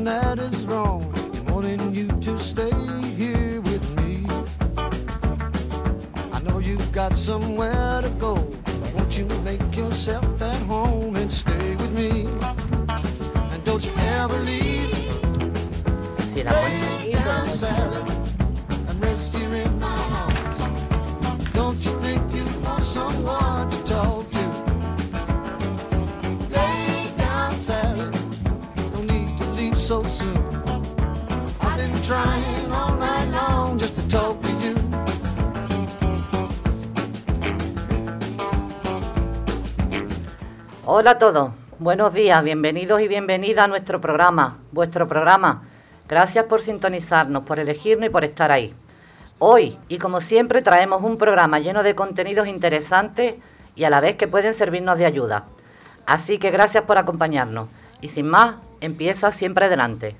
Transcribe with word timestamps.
and 0.00 0.06
that 0.06 0.38
is 0.38 0.64
wrong. 0.64 1.12
Wanting 1.48 1.94
you 1.94 2.06
to 2.22 2.38
stay 2.38 2.72
here 3.16 3.60
with 3.60 3.84
me. 3.98 4.24
I 6.32 6.40
know 6.40 6.58
you've 6.58 6.90
got 6.90 7.14
somewhere 7.14 8.00
to 8.00 8.08
go. 8.18 8.34
Won't 8.94 9.18
you 9.18 9.26
make 9.44 9.76
yourself 9.76 10.29
Hola 41.00 41.12
a 41.12 41.18
todos, 41.18 41.52
buenos 41.78 42.12
días, 42.12 42.44
bienvenidos 42.44 43.00
y 43.00 43.08
bienvenidas 43.08 43.64
a 43.64 43.68
nuestro 43.68 44.02
programa, 44.02 44.58
vuestro 44.70 45.08
programa. 45.08 45.62
Gracias 46.06 46.44
por 46.44 46.60
sintonizarnos, 46.60 47.44
por 47.44 47.58
elegirnos 47.58 48.08
y 48.08 48.10
por 48.10 48.22
estar 48.22 48.52
ahí. 48.52 48.74
Hoy, 49.38 49.78
y 49.88 49.96
como 49.96 50.20
siempre, 50.20 50.60
traemos 50.60 51.02
un 51.02 51.16
programa 51.16 51.58
lleno 51.58 51.82
de 51.82 51.94
contenidos 51.94 52.48
interesantes 52.48 53.36
y 53.74 53.84
a 53.84 53.88
la 53.88 54.02
vez 54.02 54.16
que 54.16 54.28
pueden 54.28 54.52
servirnos 54.52 54.98
de 54.98 55.06
ayuda. 55.06 55.46
Así 56.04 56.36
que 56.36 56.50
gracias 56.50 56.84
por 56.84 56.98
acompañarnos. 56.98 57.70
Y 58.02 58.08
sin 58.08 58.28
más, 58.28 58.56
empieza 58.82 59.32
siempre 59.32 59.64
adelante. 59.64 60.18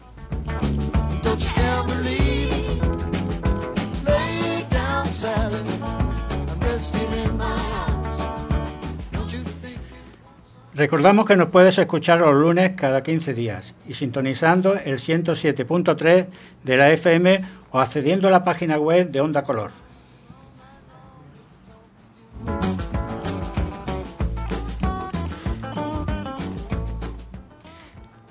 Recordamos 10.80 11.26
que 11.26 11.36
nos 11.36 11.50
puedes 11.50 11.76
escuchar 11.76 12.20
los 12.20 12.34
lunes 12.34 12.72
cada 12.74 13.02
15 13.02 13.34
días 13.34 13.74
y 13.86 13.92
sintonizando 13.92 14.76
el 14.76 14.98
107.3 14.98 16.26
de 16.64 16.76
la 16.78 16.90
FM 16.90 17.42
o 17.70 17.80
accediendo 17.80 18.28
a 18.28 18.30
la 18.30 18.44
página 18.44 18.78
web 18.78 19.10
de 19.10 19.20
Onda 19.20 19.44
Color. 19.44 19.72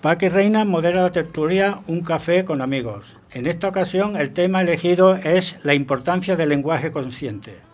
Paqui 0.02 0.30
Reina 0.30 0.66
modera 0.66 1.04
la 1.04 1.12
tertulia 1.12 1.82
Un 1.86 2.02
café 2.02 2.46
con 2.46 2.64
amigos. 2.64 3.16
En 3.30 3.46
esta 3.46 3.68
ocasión 3.68 4.18
el 4.18 4.34
tema 4.34 4.64
elegido 4.64 5.14
es 5.14 5.56
la 5.62 5.76
importancia 5.76 6.36
del 6.36 6.50
lenguaje 6.50 6.90
consciente. 6.90 7.69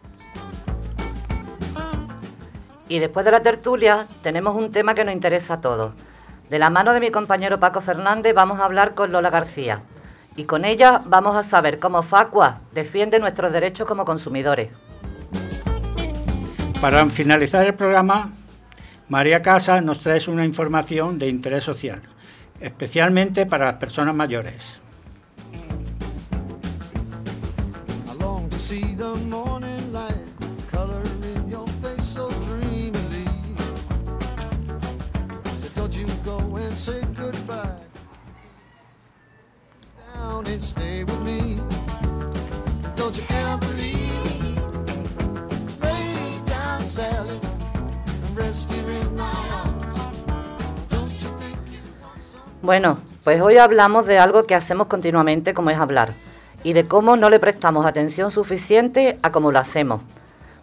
Y 2.87 2.99
después 2.99 3.25
de 3.25 3.31
la 3.31 3.41
tertulia 3.41 4.07
tenemos 4.21 4.55
un 4.55 4.71
tema 4.71 4.93
que 4.93 5.03
nos 5.03 5.13
interesa 5.13 5.55
a 5.55 5.61
todos. 5.61 5.93
De 6.49 6.59
la 6.59 6.69
mano 6.69 6.93
de 6.93 6.99
mi 6.99 7.09
compañero 7.09 7.59
Paco 7.59 7.81
Fernández 7.81 8.33
vamos 8.35 8.59
a 8.59 8.65
hablar 8.65 8.93
con 8.93 9.11
Lola 9.11 9.31
García. 9.31 9.81
Y 10.35 10.43
con 10.43 10.65
ella 10.65 11.01
vamos 11.05 11.35
a 11.35 11.43
saber 11.43 11.79
cómo 11.79 12.03
Facua 12.03 12.59
defiende 12.73 13.19
nuestros 13.19 13.51
derechos 13.51 13.87
como 13.87 14.05
consumidores. 14.05 14.69
Para 16.81 17.05
finalizar 17.07 17.65
el 17.65 17.73
programa, 17.73 18.33
María 19.07 19.41
Casa 19.41 19.81
nos 19.81 20.01
trae 20.01 20.21
una 20.27 20.45
información 20.45 21.17
de 21.17 21.29
interés 21.29 21.63
social, 21.63 22.01
especialmente 22.59 23.45
para 23.45 23.65
las 23.65 23.75
personas 23.75 24.13
mayores. 24.13 24.84
Bueno, 52.61 52.97
pues 53.23 53.41
hoy 53.41 53.57
hablamos 53.57 54.07
de 54.07 54.17
algo 54.17 54.45
que 54.45 54.55
hacemos 54.55 54.87
continuamente 54.87 55.53
como 55.53 55.69
es 55.69 55.77
hablar 55.77 56.15
y 56.63 56.73
de 56.73 56.87
cómo 56.87 57.15
no 57.15 57.29
le 57.29 57.39
prestamos 57.39 57.85
atención 57.85 58.31
suficiente 58.31 59.19
a 59.21 59.31
cómo 59.31 59.51
lo 59.51 59.59
hacemos. 59.59 60.01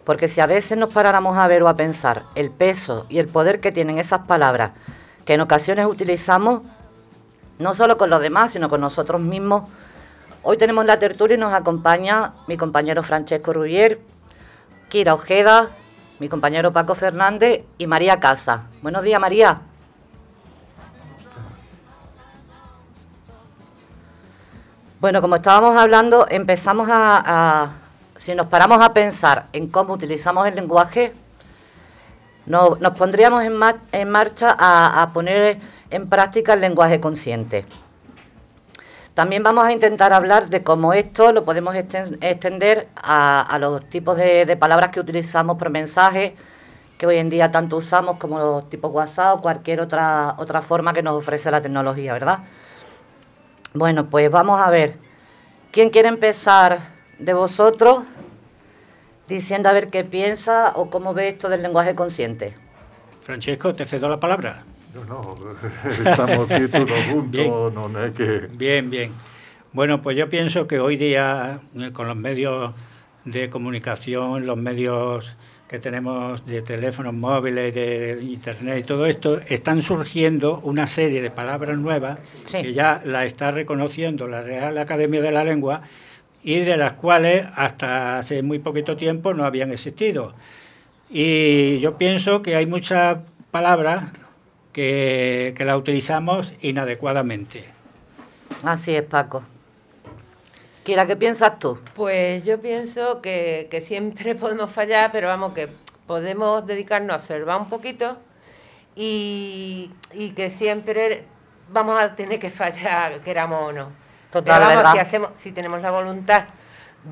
Porque 0.03 0.27
si 0.27 0.41
a 0.41 0.45
veces 0.45 0.77
nos 0.77 0.91
paráramos 0.91 1.37
a 1.37 1.47
ver 1.47 1.63
o 1.63 1.69
a 1.69 1.77
pensar 1.77 2.23
el 2.35 2.51
peso 2.51 3.05
y 3.07 3.19
el 3.19 3.27
poder 3.27 3.61
que 3.61 3.71
tienen 3.71 3.99
esas 3.99 4.27
palabras 4.27 4.71
que 5.23 5.35
en 5.35 5.41
ocasiones 5.41 5.85
utilizamos, 5.85 6.63
no 7.59 7.73
solo 7.73 7.97
con 7.97 8.09
los 8.09 8.21
demás, 8.21 8.51
sino 8.51 8.69
con 8.69 8.81
nosotros 8.81 9.21
mismos, 9.21 9.63
hoy 10.41 10.57
tenemos 10.57 10.85
la 10.85 10.99
tertulia 10.99 11.35
y 11.35 11.39
nos 11.39 11.53
acompaña 11.53 12.33
mi 12.47 12.57
compañero 12.57 13.03
Francesco 13.03 13.53
Rubier, 13.53 13.99
Kira 14.89 15.13
Ojeda, 15.13 15.69
mi 16.19 16.29
compañero 16.29 16.71
Paco 16.71 16.95
Fernández 16.95 17.63
y 17.77 17.87
María 17.87 18.19
Casa. 18.19 18.65
Buenos 18.81 19.03
días, 19.03 19.19
María. 19.19 19.61
Bueno, 24.99 25.21
como 25.21 25.35
estábamos 25.35 25.75
hablando, 25.77 26.27
empezamos 26.29 26.87
a, 26.89 27.71
si 28.15 28.35
nos 28.35 28.47
paramos 28.47 28.81
a 28.81 28.93
pensar 28.93 29.47
en 29.51 29.67
cómo 29.67 29.93
utilizamos 29.93 30.47
el 30.47 30.55
lenguaje, 30.55 31.13
no- 32.45 32.77
nos 32.79 32.93
pondríamos 32.93 33.43
en, 33.43 33.53
ma- 33.55 33.77
en 33.91 34.09
marcha 34.09 34.55
a, 34.57 35.01
a 35.01 35.11
poner 35.11 35.59
en 35.93 36.09
práctica 36.09 36.53
el 36.53 36.61
lenguaje 36.61 36.99
consciente. 36.99 37.65
También 39.13 39.43
vamos 39.43 39.65
a 39.65 39.71
intentar 39.71 40.11
hablar 40.11 40.49
de 40.49 40.63
cómo 40.63 40.93
esto 40.93 41.31
lo 41.31 41.45
podemos 41.45 41.75
exten- 41.75 42.17
extender 42.21 42.87
a, 42.95 43.41
a 43.41 43.59
los 43.59 43.87
tipos 43.87 44.17
de, 44.17 44.45
de 44.45 44.57
palabras 44.57 44.89
que 44.89 44.99
utilizamos 44.99 45.57
por 45.57 45.69
mensaje, 45.69 46.35
que 46.97 47.05
hoy 47.05 47.17
en 47.17 47.29
día 47.29 47.51
tanto 47.51 47.77
usamos 47.77 48.17
como 48.17 48.39
los 48.39 48.69
tipos 48.69 48.91
WhatsApp 48.91 49.37
o 49.37 49.41
cualquier 49.41 49.81
otra, 49.81 50.35
otra 50.39 50.63
forma 50.63 50.93
que 50.93 51.03
nos 51.03 51.13
ofrece 51.13 51.51
la 51.51 51.61
tecnología, 51.61 52.13
¿verdad? 52.13 52.39
Bueno, 53.75 54.09
pues 54.09 54.31
vamos 54.31 54.59
a 54.59 54.69
ver. 54.71 54.97
¿Quién 55.71 55.89
quiere 55.91 56.07
empezar 56.09 56.79
de 57.19 57.33
vosotros 57.33 58.03
diciendo 59.27 59.69
a 59.69 59.73
ver 59.73 59.89
qué 59.89 60.03
piensa 60.03 60.73
o 60.75 60.89
cómo 60.89 61.13
ve 61.13 61.27
esto 61.27 61.49
del 61.49 61.61
lenguaje 61.61 61.93
consciente? 61.93 62.55
Francesco, 63.21 63.73
te 63.73 63.85
cedo 63.85 64.09
la 64.09 64.19
palabra. 64.19 64.63
No, 64.93 65.03
no, 65.05 65.35
estamos 66.09 66.51
aquí 66.51 66.67
todos 66.67 66.91
juntos, 67.11 67.31
Bien. 67.31 67.49
no 67.93 68.03
es 68.05 68.13
que... 68.13 68.47
Bien, 68.55 68.89
bien. 68.89 69.11
Bueno, 69.71 70.01
pues 70.03 70.15
yo 70.15 70.29
pienso 70.29 70.67
que 70.67 70.79
hoy 70.79 70.97
día, 70.97 71.59
eh, 71.79 71.89
con 71.91 72.07
los 72.07 72.15
medios 72.15 72.73
de 73.25 73.49
comunicación, 73.49 74.45
los 74.45 74.57
medios 74.57 75.33
que 75.67 75.79
tenemos 75.79 76.45
de 76.45 76.61
teléfonos 76.61 77.13
móviles, 77.15 77.73
de 77.73 78.19
internet 78.21 78.79
y 78.81 78.83
todo 78.83 79.07
esto, 79.07 79.39
están 79.47 79.81
surgiendo 79.81 80.59
una 80.59 80.85
serie 80.85 81.21
de 81.23 81.31
palabras 81.31 81.75
nuevas 81.77 82.19
Sí. 82.45 82.61
que 82.61 82.73
ya 82.73 83.01
la 83.03 83.25
está 83.25 83.49
reconociendo 83.49 84.27
la 84.27 84.43
Real 84.43 84.77
Academia 84.77 85.21
de 85.21 85.31
la 85.31 85.43
Lengua 85.43 85.81
y 86.43 86.59
de 86.59 86.77
las 86.77 86.93
cuales 86.93 87.47
hasta 87.55 88.19
hace 88.19 88.43
muy 88.43 88.59
poquito 88.59 88.95
tiempo 88.95 89.33
no 89.33 89.45
habían 89.45 89.71
existido. 89.71 90.35
Y 91.09 91.79
yo 91.79 91.97
pienso 91.97 92.43
que 92.43 92.55
hay 92.55 92.67
muchas 92.67 93.17
palabras 93.49 94.11
que, 94.73 95.53
que 95.55 95.65
las 95.65 95.77
utilizamos 95.77 96.53
inadecuadamente. 96.61 97.63
Así 98.63 98.95
es, 98.95 99.03
Paco. 99.03 99.43
Kira, 100.83 101.07
¿qué 101.07 101.15
piensas 101.15 101.59
tú? 101.59 101.79
Pues 101.95 102.43
yo 102.43 102.59
pienso 102.59 103.21
que, 103.21 103.67
que 103.71 103.79
siempre 103.79 104.35
podemos 104.43 104.71
fallar, 104.71 105.11
pero 105.11 105.27
vamos, 105.27 105.53
que 105.53 105.69
podemos 106.07 106.65
dedicarnos 106.67 107.13
a 107.13 107.17
observar 107.17 107.61
un 107.61 107.69
poquito 107.69 108.17
y, 108.95 109.91
y 110.13 110.31
que 110.31 110.49
siempre 110.49 111.23
vamos 111.69 112.01
a 112.01 112.15
tener 112.15 112.39
que 112.39 112.49
fallar, 112.49 113.19
queramos 113.21 113.69
o 113.69 113.71
no. 113.71 114.03
Total, 114.29 114.63
Pero 114.67 114.91
si, 114.91 114.97
hacemos, 114.97 115.31
si 115.35 115.51
tenemos 115.51 115.79
la 115.81 115.91
voluntad 115.91 116.45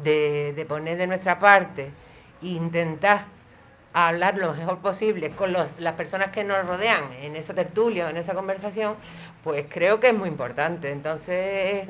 de, 0.04 0.54
de 0.54 0.66
poner 0.66 0.98
de 0.98 1.06
nuestra 1.06 1.38
parte 1.38 1.92
e 2.42 2.48
intentar 2.48 3.26
hablar 3.94 4.38
lo 4.38 4.54
mejor 4.54 4.80
posible 4.80 5.32
con 5.32 5.52
los- 5.52 5.80
las 5.80 5.94
personas 5.94 6.30
que 6.30 6.44
nos 6.44 6.66
rodean 6.66 7.04
en 7.22 7.36
esa 7.36 7.54
tertulia, 7.54 8.10
en 8.10 8.18
esa 8.18 8.34
conversación, 8.34 8.96
pues 9.44 9.66
creo 9.70 10.00
que 10.00 10.10
es 10.10 10.14
muy 10.18 10.30
importante. 10.30 10.92
Entonces, 10.92 11.88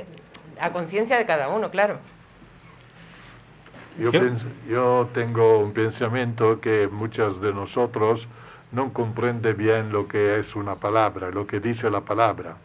a 0.60 0.72
conciencia 0.72 1.18
de 1.18 1.26
cada 1.26 1.50
uno, 1.50 1.70
claro. 1.70 1.98
Yo, 3.98 4.12
Yo- 4.12 4.22
pienso- 4.22 4.46
yo 4.68 5.10
tengo 5.14 5.60
un 5.60 5.74
pensamiento 5.74 6.60
que 6.62 6.88
muchos 6.92 7.42
de 7.42 7.54
nosotros 7.54 8.28
no 8.72 8.94
comprende 8.94 9.54
bien 9.54 9.92
lo 9.92 10.08
que 10.08 10.40
es 10.40 10.56
una 10.56 10.76
palabra, 10.76 11.30
lo 11.30 11.46
que 11.46 11.60
dice 11.60 11.90
la 11.90 12.02
palabra. 12.02 12.56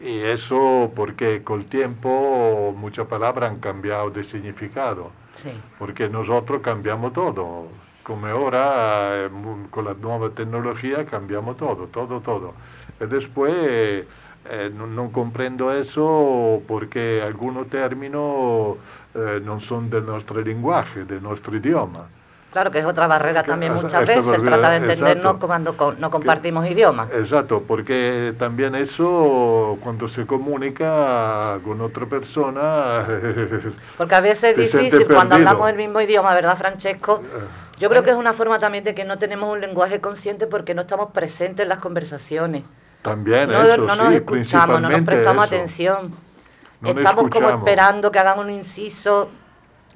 Y 0.00 0.22
eso 0.22 0.90
porque 0.96 1.42
con 1.44 1.60
el 1.60 1.66
tiempo 1.66 2.74
muchas 2.74 3.06
palabras 3.06 3.50
han 3.50 3.58
cambiado 3.60 4.08
de 4.10 4.24
significado. 4.24 5.10
Sí. 5.32 5.52
Porque 5.78 6.08
nosotros 6.08 6.62
cambiamos 6.62 7.12
todo. 7.12 7.68
Como 8.10 8.26
ahora, 8.26 9.26
eh, 9.26 9.30
con 9.70 9.84
la 9.84 9.94
nueva 9.94 10.30
tecnología, 10.30 11.06
cambiamos 11.06 11.56
todo, 11.56 11.86
todo, 11.86 12.20
todo. 12.20 12.54
Y 13.00 13.06
después 13.06 13.54
eh, 13.54 14.04
no, 14.74 14.88
no 14.88 15.12
comprendo 15.12 15.72
eso 15.72 16.60
porque 16.66 17.22
algunos 17.24 17.68
términos 17.68 18.78
eh, 19.14 19.40
no 19.44 19.60
son 19.60 19.88
de 19.90 20.00
nuestro 20.00 20.40
lenguaje, 20.40 21.04
de 21.04 21.20
nuestro 21.20 21.56
idioma. 21.56 22.08
Claro 22.52 22.72
que 22.72 22.80
es 22.80 22.84
otra 22.84 23.06
barrera 23.06 23.44
Que- 23.44 23.50
también 23.50 23.74
muchas 23.74 24.02
esta 24.02 24.14
veces, 24.14 24.26
barrera, 24.26 24.56
tratar 24.56 24.70
de 24.70 24.76
entendernos 24.78 25.34
exacto. 25.34 25.46
cuando 25.46 25.94
no 25.98 26.10
compartimos 26.10 26.66
idiomas. 26.66 27.08
Exacto, 27.12 27.62
porque 27.62 28.34
también 28.36 28.74
eso, 28.74 29.78
cuando 29.84 30.08
se 30.08 30.26
comunica 30.26 31.60
con 31.64 31.80
otra 31.80 32.06
persona, 32.06 33.06
Porque 33.96 34.14
a 34.16 34.20
veces 34.20 34.58
es 34.58 34.72
difícil 34.72 35.06
cuando 35.06 35.36
hablamos 35.36 35.70
el 35.70 35.76
mismo 35.76 36.00
idioma, 36.00 36.34
¿verdad, 36.34 36.58
Francesco? 36.58 37.22
Yo 37.80 37.88
creo 37.88 38.02
que 38.02 38.10
es 38.10 38.16
una 38.16 38.32
forma 38.34 38.58
también 38.58 38.84
de 38.84 38.94
que 38.94 39.04
no 39.04 39.18
tenemos 39.18 39.50
un 39.50 39.60
lenguaje 39.60 40.00
consciente 40.00 40.46
porque 40.46 40.74
no 40.74 40.82
estamos 40.82 41.10
presentes 41.12 41.64
en 41.64 41.68
las 41.70 41.78
conversaciones. 41.78 42.62
también 43.02 43.48
No, 43.48 43.62
eso, 43.62 43.78
no 43.78 43.94
sí, 43.94 44.00
nos 44.02 44.12
escuchamos, 44.12 44.80
no 44.82 44.88
nos 44.90 45.00
prestamos 45.00 45.46
eso. 45.46 45.54
atención. 45.54 46.14
No 46.82 46.88
nos 46.94 46.96
Estamos 46.98 47.30
como 47.30 47.48
esperando 47.50 48.12
que 48.12 48.18
hagan 48.18 48.38
un 48.38 48.50
inciso 48.50 49.30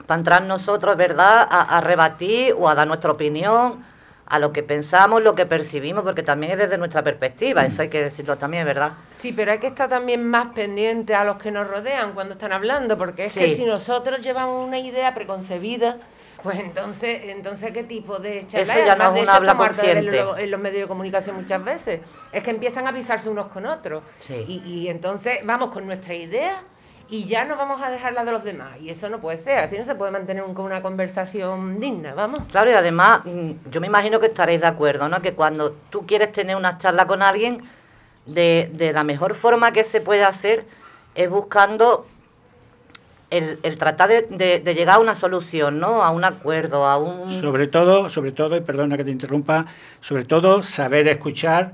para 0.07 0.19
entrar 0.19 0.43
nosotros, 0.45 0.97
¿verdad?, 0.97 1.47
a, 1.51 1.77
a 1.79 1.81
rebatir 1.83 2.55
o 2.59 2.69
a 2.69 2.75
dar 2.75 2.87
nuestra 2.87 3.11
opinión, 3.13 3.85
a 4.27 4.39
lo 4.39 4.53
que 4.53 4.63
pensamos, 4.63 5.23
lo 5.23 5.35
que 5.35 5.45
percibimos, 5.45 6.03
porque 6.03 6.23
también 6.23 6.53
es 6.53 6.59
desde 6.59 6.79
nuestra 6.79 7.03
perspectiva, 7.03 7.65
eso 7.67 7.83
hay 7.83 7.89
que 7.91 8.03
decirlo 8.03 8.39
también, 8.39 8.65
¿verdad? 8.65 8.93
Sí, 9.11 9.33
pero 9.35 9.53
hay 9.53 9.59
que 9.59 9.67
estar 9.67 9.89
también 9.91 10.27
más 10.27 10.49
pendiente 10.55 11.15
a 11.15 11.25
los 11.25 11.37
que 11.37 11.51
nos 11.53 11.69
rodean 11.69 12.13
cuando 12.15 12.33
están 12.33 12.53
hablando, 12.53 12.97
porque 12.97 13.27
es 13.27 13.35
Sí. 13.35 13.41
que 13.41 13.55
si 13.57 13.65
nosotros 13.67 14.23
llevamos 14.23 14.67
una 14.67 14.79
idea 14.79 15.15
preconcebida, 15.15 15.97
pues 16.45 16.61
entonces, 16.61 17.23
entonces 17.25 17.73
¿qué 17.73 17.83
tipo 17.83 18.19
de 18.21 18.47
charla 18.47 18.63
Eso 18.75 18.79
es? 18.79 18.87
ya 18.87 18.95
no 18.97 19.05
Además, 19.05 19.09
es 19.09 19.15
de 19.15 19.21
hecho, 19.23 19.31
habla 19.33 19.51
hartos 19.53 19.77
de 19.77 19.83
consciente. 19.83 20.11
verlo 20.13 20.39
en 20.39 20.51
los 20.53 20.61
medios 20.61 20.81
de 20.83 20.87
comunicación 20.89 21.35
muchas 21.37 21.65
veces. 21.65 22.01
Es 22.31 22.43
que 22.45 22.51
empiezan 22.51 22.87
a 22.87 22.91
avisarse 22.91 23.29
unos 23.29 23.47
con 23.47 23.67
otros. 23.67 24.03
Sí. 24.21 24.45
Y, 24.47 24.59
y 24.73 24.89
entonces 24.89 25.39
vamos 25.45 25.71
con 25.71 25.87
nuestra 25.87 26.15
idea 26.15 26.63
y 27.09 27.25
ya 27.27 27.45
no 27.45 27.57
vamos 27.57 27.83
a 27.83 27.91
dejar 27.91 28.13
la 28.13 28.25
de 28.25 28.33
los 28.33 28.45
demás. 28.45 28.71
Y 28.81 28.91
eso 28.91 29.09
no 29.09 29.21
puede 29.21 29.39
ser, 29.39 29.59
así 29.65 29.77
no 29.77 29.85
se 29.85 29.95
puede 29.95 30.11
mantener 30.13 30.43
un- 30.45 30.57
una 30.59 30.81
conversación 30.83 31.81
digna, 31.81 32.15
vamos. 32.15 32.43
Claro, 32.51 32.71
y 32.71 32.75
además, 32.75 33.23
mm, 33.25 33.51
yo 33.71 33.81
me 33.81 33.87
imagino 33.89 34.21
que 34.21 34.27
estaréis 34.27 34.61
de 34.61 34.67
acuerdo, 34.69 35.09
¿no? 35.09 35.21
Que 35.23 35.33
cuando 35.33 35.73
tú 35.91 36.07
quieres 36.07 36.31
tener 36.33 36.57
una 36.57 36.79
charla 36.79 37.07
con 37.07 37.23
alguien, 37.23 37.63
de, 38.27 38.71
de 38.73 38.93
la 38.95 39.05
mejor 39.05 39.35
forma 39.35 39.73
que 39.73 39.85
se 39.85 40.01
puede 40.01 40.25
hacer 40.25 40.65
es 41.15 41.29
buscando 41.29 42.07
el, 43.37 43.59
el 43.63 43.79
tratar 43.79 44.09
de, 44.09 44.23
de- 44.31 44.61
de 44.61 44.75
llegar 44.75 44.97
a 44.97 44.99
una 44.99 45.15
solución, 45.15 45.81
¿no? 45.81 46.03
A 46.03 46.11
un 46.11 46.25
acuerdo, 46.25 46.85
a 46.87 46.97
un... 46.99 47.41
Sobre 47.41 47.67
todo, 47.67 48.09
sobre 48.11 48.33
todo, 48.33 48.57
y 48.57 48.61
perdona 48.61 48.97
que 48.97 49.05
te 49.05 49.11
interrumpa, 49.11 49.67
sobre 50.01 50.25
todo 50.25 50.63
saber 50.63 51.09
escuchar 51.09 51.73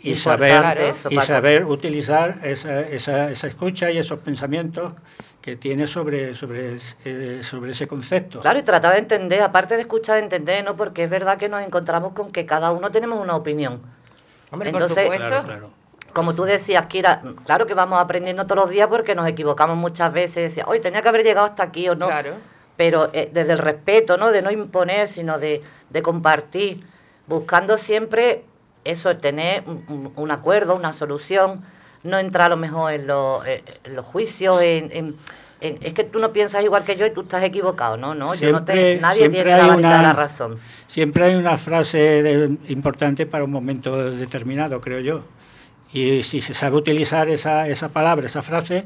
y 0.00 0.14
saber 0.14 0.78
eso, 0.78 1.08
y 1.10 1.16
saber 1.18 1.64
utilizar 1.64 2.38
esa, 2.44 2.80
esa, 2.82 3.30
esa 3.30 3.46
escucha 3.46 3.90
y 3.90 3.98
esos 3.98 4.18
pensamientos 4.20 4.92
que 5.40 5.56
tiene 5.56 5.86
sobre 5.86 6.34
sobre 6.34 6.76
eh, 7.04 7.40
sobre 7.42 7.72
ese 7.72 7.86
concepto. 7.88 8.40
Claro, 8.40 8.58
y 8.58 8.62
tratar 8.62 8.92
de 8.92 8.98
entender, 8.98 9.40
aparte 9.40 9.74
de 9.76 9.80
escuchar, 9.82 10.16
de 10.16 10.22
entender, 10.24 10.62
¿no? 10.64 10.76
Porque 10.76 11.04
es 11.04 11.10
verdad 11.10 11.38
que 11.38 11.48
nos 11.48 11.62
encontramos 11.62 12.12
con 12.12 12.30
que 12.30 12.44
cada 12.46 12.70
uno 12.72 12.90
tenemos 12.90 13.18
una 13.20 13.34
opinión. 13.36 13.80
Hombre, 14.50 14.70
Entonces- 14.70 14.94
por 14.94 15.14
supuesto. 15.14 15.26
Claro, 15.26 15.44
claro. 15.46 15.70
Como 16.18 16.34
tú 16.34 16.42
decías, 16.42 16.86
Kira, 16.86 17.22
claro 17.46 17.66
que 17.66 17.74
vamos 17.74 18.00
aprendiendo 18.00 18.44
todos 18.44 18.62
los 18.62 18.70
días 18.70 18.88
porque 18.88 19.14
nos 19.14 19.28
equivocamos 19.28 19.76
muchas 19.76 20.12
veces. 20.12 20.42
Decía, 20.42 20.64
hoy 20.66 20.80
tenía 20.80 21.00
que 21.00 21.08
haber 21.08 21.22
llegado 21.22 21.46
hasta 21.46 21.62
aquí 21.62 21.88
o 21.88 21.94
no. 21.94 22.06
Claro. 22.08 22.32
Pero 22.76 23.08
eh, 23.12 23.30
desde 23.32 23.52
el 23.52 23.58
respeto, 23.58 24.16
¿no? 24.16 24.30
De 24.32 24.42
no 24.42 24.50
imponer, 24.50 25.06
sino 25.06 25.38
de, 25.38 25.62
de 25.90 26.02
compartir. 26.02 26.84
Buscando 27.28 27.78
siempre 27.78 28.42
eso, 28.84 29.16
tener 29.16 29.62
un, 30.16 30.30
acuerdo, 30.32 30.74
una 30.74 30.92
solución. 30.92 31.62
No 32.02 32.18
entrar 32.18 32.46
a 32.46 32.48
lo 32.48 32.56
mejor 32.56 32.92
en, 32.92 33.02
en 33.08 33.94
los 33.96 34.04
juicios, 34.04 34.60
en, 34.62 34.90
en- 34.92 35.16
en- 35.60 35.78
es 35.82 35.92
que 35.92 36.04
tú 36.04 36.18
no 36.20 36.32
piensas 36.32 36.62
igual 36.62 36.84
que 36.84 36.96
yo 36.96 37.04
y 37.06 37.10
tú 37.10 37.22
estás 37.22 37.42
equivocado. 37.42 37.96
No, 37.96 38.14
no, 38.14 38.34
yo 38.34 38.50
no 38.52 38.64
te, 38.64 38.98
nadie 39.00 39.20
siempre 39.22 39.42
tiene 39.42 39.58
la 39.58 39.74
una- 39.76 40.02
la 40.02 40.12
razón. 40.12 40.58
Siempre 40.86 41.24
hay 41.26 41.34
una 41.34 41.58
frase 41.58 41.98
de- 42.22 42.56
importante 42.68 43.26
para 43.26 43.44
un 43.44 43.50
momento 43.50 44.10
determinado, 44.10 44.80
creo 44.80 45.00
yo. 45.00 45.22
Y 45.92 46.22
si 46.22 46.40
se 46.40 46.54
sabe 46.54 46.76
utilizar 46.76 47.28
esa, 47.28 47.66
esa 47.66 47.88
palabra, 47.88 48.26
esa 48.26 48.42
frase, 48.42 48.84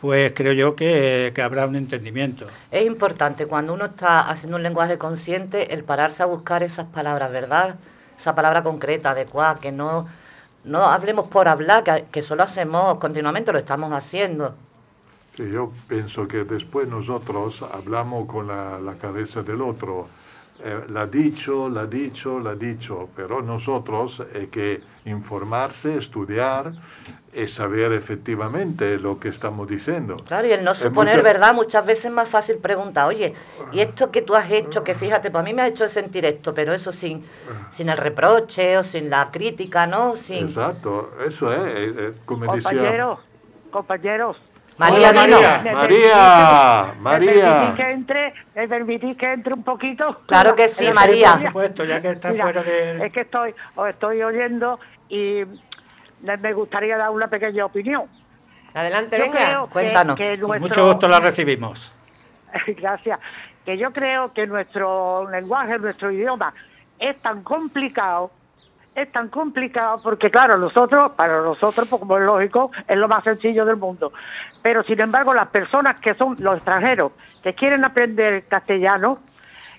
pues 0.00 0.32
creo 0.34 0.52
yo 0.52 0.76
que, 0.76 1.32
que 1.34 1.42
habrá 1.42 1.66
un 1.66 1.76
entendimiento. 1.76 2.46
Es 2.70 2.86
importante 2.86 3.46
cuando 3.46 3.74
uno 3.74 3.86
está 3.86 4.20
haciendo 4.20 4.56
un 4.56 4.62
lenguaje 4.62 4.96
consciente 4.96 5.74
el 5.74 5.84
pararse 5.84 6.22
a 6.22 6.26
buscar 6.26 6.62
esas 6.62 6.86
palabras, 6.86 7.30
¿verdad? 7.32 7.74
Esa 8.16 8.34
palabra 8.34 8.62
concreta, 8.62 9.10
adecuada, 9.10 9.56
que 9.56 9.72
no, 9.72 10.06
no 10.64 10.84
hablemos 10.84 11.28
por 11.28 11.48
hablar, 11.48 11.82
que, 11.84 12.06
que 12.10 12.22
solo 12.22 12.44
hacemos 12.44 12.98
continuamente, 12.98 13.52
lo 13.52 13.58
estamos 13.58 13.92
haciendo. 13.92 14.54
Sí, 15.36 15.50
yo 15.50 15.72
pienso 15.88 16.28
que 16.28 16.44
después 16.44 16.88
nosotros 16.88 17.62
hablamos 17.62 18.26
con 18.26 18.46
la, 18.46 18.78
la 18.78 18.94
cabeza 18.94 19.42
del 19.42 19.62
otro. 19.62 20.08
Eh, 20.62 20.84
la 20.88 21.02
ha 21.02 21.06
dicho, 21.06 21.68
la 21.68 21.82
ha 21.82 21.86
dicho, 21.86 22.38
la 22.40 22.50
ha 22.50 22.54
dicho, 22.54 23.08
pero 23.16 23.40
nosotros 23.40 24.22
hay 24.34 24.48
que 24.48 24.80
informarse, 25.04 25.96
estudiar 25.96 26.72
y 27.32 27.46
saber 27.46 27.92
efectivamente 27.92 28.98
lo 28.98 29.20
que 29.20 29.28
estamos 29.28 29.68
diciendo. 29.68 30.16
Claro, 30.26 30.48
y 30.48 30.52
el 30.52 30.64
no 30.64 30.72
Es 30.72 30.78
suponer, 30.78 31.14
mucho- 31.16 31.24
¿verdad? 31.24 31.54
Muchas 31.54 31.86
veces 31.86 32.06
es 32.06 32.10
más 32.12 32.28
fácil 32.28 32.56
preguntar, 32.58 33.06
oye, 33.06 33.32
¿y 33.72 33.80
esto 33.80 34.10
que 34.10 34.22
tú 34.22 34.34
has 34.34 34.50
hecho, 34.50 34.82
que 34.82 34.94
fíjate, 34.94 35.30
pues 35.30 35.40
a 35.40 35.44
mí 35.44 35.54
me 35.54 35.62
ha 35.62 35.68
hecho 35.68 35.88
sentir 35.88 36.24
esto, 36.24 36.52
pero 36.52 36.74
eso 36.74 36.92
sin, 36.92 37.24
sin 37.68 37.88
el 37.88 37.96
reproche 37.98 38.76
o 38.78 38.82
sin 38.82 39.10
la 39.10 39.30
crítica, 39.30 39.86
¿no? 39.86 40.16
Sin... 40.16 40.44
Exacto, 40.44 41.10
eso 41.26 41.52
es, 41.52 41.60
eh, 41.60 41.94
eh, 41.98 42.14
como 42.24 42.52
decía... 42.54 42.70
Compañeros, 42.70 43.18
compañeros. 43.70 44.36
María, 44.80 45.10
Hola, 45.10 45.24
dino. 45.26 45.36
María. 45.42 45.60
¿me 45.62 45.72
María, 45.74 46.94
permitís- 46.94 47.00
María. 47.02 47.44
¿Me 47.44 47.58
permitís 47.66 47.74
que 47.84 47.90
entre? 47.92 48.34
¿Me 48.54 48.68
permitís 48.68 49.16
que 49.18 49.32
entre 49.32 49.52
un 49.52 49.62
poquito? 49.62 50.20
Claro 50.26 50.56
que 50.56 50.68
sí, 50.68 50.90
María. 50.90 51.32
Por 51.34 51.42
supuesto, 51.48 51.84
ya 51.84 52.00
que 52.00 52.10
está 52.12 52.30
Mira, 52.30 52.44
fuera 52.44 52.62
de... 52.62 53.04
Es 53.06 53.12
que 53.12 53.20
estoy, 53.20 53.54
os 53.76 53.88
estoy 53.90 54.22
oyendo 54.22 54.80
y 55.10 55.42
me 56.22 56.52
gustaría 56.54 56.96
dar 56.96 57.10
una 57.10 57.28
pequeña 57.28 57.66
opinión. 57.66 58.04
Adelante, 58.72 59.18
Yo 59.18 59.24
venga. 59.24 59.64
que- 59.66 59.70
Cuéntanos. 59.70 60.18
Con 60.40 60.60
mucho 60.60 60.86
gusto 60.86 61.08
la 61.08 61.20
recibimos. 61.20 61.92
Gracias. 62.66 63.20
Que 63.66 63.76
yo 63.76 63.92
creo 63.92 64.32
que 64.32 64.46
nuestro 64.46 65.28
lenguaje, 65.30 65.78
nuestro 65.78 66.10
idioma 66.10 66.54
es 66.98 67.20
tan 67.20 67.42
complicado, 67.42 68.30
es 68.94 69.10
tan 69.12 69.28
complicado 69.28 70.00
porque 70.02 70.30
claro, 70.30 70.58
nosotros, 70.58 71.12
para 71.12 71.40
nosotros, 71.42 71.88
pues, 71.88 72.00
como 72.00 72.18
es 72.18 72.24
lógico, 72.24 72.70
es 72.86 72.96
lo 72.96 73.08
más 73.08 73.24
sencillo 73.24 73.64
del 73.64 73.76
mundo. 73.76 74.12
Pero 74.62 74.82
sin 74.82 75.00
embargo, 75.00 75.32
las 75.32 75.48
personas 75.48 76.00
que 76.00 76.14
son 76.14 76.36
los 76.40 76.56
extranjeros, 76.56 77.12
que 77.42 77.54
quieren 77.54 77.84
aprender 77.84 78.44
castellano, 78.46 79.18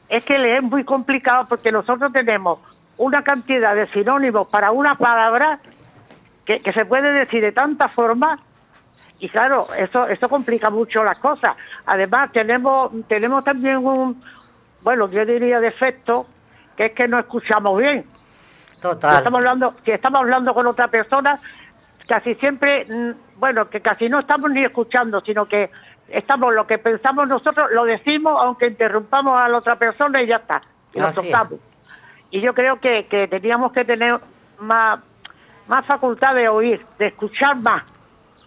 es 0.09 0.23
que 0.23 0.37
les 0.39 0.57
es 0.57 0.63
muy 0.63 0.83
complicado 0.83 1.45
porque 1.47 1.71
nosotros 1.71 2.11
tenemos 2.11 2.59
una 2.97 3.23
cantidad 3.23 3.75
de 3.75 3.85
sinónimos 3.87 4.49
para 4.49 4.71
una 4.71 4.95
palabra 4.95 5.59
que, 6.45 6.59
que 6.61 6.73
se 6.73 6.85
puede 6.85 7.11
decir 7.11 7.41
de 7.41 7.51
tantas 7.51 7.91
formas 7.93 8.39
y 9.19 9.29
claro, 9.29 9.67
eso 9.77 10.07
eso 10.07 10.27
complica 10.27 10.71
mucho 10.71 11.03
las 11.03 11.17
cosas. 11.19 11.55
Además, 11.85 12.31
tenemos 12.33 12.91
tenemos 13.07 13.43
también 13.43 13.77
un, 13.77 14.21
bueno, 14.81 15.09
yo 15.11 15.23
diría 15.25 15.59
defecto, 15.59 16.25
que 16.75 16.87
es 16.87 16.95
que 16.95 17.07
no 17.07 17.19
escuchamos 17.19 17.77
bien. 17.77 18.03
Si 18.81 19.17
estamos 19.17 19.39
hablando, 19.39 19.75
si 19.85 19.91
estamos 19.91 20.19
hablando 20.19 20.53
con 20.53 20.65
otra 20.67 20.88
persona, 20.88 21.39
casi 22.07 22.35
siempre, 22.35 22.83
mm, 22.89 23.39
bueno, 23.39 23.69
que 23.69 23.81
casi 23.81 24.09
no 24.09 24.19
estamos 24.19 24.50
ni 24.51 24.63
escuchando, 24.63 25.21
sino 25.21 25.45
que 25.45 25.69
estamos 26.09 26.53
lo 26.53 26.65
que 26.67 26.77
pensamos 26.77 27.27
nosotros, 27.27 27.69
lo 27.71 27.85
decimos, 27.85 28.35
aunque 28.39 28.67
interrumpamos 28.67 29.39
a 29.39 29.47
la 29.47 29.57
otra 29.57 29.75
persona 29.77 30.21
y 30.21 30.27
ya 30.27 30.38
está, 30.38 30.61
y 30.93 31.00
lo 31.00 31.07
Así 31.07 31.19
es. 31.19 31.25
tocamos. 31.31 31.59
Y 32.31 32.41
yo 32.41 32.53
creo 32.53 32.79
que, 32.79 33.05
que 33.05 33.27
teníamos 33.27 33.71
que 33.71 33.85
tener 33.85 34.19
más, 34.59 35.00
más 35.67 35.85
facultad 35.85 36.33
de 36.33 36.50
oír, 36.50 36.83
de 36.97 37.07
escuchar 37.07 37.57
más, 37.57 37.83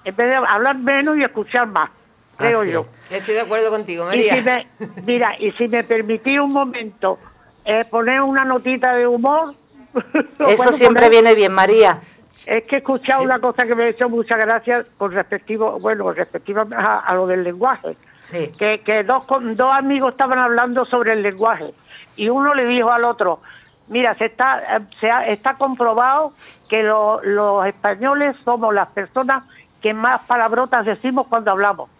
en 0.04 0.16
vez 0.16 0.28
de 0.28 0.34
hablar 0.34 0.76
menos 0.76 1.16
y 1.16 1.22
escuchar 1.22 1.66
más, 1.68 1.90
creo 2.36 2.60
Así 2.62 2.72
yo. 2.72 2.86
Estoy 3.10 3.34
de 3.34 3.40
acuerdo 3.42 3.70
contigo, 3.70 4.04
Y 4.04 4.06
María. 4.08 4.36
si 4.36 4.42
me, 4.42 4.66
mira, 5.06 5.38
y 5.38 5.52
si 5.52 5.68
me 5.68 5.84
permitís 5.84 6.40
un 6.40 6.52
momento 6.52 7.18
eh, 7.64 7.84
poner 7.90 8.20
una 8.20 8.44
notita 8.44 8.94
de 8.94 9.06
humor. 9.06 9.54
Eso 10.48 10.72
siempre 10.72 11.06
poner. 11.06 11.10
viene 11.10 11.34
bien, 11.34 11.52
María. 11.52 12.00
Es 12.46 12.64
que 12.64 12.76
he 12.76 12.78
escuchado 12.78 13.22
una 13.22 13.38
cosa 13.38 13.64
que 13.66 13.74
me 13.74 13.84
ha 13.84 13.88
hecho 13.88 14.08
muchas 14.08 14.38
gracias 14.38 14.86
con 14.98 15.12
respectivo, 15.12 15.78
bueno, 15.80 16.12
respectiva 16.12 16.66
a, 16.76 16.98
a 17.00 17.14
lo 17.14 17.26
del 17.26 17.42
lenguaje. 17.42 17.96
Sí. 18.20 18.50
Que, 18.58 18.80
que 18.80 19.02
dos, 19.04 19.24
con- 19.24 19.56
dos 19.56 19.72
amigos 19.74 20.12
estaban 20.12 20.38
hablando 20.38 20.84
sobre 20.84 21.12
el 21.12 21.22
lenguaje 21.22 21.72
y 22.16 22.28
uno 22.28 22.54
le 22.54 22.64
dijo 22.66 22.90
al 22.90 23.04
otro, 23.04 23.40
mira, 23.88 24.14
se 24.16 24.26
está, 24.26 24.76
eh, 24.76 24.80
se 25.00 25.10
ha- 25.10 25.26
está 25.26 25.54
comprobado 25.54 26.32
que 26.68 26.82
lo- 26.82 27.20
los 27.22 27.66
españoles 27.66 28.36
somos 28.44 28.74
las 28.74 28.90
personas 28.92 29.44
que 29.80 29.94
más 29.94 30.20
palabrotas 30.22 30.84
decimos 30.86 31.26
cuando 31.28 31.50
hablamos. 31.50 31.90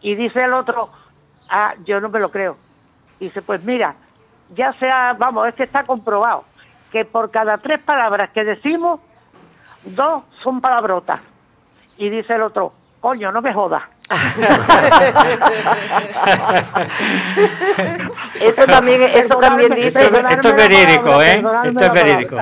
Y 0.00 0.14
dice 0.14 0.44
el 0.44 0.52
otro, 0.54 0.90
ah, 1.48 1.74
yo 1.84 2.00
no 2.00 2.08
me 2.08 2.20
lo 2.20 2.30
creo. 2.30 2.56
Dice, 3.18 3.42
pues 3.42 3.62
mira, 3.64 3.94
ya 4.54 4.72
sea, 4.74 5.14
vamos, 5.18 5.46
es 5.48 5.54
que 5.54 5.62
está 5.64 5.84
comprobado, 5.84 6.44
que 6.90 7.04
por 7.04 7.30
cada 7.30 7.58
tres 7.58 7.78
palabras 7.80 8.30
que 8.30 8.44
decimos, 8.44 9.00
dos 9.84 10.24
son 10.42 10.60
palabrotas. 10.60 11.20
Y 11.96 12.08
dice 12.10 12.34
el 12.34 12.42
otro, 12.42 12.72
coño, 13.00 13.30
no 13.32 13.40
me 13.42 13.52
jodas. 13.54 13.82
Eso 18.40 18.66
también, 18.66 19.02
eso 19.02 19.36
también 19.36 19.74
dice, 19.74 20.02
Esto, 20.04 20.28
esto 20.28 20.48
es 20.48 20.56
verídico, 20.56 21.22
¿eh? 21.22 21.44
Esto 21.64 21.84
es 21.84 21.92
verídico. 21.92 22.40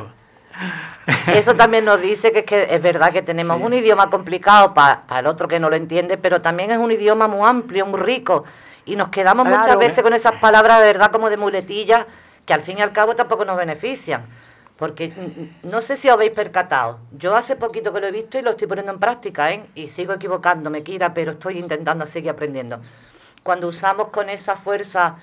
eso 1.28 1.55
también 1.55 1.85
nos 1.85 2.00
dice 2.00 2.33
que 2.33 2.40
es, 2.40 2.45
que 2.45 2.75
es 2.75 2.83
verdad 2.83 3.12
que 3.12 3.23
tenemos 3.23 3.61
un 3.61 3.73
idioma 3.75 4.11
complicado 4.11 4.75
para 4.75 5.02
el 5.19 5.26
otro 5.26 5.49
que 5.49 5.61
no 5.61 5.71
lo 5.71 5.76
entiende, 5.76 6.17
pero 6.19 6.40
también 6.40 6.71
es 6.71 6.78
un 6.78 6.90
idioma 6.90 7.28
muy 7.28 7.47
amplio, 7.49 7.87
muy 7.87 8.00
rico. 8.00 8.45
Y 8.85 8.97
nos 8.97 9.09
quedamos 9.09 9.47
muchas 9.47 9.67
Claro. 9.67 9.81
veces 9.81 10.02
con 10.02 10.14
esas 10.14 10.35
palabras 10.37 10.81
de 10.81 10.87
verdad 10.87 11.11
como 11.11 11.28
de 11.31 11.37
muletillas 11.37 12.07
que 12.49 12.55
al 12.55 12.62
fin 12.62 12.78
y 12.78 12.81
al 12.81 12.93
cabo 12.95 13.14
tampoco 13.14 13.45
nos 13.45 13.59
benefician. 13.59 14.25
Porque 14.78 15.12
no 15.64 15.83
sé 15.83 15.97
si 15.99 16.09
os 16.09 16.14
habéis 16.14 16.31
percatado. 16.33 16.99
Yo 17.12 17.37
hace 17.37 17.57
poquito 17.57 17.93
que 17.93 18.00
lo 18.00 18.07
he 18.07 18.12
visto 18.12 18.38
y 18.38 18.43
lo 18.43 18.52
estoy 18.52 18.69
poniendo 18.69 18.90
en 18.93 18.99
práctica, 18.99 19.52
¿eh? 19.52 19.67
Y 19.75 19.88
sigo 19.88 20.14
equivocándome, 20.14 20.83
Kira, 20.83 21.12
pero 21.12 21.33
estoy 21.33 21.59
intentando 21.59 22.07
seguir 22.07 22.31
aprendiendo. 22.31 22.81
Cuando 23.43 23.69
usamos 23.69 24.09
con 24.09 24.31
esa 24.31 24.57
fuerza 24.57 25.17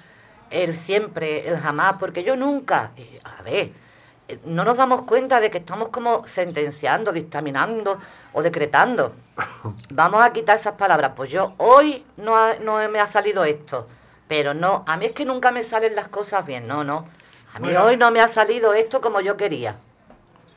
el 0.51 0.75
siempre, 0.75 1.47
el 1.49 1.57
jamás, 1.57 1.95
porque 1.99 2.23
yo 2.23 2.35
nunca, 2.35 2.91
a 3.23 3.41
ver, 3.41 3.71
no 4.45 4.63
nos 4.65 4.77
damos 4.77 5.03
cuenta 5.03 5.39
de 5.39 5.49
que 5.49 5.57
estamos 5.59 5.87
como 5.89 6.27
sentenciando, 6.27 7.11
dictaminando 7.11 7.97
o 8.33 8.43
decretando. 8.43 9.13
Vamos 9.89 10.21
a 10.21 10.31
quitar 10.33 10.57
esas 10.57 10.73
palabras. 10.73 11.13
Pues 11.15 11.31
yo 11.31 11.53
hoy 11.57 12.05
no, 12.17 12.35
ha- 12.35 12.55
no 12.61 12.77
me 12.89 12.99
ha 12.99 13.07
salido 13.07 13.43
esto, 13.45 13.87
pero 14.27 14.53
no, 14.53 14.83
a 14.87 14.97
mí 14.97 15.05
es 15.05 15.11
que 15.11 15.25
nunca 15.25 15.51
me 15.51 15.63
salen 15.63 15.95
las 15.95 16.07
cosas 16.07 16.45
bien, 16.45 16.67
no, 16.67 16.83
no. 16.83 17.05
A 17.53 17.59
mí 17.59 17.65
Bueno. 17.69 17.83
hoy 17.85 17.97
no 17.97 18.11
me 18.11 18.19
ha 18.21 18.27
salido 18.27 18.73
esto 18.73 18.99
como 19.01 19.21
yo 19.21 19.37
quería. 19.37 19.75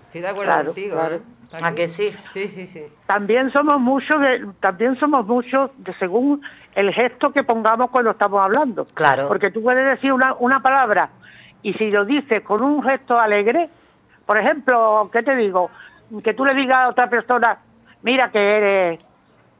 Estoy 0.06 0.22
de 0.22 0.28
acuerdo 0.28 0.52
Claro, 0.52 0.66
contigo. 0.66 0.96
claro. 0.96 1.14
¿eh? 1.16 1.22
¿A 1.62 1.72
que 1.72 1.88
sí? 1.88 2.14
Sí, 2.30 2.48
sí, 2.48 2.66
sí. 2.66 2.86
También 3.06 3.50
somos 3.52 3.80
muchos 3.80 4.20
de, 4.20 4.46
también 4.60 4.98
somos 4.98 5.26
muchos 5.26 5.70
de 5.78 5.94
según 5.94 6.42
el 6.74 6.92
gesto 6.92 7.32
que 7.32 7.42
pongamos 7.42 7.90
cuando 7.90 8.10
estamos 8.10 8.40
hablando. 8.42 8.84
Claro. 8.94 9.28
Porque 9.28 9.50
tú 9.50 9.62
puedes 9.62 9.84
decir 9.86 10.12
una, 10.12 10.34
una 10.34 10.60
palabra 10.60 11.10
y 11.62 11.72
si 11.74 11.90
lo 11.90 12.04
dices 12.04 12.42
con 12.42 12.62
un 12.62 12.82
gesto 12.82 13.18
alegre, 13.18 13.70
por 14.26 14.36
ejemplo, 14.36 15.08
¿qué 15.12 15.22
te 15.22 15.34
digo? 15.36 15.70
Que 16.22 16.34
tú 16.34 16.44
le 16.44 16.54
digas 16.54 16.78
a 16.84 16.88
otra 16.88 17.08
persona, 17.08 17.58
mira 18.02 18.30
que 18.30 18.56
eres... 18.56 19.00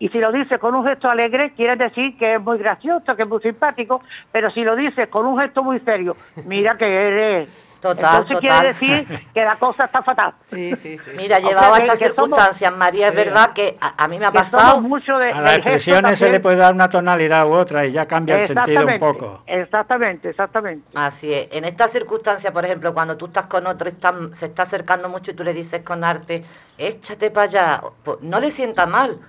Y 0.00 0.09
si 0.11 0.19
lo 0.19 0.31
dices 0.31 0.59
con 0.59 0.75
un 0.75 0.85
gesto 0.87 1.09
alegre, 1.11 1.52
quiere 1.55 1.75
decir 1.76 2.17
que 2.17 2.35
es 2.35 2.40
muy 2.40 2.59
gracioso, 2.59 3.17
que 3.17 3.23
es 3.23 3.28
muy 3.28 3.40
simpático, 3.40 4.00
pero 4.31 4.50
si 4.50 4.62
lo 4.62 4.76
dices 4.76 5.09
con 5.09 5.26
un 5.26 5.38
gesto 5.40 5.62
muy 5.64 5.81
serio, 5.81 6.17
mira 6.45 6.76
que 6.76 6.87
eres... 6.87 7.49
Total, 7.81 8.17
Entonces 8.23 8.37
total. 8.38 8.40
quiere 8.40 8.69
decir 9.07 9.28
que 9.33 9.45
la 9.45 9.55
cosa 9.55 9.85
está 9.85 10.02
fatal. 10.02 10.35
Sí, 10.49 10.75
sí, 10.75 10.99
sí. 10.99 11.11
Mira, 11.17 11.38
llevado 11.38 11.75
a 11.75 11.78
estas 11.78 12.00
somos- 12.00 12.09
circunstancias, 12.17 12.76
María, 12.76 13.09
es 13.09 13.14
verdad 13.14 13.52
que 13.52 13.76
a, 13.81 14.02
a 14.02 14.09
mí 14.09 14.19
me 14.19 14.26
ha 14.26 14.33
pasado. 14.33 14.81
mucho 14.81 15.17
de, 15.17 15.31
A 15.31 15.40
las 15.40 15.59
expresiones 15.59 16.19
se 16.19 16.28
le 16.28 16.40
puede 16.40 16.57
dar 16.57 16.75
una 16.75 16.90
tonalidad 16.90 17.47
u 17.47 17.52
otra 17.52 17.87
y 17.87 17.93
ya 17.93 18.07
cambia 18.07 18.40
el 18.40 18.49
sentido 18.49 18.85
un 18.85 18.99
poco. 18.99 19.43
Exactamente, 19.47 20.31
exactamente. 20.31 20.88
Así 20.97 21.33
es. 21.33 21.50
En 21.52 21.64
estas 21.64 21.93
circunstancias, 21.93 22.52
por 22.52 22.64
ejemplo, 22.64 22.93
cuando 22.93 23.17
tú 23.17 23.26
estás 23.26 23.47
con 23.47 23.64
otro 23.69 23.88
están- 23.88 24.35
se 24.35 24.47
está 24.47 24.64
acercando 24.64 25.09
mucho 25.09 25.31
y 25.31 25.35
tú 25.35 25.45
le 25.45 25.55
dices 25.55 25.83
con 25.83 26.02
arte, 26.02 26.43
échate 26.78 27.31
para 27.31 27.45
allá, 27.45 27.81
pues, 28.02 28.19
no 28.23 28.40
le 28.40 28.50
sienta 28.50 28.87
mal. 28.87 29.21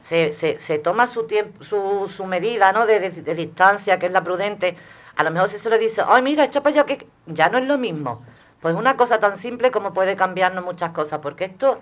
Se, 0.00 0.32
se, 0.32 0.58
se 0.58 0.78
toma 0.78 1.06
su 1.06 1.24
tiempo, 1.26 1.62
su, 1.62 2.08
su 2.08 2.24
medida 2.24 2.72
¿no? 2.72 2.86
de, 2.86 3.10
de- 3.10 3.34
distancia, 3.34 3.98
que 3.98 4.06
es 4.06 4.12
la 4.12 4.22
prudente. 4.22 4.74
A 5.16 5.22
lo 5.24 5.30
mejor 5.30 5.48
si 5.48 5.58
se 5.58 5.68
le 5.68 5.78
dice, 5.78 6.02
ay, 6.06 6.22
mira, 6.22 6.44
echa 6.44 6.62
para 6.62 6.74
allá, 6.74 6.86
que 6.86 7.06
ya 7.26 7.48
no 7.50 7.58
es 7.58 7.66
lo 7.66 7.76
mismo. 7.78 8.22
Pues 8.60 8.74
una 8.74 8.96
cosa 8.96 9.20
tan 9.20 9.36
simple 9.36 9.70
como 9.70 9.92
puede 9.92 10.16
cambiarnos 10.16 10.64
muchas 10.64 10.90
cosas, 10.90 11.18
porque 11.20 11.44
esto 11.44 11.80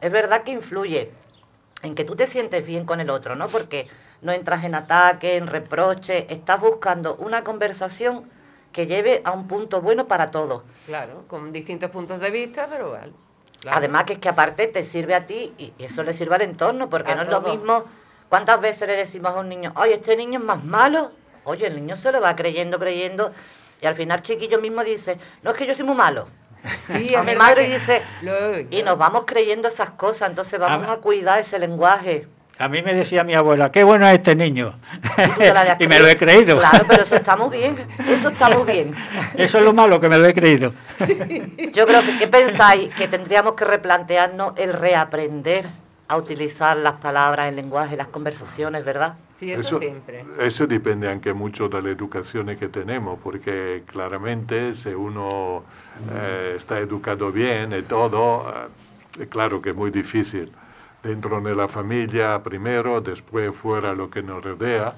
es 0.00 0.10
verdad 0.12 0.42
que 0.42 0.52
influye 0.52 1.10
en 1.82 1.94
que 1.94 2.04
tú 2.04 2.16
te 2.16 2.26
sientes 2.26 2.64
bien 2.66 2.84
con 2.84 3.00
el 3.00 3.10
otro, 3.10 3.34
¿no? 3.36 3.48
Porque 3.48 3.86
no 4.22 4.32
entras 4.32 4.64
en 4.64 4.74
ataque, 4.74 5.36
en 5.36 5.46
reproche, 5.46 6.26
estás 6.32 6.60
buscando 6.60 7.14
una 7.16 7.44
conversación 7.44 8.30
que 8.72 8.86
lleve 8.86 9.22
a 9.24 9.32
un 9.32 9.46
punto 9.48 9.80
bueno 9.80 10.06
para 10.06 10.30
todos. 10.30 10.62
Claro, 10.86 11.24
con 11.28 11.52
distintos 11.52 11.90
puntos 11.90 12.20
de 12.20 12.30
vista, 12.30 12.66
pero 12.68 12.90
vale. 12.92 13.12
Claro. 13.64 13.78
Además 13.78 14.04
que 14.04 14.12
es 14.12 14.18
que 14.20 14.28
aparte 14.28 14.66
te 14.68 14.82
sirve 14.82 15.14
a 15.14 15.24
ti 15.26 15.52
y 15.58 15.72
eso 15.78 16.02
le 16.02 16.12
sirve 16.12 16.34
al 16.36 16.42
entorno, 16.42 16.88
porque 16.90 17.12
A 17.12 17.14
no 17.16 17.22
es 17.22 17.28
lo 17.30 17.40
mismo. 17.40 17.84
¿Cuántas 18.28 18.60
veces 18.60 18.86
le 18.86 18.94
decimos 18.94 19.32
a 19.34 19.40
un 19.40 19.48
niño, 19.48 19.72
oye, 19.76 19.94
este 19.94 20.16
niño 20.16 20.38
es 20.38 20.44
más 20.44 20.62
malo? 20.62 21.10
Oye, 21.44 21.66
el 21.66 21.74
niño 21.76 21.96
se 21.96 22.12
lo 22.12 22.20
va 22.20 22.36
creyendo, 22.36 22.78
creyendo, 22.78 23.32
y 23.80 23.86
al 23.86 23.94
final 23.94 24.20
chiquillo 24.22 24.60
mismo 24.60 24.84
dice, 24.84 25.18
no 25.42 25.50
es 25.52 25.56
que 25.56 25.66
yo 25.66 25.74
soy 25.74 25.84
muy 25.86 25.96
malo. 25.96 26.28
Sí, 26.86 27.14
a 27.14 27.22
mi 27.22 27.34
madre 27.34 27.66
dice, 27.66 28.02
lo 28.22 28.58
y 28.70 28.82
nos 28.82 28.96
vamos 28.98 29.24
creyendo 29.26 29.68
esas 29.68 29.90
cosas, 29.90 30.28
entonces 30.30 30.58
vamos 30.60 30.86
A- 30.88 30.92
a 30.92 30.96
cuidar 30.98 31.38
ese 31.38 31.58
lenguaje. 31.58 32.28
A 32.58 32.68
mí 32.68 32.82
me 32.82 32.94
decía 32.94 33.24
mi 33.24 33.34
abuela, 33.34 33.72
qué 33.72 33.82
bueno 33.82 34.06
es 34.06 34.14
este 34.14 34.36
niño. 34.36 34.74
Y 35.38 35.44
la 35.44 35.76
me 35.88 35.98
lo 35.98 36.06
he 36.06 36.16
creído. 36.16 36.58
Claro, 36.58 36.84
pero 36.88 37.02
eso 37.02 37.16
está 37.16 37.36
muy 37.36 37.56
bien, 37.56 37.76
eso 38.08 38.28
está 38.28 38.48
muy 38.48 38.64
bien. 38.72 38.94
Eso 39.34 39.58
es 39.58 39.64
lo 39.64 39.72
malo, 39.72 39.98
que 39.98 40.08
me 40.08 40.16
lo 40.16 40.26
he 40.26 40.34
creído. 40.34 40.72
Yo 41.72 41.86
creo 41.86 42.02
que, 42.02 42.18
¿qué 42.18 42.28
pensáis? 42.28 42.94
Que 42.94 43.08
tendríamos 43.08 43.54
que 43.54 43.64
replantearnos 43.64 44.54
el 44.56 44.72
reaprender 44.72 45.64
a 46.06 46.16
utilizar 46.16 46.76
las 46.76 46.94
palabras, 46.94 47.48
el 47.48 47.56
lenguaje, 47.56 47.96
las 47.96 48.08
conversaciones, 48.08 48.84
¿verdad? 48.84 49.14
Sí, 49.34 49.52
eso, 49.52 49.78
siempre. 49.78 50.24
eso 50.38 50.66
depende 50.66 51.08
anche 51.08 51.32
mucho 51.32 51.68
dalla 51.68 51.90
educazione 51.90 52.56
che 52.56 52.68
tenemos, 52.68 53.18
porque 53.20 53.82
claramente 53.84 54.74
se 54.76 54.94
uno 54.94 55.64
eh, 56.14 56.54
está 56.56 56.78
educado 56.78 57.32
bien 57.32 57.72
y 57.72 57.82
todo, 57.82 58.48
eh, 58.48 59.22
es 59.22 59.28
claro 59.28 59.60
que 59.60 59.70
es 59.70 59.76
muy 59.76 59.90
difícil. 59.90 60.52
Dentro 61.04 61.38
de 61.42 61.54
la 61.54 61.68
familia 61.68 62.42
primero, 62.42 62.98
después 63.02 63.54
fuera 63.54 63.94
lo 63.94 64.08
que 64.08 64.22
nos 64.22 64.42
rodea, 64.42 64.94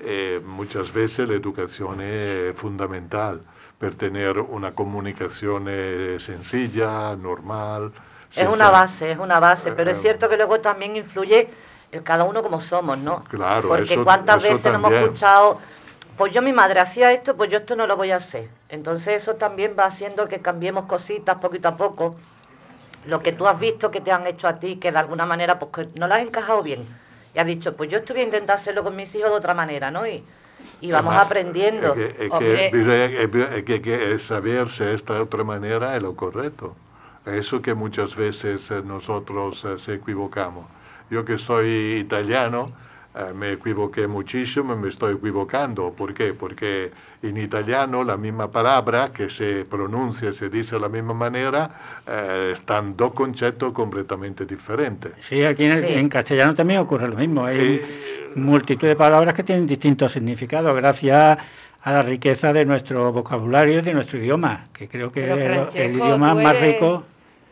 eh, 0.00 0.42
muchas 0.44 0.92
veces 0.92 1.28
la 1.28 1.34
educación 1.36 2.00
es 2.00 2.52
fundamental 2.56 3.42
per 3.78 3.94
tener 3.94 4.40
una 4.40 4.72
comunicazione 4.74 6.18
sencilla, 6.18 7.14
normal. 7.14 7.92
Es 8.34 8.48
una 8.48 8.70
base, 8.70 9.12
es 9.12 9.18
una 9.18 9.38
base, 9.38 9.70
pero 9.70 9.92
es 9.92 9.98
Eh, 9.98 10.00
cierto 10.02 10.28
que 10.28 10.36
luego 10.36 10.58
también 10.60 10.96
influye 10.96 11.48
el 11.92 12.02
cada 12.02 12.24
uno 12.24 12.42
como 12.42 12.60
somos, 12.60 12.98
¿no? 12.98 13.22
Claro, 13.24 13.68
Porque 13.68 13.94
eso- 13.94 14.02
cuántas 14.02 14.42
eso 14.44 14.52
veces 14.54 14.72
no 14.72 14.78
hemos 14.78 14.92
escuchado, 14.92 15.60
pues 16.16 16.32
yo 16.34 16.42
mi 16.42 16.52
madre 16.52 16.80
hacía 16.80 17.12
esto, 17.12 17.36
pues 17.36 17.50
yo 17.52 17.58
esto 17.58 17.76
no 17.76 17.86
lo 17.86 17.96
voy 17.96 18.10
a 18.10 18.16
hacer. 18.16 18.48
Entonces 18.68 19.22
eso 19.22 19.36
también 19.36 19.76
va 19.78 19.84
haciendo 19.84 20.26
que 20.26 20.40
cambiemos 20.40 20.86
cositas 20.86 21.36
poquito 21.36 21.68
a 21.68 21.76
poco. 21.76 22.16
Lo 23.06 23.22
que 23.22 23.32
tú 23.32 23.46
has 23.46 23.58
visto 23.58 23.90
que 23.90 24.00
te 24.00 24.12
han 24.12 24.26
hecho 24.26 24.48
a 24.48 24.58
ti, 24.58 24.76
que 24.76 24.92
de 24.92 24.98
alguna 24.98 25.26
manera 25.26 25.58
pues 25.58 25.70
que 25.72 25.98
no 25.98 26.06
lo 26.08 26.14
has 26.14 26.22
encajado 26.22 26.62
bien. 26.62 26.86
Y 27.34 27.38
has 27.38 27.46
dicho, 27.46 27.76
pues 27.76 27.90
yo 27.90 27.98
esto 27.98 28.14
voy 28.14 28.22
a 28.22 28.26
intentar 28.26 28.56
hacerlo 28.56 28.82
con 28.84 28.96
mis 28.96 29.14
hijos 29.14 29.30
de 29.30 29.36
otra 29.36 29.54
manera, 29.54 29.90
¿no? 29.90 30.06
Y, 30.06 30.24
y 30.80 30.90
vamos 30.92 31.14
Además, 31.14 31.26
aprendiendo. 31.26 31.94
Es 31.94 31.94
que, 31.94 32.26
es 32.26 32.30
que 32.32 33.56
es 33.56 33.64
que- 33.64 33.82
que 33.82 34.12
es 34.14 34.22
saber 34.26 34.68
si 34.70 34.84
esta 34.84 35.20
otra 35.22 35.44
manera 35.44 35.96
es 35.96 36.02
lo 36.02 36.16
correcto. 36.16 36.74
Eso 37.24 37.60
que 37.60 37.74
muchas 37.74 38.16
veces 38.16 38.70
eh, 38.70 38.82
nosotros 38.84 39.64
eh, 39.64 39.78
se 39.78 39.94
equivocamos. 39.94 40.66
Yo 41.10 41.24
que 41.24 41.38
soy 41.38 41.96
italiano, 41.98 42.70
eh, 43.16 43.32
me 43.34 43.52
equivoqué 43.52 44.06
muchísimo 44.06 44.74
y 44.74 44.76
me 44.76 44.88
estoy 44.88 45.14
equivocando. 45.14 45.92
¿Por 45.92 46.12
qué? 46.14 46.34
Porque 46.34 46.90
en 47.22 47.36
italiano 47.38 48.04
la 48.04 48.16
misma 48.16 48.50
palabra 48.50 49.10
que 49.12 49.30
se 49.30 49.64
pronuncia, 49.64 50.32
se 50.32 50.48
dice 50.50 50.74
de 50.76 50.80
la 50.82 50.88
misma 50.88 51.14
manera, 51.14 51.70
eh, 52.06 52.50
están 52.54 52.96
dos 52.96 53.12
conceptos 53.14 53.72
completamente 53.72 54.44
diferentes. 54.44 55.12
Sí, 55.20 55.42
aquí 55.44 55.64
en, 55.64 55.72
el- 55.72 55.86
Sí. 55.86 55.94
en 55.94 56.08
castellano 56.08 56.54
también 56.54 56.80
ocurre 56.80 57.08
lo 57.08 57.16
mismo. 57.16 57.44
Hay 57.46 57.56
Eh, 57.58 58.32
multitud 58.36 58.86
de 58.86 58.96
palabras 58.96 59.34
que 59.34 59.42
tienen 59.42 59.66
distintos 59.66 60.12
significados 60.12 60.76
gracias 60.76 61.38
a 61.82 61.92
la 61.92 62.02
riqueza 62.02 62.52
de 62.52 62.64
nuestro 62.66 63.12
vocabulario 63.12 63.78
y 63.78 63.82
de 63.82 63.94
nuestro 63.94 64.18
idioma, 64.18 64.66
que 64.72 64.88
creo 64.88 65.10
que 65.10 65.24
el- 65.24 65.66
el, 65.74 65.92
idioma 65.94 66.32
tú 66.34 66.40
más 66.42 66.54
eres- 66.56 66.74
rico 66.74 67.04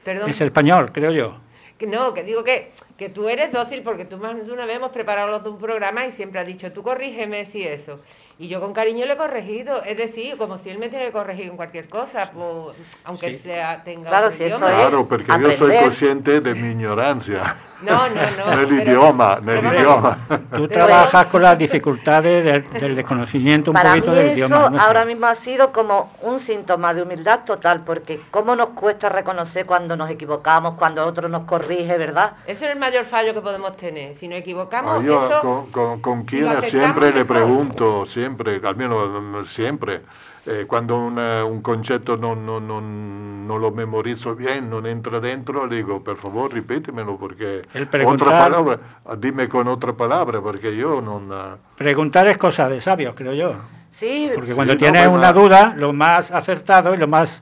Perdón. 0.04 0.28
es 0.28 0.40
el 0.40 0.48
español, 0.48 0.90
creo 0.92 1.10
yo. 1.12 1.36
Que 1.78 1.86
no, 1.86 2.12
que 2.12 2.22
digo 2.22 2.44
que, 2.44 2.70
que 2.96 3.08
tú 3.08 3.28
eres 3.28 3.52
dócil 3.52 3.82
porque 3.82 4.04
tú 4.04 4.18
más 4.18 4.46
de 4.46 4.52
una 4.52 4.66
vez 4.66 4.76
hemos 4.76 4.92
preparado 4.92 5.28
los 5.28 5.42
de 5.42 5.50
un 5.50 5.58
programa 5.58 6.06
y 6.06 6.12
siempre 6.12 6.40
has 6.40 6.46
dicho, 6.46 6.72
tú 6.72 6.82
corrígeme 6.82 7.44
si 7.44 7.64
eso. 7.64 8.00
Y 8.36 8.48
yo 8.48 8.60
con 8.60 8.72
cariño 8.72 9.06
le 9.06 9.12
he 9.12 9.16
corregido, 9.16 9.80
es 9.84 9.96
decir, 9.96 10.36
como 10.36 10.58
si 10.58 10.68
él 10.68 10.78
me 10.78 10.88
tiene 10.88 11.06
que 11.06 11.12
corregir 11.12 11.46
en 11.46 11.56
cualquier 11.56 11.88
cosa, 11.88 12.30
pues, 12.32 12.76
aunque 13.04 13.36
Sí. 13.36 13.42
sea 13.44 13.84
tenga 13.84 14.08
Claro, 14.10 14.26
otro 14.26 14.36
si 14.36 14.44
eso 14.44 14.56
idioma. 14.56 14.72
es- 14.72 14.78
Claro, 14.78 15.08
porque 15.08 15.26
yo 15.26 15.36
soy 15.36 15.52
aprender. 15.52 15.80
consciente 15.82 16.40
de 16.40 16.54
mi 16.54 16.70
ignorancia. 16.72 17.56
No, 17.82 18.08
no, 18.08 18.14
no. 18.14 18.56
Del 18.56 18.68
pero- 18.68 18.82
idioma, 18.82 19.40
pero 19.44 19.60
del 19.62 19.64
vamos, 19.64 19.78
idioma. 19.80 20.18
Tú 20.28 20.38
Pero- 20.50 20.68
trabajas 20.68 21.26
con 21.26 21.42
las 21.42 21.58
dificultades 21.58 22.44
del, 22.44 22.70
del 22.80 22.96
desconocimiento 22.96 23.70
un 23.70 23.74
Para 23.74 23.94
mí 23.94 24.00
poquito 24.00 24.14
del 24.16 24.26
eso 24.30 24.46
idioma. 24.46 24.58
nuestro. 24.70 24.86
ahora 24.88 25.04
mismo 25.04 25.26
ha 25.26 25.34
sido 25.34 25.72
como 25.72 26.10
un 26.22 26.40
síntoma 26.40 26.94
de 26.94 27.02
humildad 27.02 27.44
total, 27.44 27.82
porque 27.84 28.20
cómo 28.30 28.56
nos 28.56 28.68
cuesta 28.70 29.10
reconocer 29.10 29.66
cuando 29.66 29.96
nos 29.96 30.08
equivocamos, 30.10 30.76
cuando 30.76 31.04
otro 31.06 31.28
nos 31.28 31.44
corrige, 31.44 31.98
¿verdad? 31.98 32.32
Eso 32.46 32.64
en 32.64 32.72
el 32.72 32.78
mayor 32.78 33.04
fallo 33.04 33.34
que 33.34 33.42
podemos 33.42 33.76
tener. 33.76 34.14
Si 34.14 34.26
nos 34.28 34.38
equivocamos, 34.38 35.00
Ah, 35.00 35.02
yo 35.04 35.26
eso... 35.26 35.40
con, 35.40 35.70
con, 35.70 36.00
con 36.00 36.22
si 36.26 36.38
aceptamos, 36.40 36.66
siempre 36.70 37.12
le 37.12 37.24
pregunto, 37.24 38.06
siempre, 38.06 38.23
al 38.26 38.76
menos 38.76 39.08
mm, 39.22 39.42
siempre, 39.44 40.02
eh, 40.46 40.64
cuando 40.66 40.96
una- 40.98 41.44
un 41.44 41.60
concetto 41.62 42.16
non, 42.16 42.44
non- 42.44 42.66
non- 42.66 43.46
non 43.46 43.60
lo 43.60 43.70
memorizo 43.70 44.34
bien, 44.34 44.68
non 44.68 44.86
entra 44.86 45.18
dentro, 45.20 45.66
le 45.66 45.76
digo, 45.76 46.00
per 46.02 46.16
favore 46.16 46.54
ripétemelo 46.54 47.16
porque 47.16 47.62
El 47.72 47.82
otra 47.82 47.90
preguntar- 47.90 48.28
palabra, 48.50 48.78
dime 49.18 49.48
con 49.48 49.68
otra 49.68 49.92
palabra, 49.92 50.40
porque 50.40 50.74
yo 50.76 51.00
non... 51.00 51.28
ah, 51.32 51.56
Preguntar 51.76 52.26
es 52.28 52.38
cosa 52.38 52.68
de 52.68 52.80
sabios, 52.80 53.14
creo 53.14 53.32
yo. 53.32 53.54
Sí, 53.90 54.28
Porque 54.34 54.54
cuando 54.54 54.72
Sí, 54.72 54.78
no, 54.78 54.82
tienes 54.82 55.06
pues 55.08 55.16
una 55.18 55.32
duda, 55.32 55.72
lo 55.76 55.92
más 55.92 56.30
acertado 56.32 56.94
y 56.94 56.96
lo 56.96 57.06
más 57.06 57.40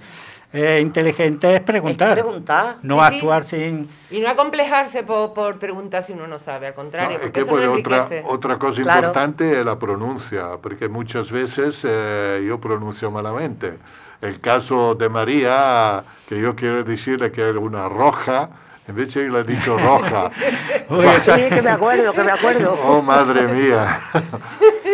eh, 0.52 0.80
inteligente 0.82 1.54
es 1.54 1.60
preguntar. 1.62 2.12
preguntar. 2.12 2.76
No 2.82 2.98
Sí, 3.02 3.08
sí. 3.10 3.16
actuar 3.16 3.44
sin... 3.44 3.88
Y 4.10 4.20
no 4.20 4.28
acomplejarse 4.28 5.02
por, 5.02 5.32
por 5.32 5.58
preguntar 5.58 6.02
si 6.02 6.12
uno 6.12 6.26
no 6.26 6.38
sabe, 6.38 6.66
al 6.66 6.72
No, 6.72 6.76
contrario, 6.76 7.18
porque 7.22 7.40
no 7.40 7.52
otra, 7.52 7.64
enriquece. 7.64 8.22
otra 8.26 8.58
cosa 8.58 8.82
Claro. 8.82 9.08
importante 9.08 9.58
è 9.60 9.64
la 9.64 9.78
pronuncia, 9.78 10.58
perché 10.62 10.88
muchas 10.88 11.30
veces 11.32 11.80
eh, 11.84 12.44
yo 12.46 12.58
pronuncio 12.60 13.10
malamente. 13.10 13.78
El 14.20 14.40
caso 14.40 14.94
de 14.94 15.08
María, 15.08 16.04
que 16.28 16.38
yo 16.40 16.54
quiero 16.54 16.84
decirle 16.84 17.32
que 17.32 17.40
era 17.42 17.58
una 17.58 17.88
roja, 17.88 18.50
invece 18.86 19.24
yo 19.24 19.32
le 19.32 19.40
he 19.40 19.44
dicho 19.44 19.76
roja. 19.78 20.30
Uy, 20.90 21.06
Sí, 21.20 21.48
que 21.48 21.62
me 21.62 21.70
acuerdo, 21.70 22.12
que 22.12 22.22
me 22.22 22.32
acuerdo, 22.32 22.78
Oh, 22.84 23.00
madre 23.02 23.42
mía. 23.48 24.00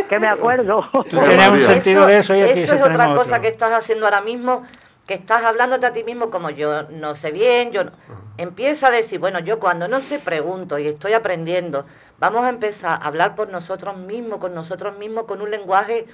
que 0.08 0.18
me 0.18 0.28
acuerdo. 0.28 0.88
Tú 1.10 1.18
tienes 1.18 1.48
un 1.50 1.60
sentido 1.64 2.06
de 2.06 2.18
eso 2.20 2.34
y 2.34 2.42
aquí 2.42 2.60
eso 2.60 2.74
es 2.74 2.80
otra 2.82 3.06
cosa 3.14 3.32
otro. 3.32 3.42
que 3.42 3.48
estás 3.48 3.72
haciendo 3.72 4.06
ahora 4.06 4.20
mismo, 4.22 4.62
que 5.08 5.14
estás 5.14 5.42
hablándote 5.44 5.86
a 5.86 5.92
ti 5.92 6.04
mismo 6.04 6.30
como 6.30 6.50
yo 6.50 6.84
no 6.90 7.14
sé 7.16 7.32
bien, 7.32 7.72
yo 7.72 7.84
no- 7.84 7.92
empieza 8.36 8.88
a 8.88 8.90
decir, 8.92 9.18
bueno, 9.18 9.40
yo 9.40 9.58
cuando 9.58 9.88
no 9.88 10.00
sé 10.00 10.20
pregunto 10.20 10.78
y 10.78 10.86
estoy 10.86 11.14
aprendiendo, 11.14 11.86
vamos 12.20 12.44
a 12.44 12.50
empezar 12.50 13.00
a 13.02 13.06
hablar 13.08 13.34
por 13.34 13.48
nosotros 13.48 13.96
mismos, 13.96 14.38
con 14.38 14.54
nosotros 14.54 14.96
mismos, 14.98 15.24
con 15.24 15.42
un 15.42 15.50
lenguaje 15.50 16.06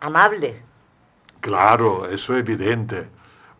amable. 0.00 0.62
Claro, 1.40 2.06
eso 2.08 2.34
es 2.34 2.40
evidente. 2.40 3.08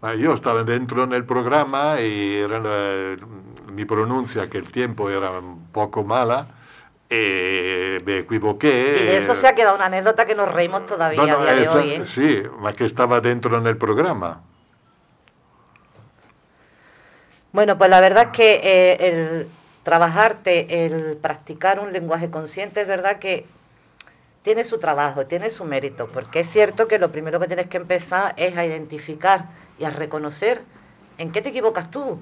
Ma 0.01 0.13
Io 0.15 0.35
stavo 0.37 0.63
dentro 0.65 1.07
nel 1.07 1.25
programma 1.25 1.97
e 1.99 2.41
era 2.45 2.59
la- 2.59 3.17
mi 3.73 3.85
pronuncia, 3.85 4.49
che 4.49 4.59
il 4.59 4.71
tempo 4.71 5.09
era 5.09 5.31
un 5.39 5.71
poco 5.71 6.03
mala, 6.05 6.47
e 7.09 8.01
me 8.05 8.19
equivoqué. 8.19 8.69
Y 8.69 9.05
de 9.07 9.17
eso 9.17 9.33
eh, 9.33 9.37
se 9.37 9.47
ha 9.49 9.55
quedado 9.55 9.77
una 9.77 9.87
anécdota 9.87 10.27
que 10.27 10.35
nos 10.35 10.51
reímos 10.53 10.87
todavía 10.87 11.21
No, 11.21 11.27
no, 11.27 11.41
a 11.41 11.55
día 11.55 11.55
de 11.55 11.69
hoy. 11.69 11.91
¿eh? 11.91 12.07
Sì, 12.07 12.49
ma 12.59 12.73
che 12.73 12.89
stava 12.89 13.21
dentro 13.21 13.59
nel 13.61 13.77
programma. 13.77 14.41
Bueno, 17.55 17.79
pues 17.79 17.89
la 17.89 18.01
verdad 18.01 18.25
es 18.25 18.31
que 18.31 18.61
eh, 18.65 18.97
el 19.01 19.49
trabajarte, 19.85 20.87
el 20.87 21.17
practicar 21.17 21.79
un 21.79 21.93
lenguaje 21.93 22.29
consciente, 22.29 22.81
es 22.81 22.89
verdad 22.89 23.21
que 23.21 23.47
tiene 24.43 24.65
su 24.65 24.81
trabajo, 24.81 25.27
tiene 25.27 25.51
su 25.51 25.63
mérito, 25.65 26.09
porque 26.09 26.41
es 26.41 26.51
cierto 26.51 26.89
que 26.89 26.99
lo 26.99 27.13
primero 27.13 27.39
que 27.39 27.47
tienes 27.47 27.69
que 27.69 27.77
empezar 27.77 28.35
es 28.39 28.57
a 28.57 28.67
identificar 28.67 29.45
y 29.79 29.85
a 29.85 29.91
reconocer 29.91 30.63
en 31.17 31.31
qué 31.31 31.43
te 31.43 31.51
equivocas 31.51 31.93
tú, 31.93 32.19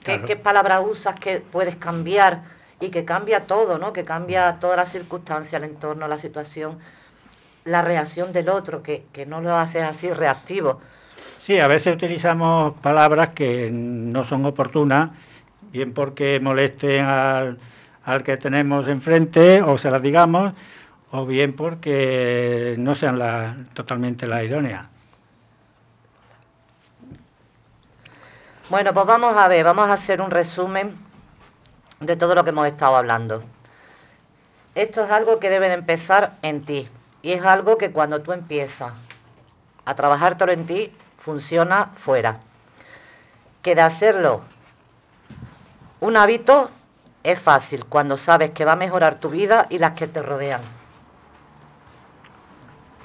qué, 0.00 0.16
Claro. 0.16 0.26
qué 0.26 0.36
palabras 0.36 0.82
usas 0.86 1.18
que 1.18 1.40
puedes 1.40 1.76
cambiar 1.76 2.42
y 2.78 2.90
que 2.90 3.06
cambia 3.06 3.40
todo, 3.40 3.78
¿no? 3.78 3.94
Que 3.94 4.04
cambia 4.04 4.58
toda 4.60 4.76
la 4.76 4.84
circunstancia, 4.84 5.56
el 5.56 5.64
entorno, 5.64 6.08
la 6.08 6.18
situación, 6.18 6.78
la 7.64 7.80
reacción 7.80 8.34
del 8.34 8.50
otro, 8.50 8.82
que, 8.82 9.06
que 9.14 9.24
no 9.24 9.40
lo 9.40 9.56
haces 9.56 9.82
así 9.82 10.12
reactivo. 10.12 10.82
Sí, 11.44 11.60
a 11.60 11.68
veces 11.68 11.94
utilizamos 11.94 12.72
palabras 12.80 13.34
que 13.34 13.68
no 13.70 14.24
son 14.24 14.46
oportunas, 14.46 15.10
bien 15.70 15.92
porque 15.92 16.40
molesten 16.40 17.04
al, 17.04 17.58
al 18.02 18.22
que 18.22 18.38
tenemos 18.38 18.88
enfrente 18.88 19.60
o 19.60 19.76
se 19.76 19.90
las 19.90 20.00
digamos, 20.00 20.54
o 21.10 21.26
bien 21.26 21.54
porque 21.54 22.76
no 22.78 22.94
sean 22.94 23.68
totalmente 23.74 24.26
la 24.26 24.42
idónea. 24.42 24.88
Bueno, 28.70 28.94
pues 28.94 29.04
vamos 29.04 29.36
a 29.36 29.46
ver, 29.46 29.66
vamos 29.66 29.90
a 29.90 29.92
hacer 29.92 30.22
un 30.22 30.30
resumen 30.30 30.96
de 32.00 32.16
todo 32.16 32.34
lo 32.34 32.44
que 32.44 32.50
hemos 32.50 32.66
estado 32.68 32.96
hablando. 32.96 33.42
Esto 34.74 35.04
es 35.04 35.10
algo 35.10 35.40
que 35.40 35.50
debe 35.50 35.68
de 35.68 35.74
empezar 35.74 36.32
en 36.40 36.64
ti 36.64 36.88
y 37.20 37.32
es 37.32 37.44
algo 37.44 37.76
que 37.76 37.90
cuando 37.90 38.22
tú 38.22 38.32
empiezas 38.32 38.94
a 39.84 39.94
trabajártelo 39.94 40.50
en 40.50 40.64
ti, 40.64 40.90
funciona 41.24 41.86
fuera. 41.96 42.36
Que 43.62 43.74
de 43.74 43.80
hacerlo 43.80 44.42
un 46.00 46.18
hábito 46.18 46.68
es 47.22 47.38
fácil 47.38 47.86
cuando 47.86 48.18
sabes 48.18 48.50
que 48.50 48.66
va 48.66 48.72
a 48.72 48.76
mejorar 48.76 49.14
tu 49.14 49.30
vida 49.30 49.64
y 49.70 49.78
las 49.78 49.92
que 49.92 50.06
te 50.06 50.22
rodean. 50.22 50.60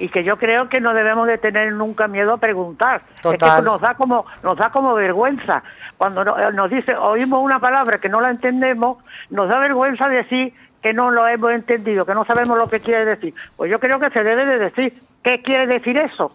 y 0.01 0.08
que 0.08 0.23
yo 0.23 0.38
creo 0.38 0.69
que 0.69 0.79
no 0.79 0.93
debemos 0.93 1.27
de 1.27 1.38
tener 1.38 1.73
nunca 1.73 2.08
miedo 2.08 2.32
a 2.34 2.38
preguntar. 2.38 3.01
Es 3.17 3.21
Total. 3.21 3.58
que 3.58 3.65
nos 3.65 3.82
da 3.82 3.95
como 3.95 4.25
nos 4.43 4.58
da 4.58 4.69
como 4.69 4.93
vergüenza 4.93 5.62
cuando 5.97 6.21
eh, 6.21 6.53
nos 6.53 6.69
dice 6.69 6.95
oímos 6.95 7.41
una 7.43 7.60
palabra 7.60 7.97
que 7.97 8.08
no 8.08 8.21
la 8.21 8.29
entendemos, 8.29 9.03
nos 9.29 9.49
da 9.49 9.60
vergüenza 9.60 10.08
decir 10.08 10.53
que 10.82 10.93
no 10.93 11.12
lo 11.12 11.27
hemos 11.27 11.51
entendido, 11.51 12.05
que 12.05 12.15
no 12.15 12.23
sabemos 12.23 12.58
lo 12.58 12.69
que 12.69 12.79
quiere 12.79 13.03
decir. 13.03 13.34
Pues 13.58 13.69
yo 13.69 13.79
creo 13.82 13.99
que 13.99 14.10
se 14.10 14.23
debe 14.23 14.45
de 14.45 14.58
decir 14.58 15.03
qué 15.21 15.41
quiere 15.41 15.67
decir 15.67 15.97
eso, 15.97 16.32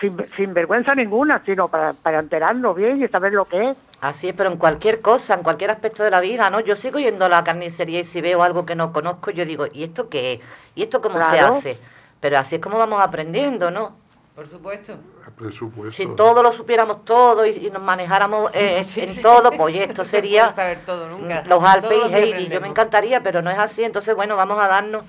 sin, 0.00 0.16
sin 0.36 0.54
vergüenza 0.54 0.94
ninguna, 0.94 1.42
sino 1.44 1.68
para, 1.68 1.92
para 1.92 2.18
enterarnos 2.20 2.74
bien 2.76 3.02
y 3.02 3.08
saber 3.08 3.32
lo 3.32 3.44
que 3.44 3.70
es. 3.70 3.76
Así 4.00 4.28
es, 4.28 4.34
pero 4.34 4.50
en 4.50 4.56
cualquier 4.56 5.00
cosa, 5.00 5.34
en 5.34 5.42
cualquier 5.42 5.70
aspecto 5.70 6.02
de 6.02 6.10
la 6.10 6.20
vida, 6.20 6.48
¿no? 6.50 6.60
Yo 6.60 6.74
sigo 6.76 6.98
yendo 6.98 7.26
a 7.26 7.28
la 7.28 7.44
carnicería 7.44 8.00
y 8.00 8.04
si 8.04 8.20
veo 8.20 8.42
algo 8.42 8.64
que 8.64 8.74
no 8.74 8.92
conozco, 8.92 9.30
yo 9.30 9.44
digo, 9.44 9.66
¿y 9.72 9.84
esto 9.84 10.08
qué 10.08 10.34
es? 10.34 10.40
¿Y 10.74 10.82
esto 10.84 11.00
cómo 11.02 11.18
se 11.18 11.38
hace? 11.40 11.78
Pero 12.20 12.38
así 12.38 12.56
es 12.56 12.60
como 12.60 12.78
vamos 12.78 13.00
aprendiendo, 13.02 13.70
¿no? 13.70 13.96
Por 14.34 14.48
supuesto. 14.48 14.94
A 15.26 15.30
presupuesto. 15.30 15.90
Si 15.90 16.06
todo 16.06 16.42
lo 16.42 16.50
supiéramos 16.50 17.04
todo 17.04 17.44
y, 17.44 17.50
y 17.50 17.70
nos 17.70 17.82
manejáramos 17.82 18.50
eh, 18.54 18.82
en 18.96 19.20
todo, 19.20 19.50
pues 19.52 19.76
esto 19.76 19.98
No 20.02 20.04
se 20.04 20.10
sería 20.10 20.44
puede 20.44 20.54
saber 20.56 20.78
todo 20.86 21.08
nunca. 21.08 21.42
los 21.46 21.62
Alpes 21.62 21.92
y 22.08 22.14
Heidi. 22.14 22.48
Yo 22.48 22.60
me 22.60 22.68
encantaría, 22.68 23.22
pero 23.22 23.42
no 23.42 23.50
es 23.50 23.58
así. 23.58 23.84
Entonces, 23.84 24.14
bueno, 24.14 24.36
vamos 24.36 24.58
a 24.58 24.66
darnos 24.66 25.02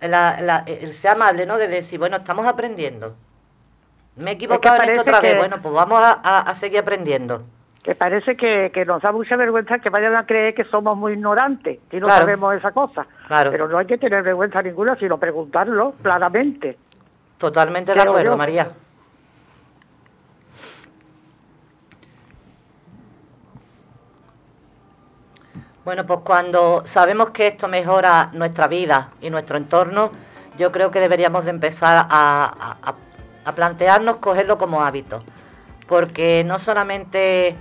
la- 0.00 0.40
la- 0.42 0.64
el 0.66 0.92
ser 0.92 1.12
amable, 1.12 1.46
¿no? 1.46 1.56
De 1.56 1.68
decir, 1.68 1.98
bueno, 1.98 2.16
estamos 2.18 2.46
aprendiendo. 2.46 3.16
Me 4.16 4.30
he 4.32 4.34
equivocado 4.34 4.82
en 4.82 4.90
esto 4.90 5.00
otra 5.02 5.20
vez. 5.20 5.36
Bueno, 5.36 5.56
pues 5.62 5.74
vamos 5.74 6.00
a, 6.02 6.20
a- 6.22 6.40
a 6.40 6.54
seguir 6.54 6.80
aprendiendo. 6.80 7.42
Que 7.82 7.94
parece 7.94 8.36
que, 8.36 8.70
que 8.74 8.84
nos 8.84 9.00
da 9.00 9.10
mucha 9.10 9.36
vergüenza 9.36 9.78
que 9.78 9.88
vayan 9.88 10.14
a 10.14 10.26
creer 10.26 10.54
que 10.54 10.64
somos 10.64 10.96
muy 10.98 11.14
ignorantes, 11.14 11.78
que 11.90 11.98
no 11.98 12.06
Claro. 12.06 12.20
sabemos 12.26 12.54
esa 12.54 12.72
cosa. 12.72 13.06
Claro. 13.26 13.50
Pero 13.50 13.68
no 13.68 13.78
hay 13.78 13.86
que 13.86 13.96
tener 13.96 14.22
vergüenza 14.22 14.60
ninguna, 14.62 14.96
sino 14.96 15.16
preguntarlo 15.18 15.94
claramente. 16.02 16.76
Totalmente 17.38 17.92
de 17.94 18.00
Creo 18.00 18.12
acuerdo, 18.12 18.32
yo. 18.32 18.36
María. 18.36 18.70
Bueno, 25.84 26.04
pues 26.06 26.20
cuando 26.24 26.82
sabemos 26.84 27.30
que 27.30 27.48
esto 27.48 27.66
mejora 27.66 28.30
nuestra 28.34 28.68
vida 28.68 29.10
y 29.22 29.30
nuestro 29.30 29.56
entorno, 29.56 30.10
yo 30.58 30.70
creo 30.70 30.90
que 30.90 31.00
deberíamos 31.00 31.44
de 31.46 31.50
empezar 31.50 31.96
a, 31.96 32.06
a- 32.10 32.76
a 32.90 32.94
plantearnos 33.54 34.16
cogerlo 34.16 34.58
como 34.58 34.82
hábito, 34.82 35.22
porque 35.86 36.42
no 36.46 36.58
solamente 36.58 37.56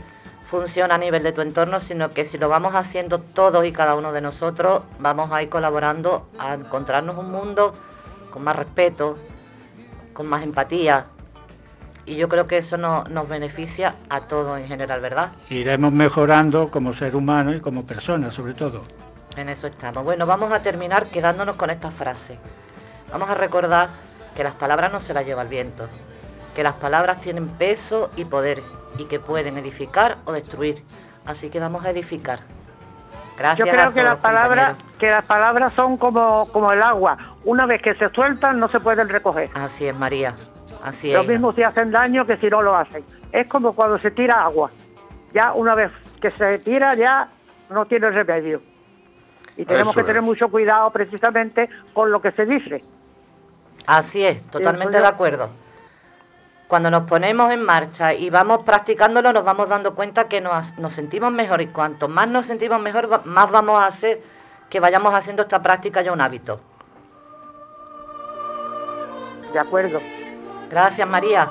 funciona 0.46 0.96
a 0.96 0.98
nivel 0.98 1.22
de 1.24 1.32
tu 1.32 1.42
entorno, 1.42 1.80
sino 1.80 2.10
que 2.12 2.26
si 2.26 2.38
lo 2.38 2.50
vamos 2.50 2.74
haciendo 2.76 3.20
todos 3.20 3.66
y 3.66 3.72
cada 3.72 3.96
uno 3.96 4.12
de 4.12 4.22
nosotros, 4.22 4.82
vamos 5.00 5.32
a 5.32 5.42
ir 5.44 5.50
colaborando 5.50 6.28
a 6.40 6.56
encontrarnos 6.56 7.18
un 7.18 7.32
mundo 7.32 7.74
con 8.32 8.44
más 8.44 8.56
respeto, 8.56 9.18
con 10.14 10.28
más 10.28 10.42
empatía. 10.44 11.06
Y 12.06 12.16
yo 12.16 12.28
creo 12.28 12.48
que 12.48 12.58
eso 12.58 12.78
no- 12.78 13.04
nos 13.04 13.30
beneficia 13.30 13.96
a 14.10 14.22
todos 14.22 14.60
en 14.60 14.68
general, 14.68 15.00
¿verdad? 15.02 15.30
Iremos 15.52 15.92
mejorando 15.92 16.72
como 16.72 16.94
ser 16.94 17.16
humano 17.16 17.54
y 17.54 17.62
como 17.62 17.86
persona, 17.86 18.32
sobre 18.32 18.56
todo. 18.56 18.82
En 19.36 19.48
eso 19.50 19.68
estamos. 19.68 20.04
Bueno, 20.04 20.26
vamos 20.26 20.52
a 20.52 20.62
terminar 20.64 21.12
quedándonos 21.12 21.56
con 21.56 21.70
esta 21.70 21.92
frase. 21.92 22.40
Vamos 23.12 23.30
a 23.30 23.36
recordar 23.36 23.90
que 24.36 24.44
las 24.44 24.54
palabras 24.54 24.92
no 24.92 25.00
se 25.00 25.14
las 25.14 25.26
lleva 25.26 25.42
el 25.42 25.48
viento, 25.48 25.88
que 26.56 26.64
las 26.64 26.74
palabras 26.74 27.22
tienen 27.22 27.48
peso 27.48 28.10
y 28.16 28.26
poder 28.26 28.62
y 28.98 29.06
que 29.06 29.20
pueden 29.20 29.58
edificar 29.58 30.18
o 30.26 30.32
destruir. 30.32 30.84
Así 31.26 31.50
que 31.50 31.60
vamos 31.60 31.86
a 31.86 31.92
edificar. 31.92 32.40
Gracias. 33.38 33.68
Yo 33.68 33.72
creo 33.72 33.86
a 33.86 33.88
que 33.90 34.02
todos, 34.02 34.06
las 34.06 34.18
palabras 34.18 34.78
que 35.00 35.10
las 35.10 35.24
palabras 35.26 35.74
son 35.74 35.96
como, 35.98 36.48
como 36.52 36.72
el 36.74 36.82
agua. 36.82 37.18
Una 37.46 37.66
vez 37.66 37.82
que 37.82 37.96
se 37.96 38.10
sueltan 38.10 38.60
no 38.60 38.68
se 38.68 38.80
pueden 38.80 39.08
recoger. 39.08 39.50
Así 39.54 39.88
es, 39.88 39.96
María. 39.96 40.34
Así 40.84 41.12
Lo 41.14 41.22
es. 41.22 41.28
mismo 41.28 41.54
si 41.54 41.64
hacen 41.64 41.92
daño 41.92 42.26
que 42.26 42.38
si 42.38 42.48
no 42.50 42.62
lo 42.62 42.76
hacen. 42.76 43.04
Es 43.32 43.48
como 43.48 43.74
cuando 43.74 43.98
se 44.00 44.12
tira 44.12 44.44
agua. 44.44 44.72
Ya 45.34 45.54
una 45.54 45.76
vez 45.76 45.92
que 46.22 46.32
se 46.32 46.60
tira 46.60 46.96
ya 46.96 47.30
no 47.70 47.86
tiene 47.86 48.10
remedio. 48.10 48.62
Y 49.56 49.66
tenemos 49.66 49.92
Eso 49.92 50.00
que 50.02 50.06
tener 50.06 50.22
es. 50.22 50.26
mucho 50.26 50.50
cuidado 50.50 50.90
precisamente 50.92 51.70
con 51.94 52.12
lo 52.12 52.22
que 52.22 52.32
se 52.32 52.46
dice. 52.46 52.84
Así 53.86 54.24
es, 54.26 54.44
totalmente 54.50 55.00
de 55.00 55.08
acuerdo. 55.08 55.50
cuando 56.68 56.92
nos 56.92 57.04
ponemos 57.10 57.52
en 57.52 57.64
marcha 57.64 58.14
y 58.14 58.30
vamos 58.30 58.60
practicándolo, 58.60 59.34
nos 59.34 59.44
vamos 59.44 59.70
dando 59.70 59.96
cuenta 59.96 60.28
que 60.28 60.40
nos, 60.40 60.78
nos 60.78 60.94
sentimos 60.94 61.32
mejor 61.32 61.62
y 61.62 61.68
cuanto 61.68 62.08
más 62.08 62.28
nos 62.28 62.46
sentimos 62.46 62.80
mejor, 62.80 63.26
más 63.26 63.50
vamos 63.50 63.82
a 63.82 63.88
hacer 63.88 64.22
que 64.70 64.80
vayamos 64.80 65.14
haciendo 65.16 65.42
esta 65.42 65.64
práctica 65.64 66.04
ya 66.04 66.12
un 66.12 66.22
hábito. 66.22 66.62
De 69.52 69.58
acuerdo. 69.58 70.00
Gracias, 70.70 71.08
María. 71.08 71.50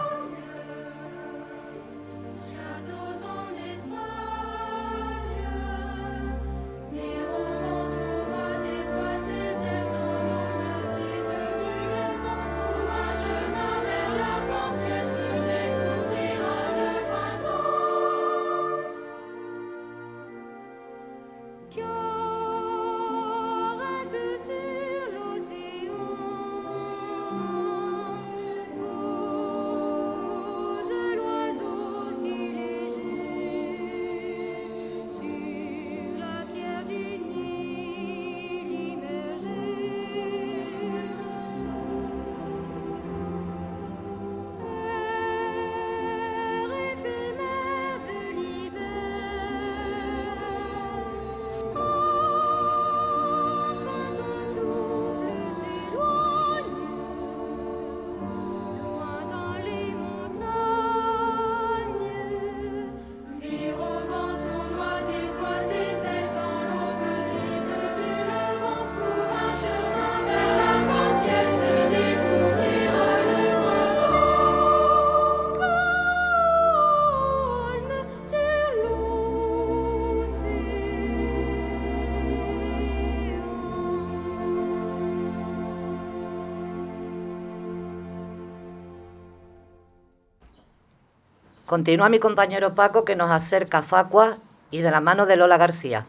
Continúa 91.68 92.08
mi 92.08 92.18
compañero 92.18 92.74
Paco 92.74 93.04
que 93.04 93.14
nos 93.14 93.30
acerca 93.30 93.78
a 93.78 93.82
Facua 93.82 94.38
y 94.70 94.78
de 94.80 94.90
la 94.90 95.02
mano 95.02 95.26
de 95.26 95.36
Lola 95.36 95.58
García. 95.58 96.06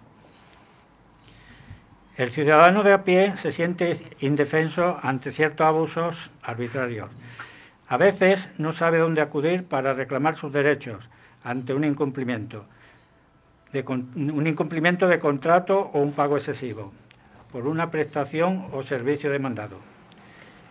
El 2.15 2.31
ciudadano 2.31 2.81
de 2.81 2.93
a 2.93 3.03
pie 3.03 3.35
se 3.35 3.51
siente 3.51 3.99
indefenso 4.21 4.97
ante 5.03 5.33
ciertos 5.33 5.67
abusos 5.67 6.31
arbitrarios. 6.43 7.09
A 7.89 7.97
veces 7.97 8.47
no 8.57 8.71
sabe 8.71 8.99
dónde 8.99 9.19
acudir 9.19 9.65
para 9.65 9.93
reclamar 9.93 10.37
sus 10.37 10.53
derechos 10.53 11.09
ante 11.43 11.73
un 11.73 11.83
incumplimiento, 11.83 12.63
de 13.73 13.83
un 13.85 14.47
incumplimiento 14.47 15.09
de 15.09 15.19
contrato 15.19 15.91
o 15.91 15.99
un 15.99 16.13
pago 16.13 16.37
excesivo 16.37 16.93
por 17.51 17.67
una 17.67 17.91
prestación 17.91 18.69
o 18.71 18.81
servicio 18.81 19.29
demandado. 19.29 19.75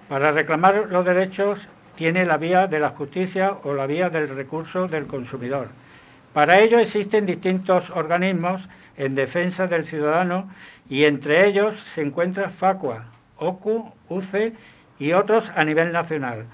Para 0.09 0.33
reclamar 0.33 0.87
los 0.89 1.05
derechos 1.05 1.69
tiene 1.99 2.25
la 2.25 2.37
vía 2.37 2.69
de 2.69 2.79
la 2.79 2.91
justicia 2.91 3.57
o 3.65 3.75
la 3.75 3.89
vía 3.89 4.09
del 4.09 4.29
recurso 4.29 4.87
del 4.87 5.09
consumidor. 5.09 5.67
Para 6.33 6.61
ello 6.61 6.79
existen 6.79 7.27
distintos 7.27 7.91
organismos 7.91 8.69
en 8.97 9.17
defensa 9.17 9.67
del 9.67 9.85
ciudadano 9.85 10.49
y 10.89 11.07
entre 11.07 11.49
ellos 11.49 11.77
se 11.93 12.03
encuentra 12.03 12.51
FACUA, 12.51 13.07
OCU, 13.39 13.93
UCE 14.09 14.53
y 15.01 15.13
otros 15.13 15.51
a 15.57 15.65
nivel 15.65 15.91
nacional. 15.91 16.45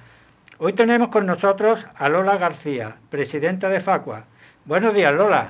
Hoy 0.57 0.73
tenemos 0.73 1.11
con 1.11 1.27
nosotros 1.27 1.87
a 1.95 2.09
Lola 2.09 2.39
García, 2.39 2.97
presidenta 3.11 3.69
de 3.69 3.83
FACUA. 3.83 4.25
Buenos 4.65 4.95
días, 4.95 5.13
Lola. 5.13 5.49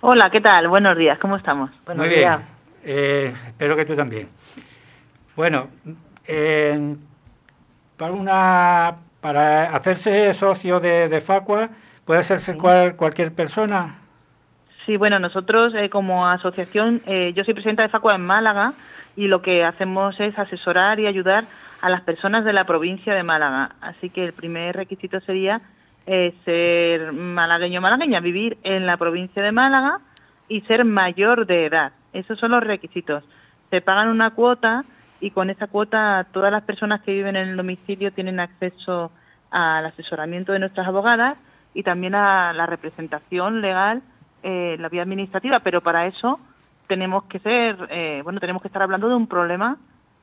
Hola, 0.00 0.30
¿qué 0.30 0.40
tal? 0.40 0.66
Buenos 0.68 0.96
días, 0.96 1.18
¿cómo 1.18 1.36
estamos? 1.36 1.70
Buenos 1.84 2.06
Muy 2.06 2.16
días. 2.16 2.38
bien. 2.38 2.96
Eh, 2.96 3.34
espero 3.48 3.76
que 3.76 3.84
tú 3.84 3.94
también. 3.94 4.30
Bueno, 5.36 5.68
eh, 6.26 6.96
para, 7.98 8.12
una, 8.12 8.96
para 9.20 9.70
hacerse 9.74 10.32
socio 10.34 10.80
de, 10.80 11.08
de 11.08 11.20
Facua, 11.20 11.70
puede 12.04 12.20
hacerse 12.20 12.56
cual- 12.56 12.96
cualquier 12.96 13.32
persona. 13.32 13.96
Sí, 14.84 14.96
bueno, 14.96 15.18
nosotros 15.18 15.74
eh, 15.74 15.90
como 15.90 16.28
asociación, 16.28 17.02
eh, 17.06 17.32
yo 17.34 17.42
soy 17.44 17.54
presidenta 17.54 17.82
de 17.82 17.88
Facua 17.88 18.14
en 18.14 18.24
Málaga 18.24 18.72
y 19.16 19.26
lo 19.26 19.42
que 19.42 19.64
hacemos 19.64 20.18
es 20.20 20.38
asesorar 20.38 21.00
y 21.00 21.06
ayudar 21.06 21.44
a 21.80 21.90
las 21.90 22.02
personas 22.02 22.44
de 22.44 22.52
la 22.52 22.64
provincia 22.64 23.14
de 23.14 23.22
Málaga. 23.24 23.72
Así 23.80 24.10
que 24.10 24.24
el 24.24 24.32
primer 24.32 24.76
requisito 24.76 25.20
sería 25.20 25.60
eh, 26.06 26.34
ser 26.44 27.12
malagueño 27.12 27.80
o 27.80 27.82
malagueña, 27.82 28.20
vivir 28.20 28.58
en 28.62 28.86
la 28.86 28.96
provincia 28.96 29.42
de 29.42 29.50
Málaga 29.50 29.98
y 30.48 30.60
ser 30.62 30.84
mayor 30.84 31.46
de 31.46 31.66
edad. 31.66 31.92
Esos 32.12 32.38
son 32.38 32.52
los 32.52 32.62
requisitos. 32.62 33.24
Se 33.70 33.80
pagan 33.80 34.08
una 34.08 34.30
cuota 34.30 34.84
y 35.20 35.30
con 35.30 35.50
esa 35.50 35.66
cuota 35.66 36.26
todas 36.32 36.52
las 36.52 36.62
personas 36.64 37.00
que 37.02 37.12
viven 37.12 37.36
en 37.36 37.48
el 37.48 37.56
domicilio 37.56 38.12
tienen 38.12 38.40
acceso 38.40 39.10
al 39.50 39.86
asesoramiento 39.86 40.52
de 40.52 40.58
nuestras 40.58 40.86
abogadas 40.86 41.38
y 41.74 41.82
también 41.82 42.14
a 42.14 42.52
la 42.52 42.66
representación 42.66 43.60
legal 43.60 44.02
eh, 44.42 44.76
la 44.78 44.88
vía 44.88 45.02
administrativa, 45.02 45.60
pero 45.60 45.80
para 45.82 46.06
eso 46.06 46.40
tenemos 46.86 47.24
que 47.24 47.38
ser, 47.40 47.76
eh, 47.90 48.20
bueno, 48.22 48.40
tenemos 48.40 48.62
que 48.62 48.68
estar 48.68 48.82
hablando 48.82 49.08
de 49.08 49.14
un 49.16 49.26
problema 49.26 49.76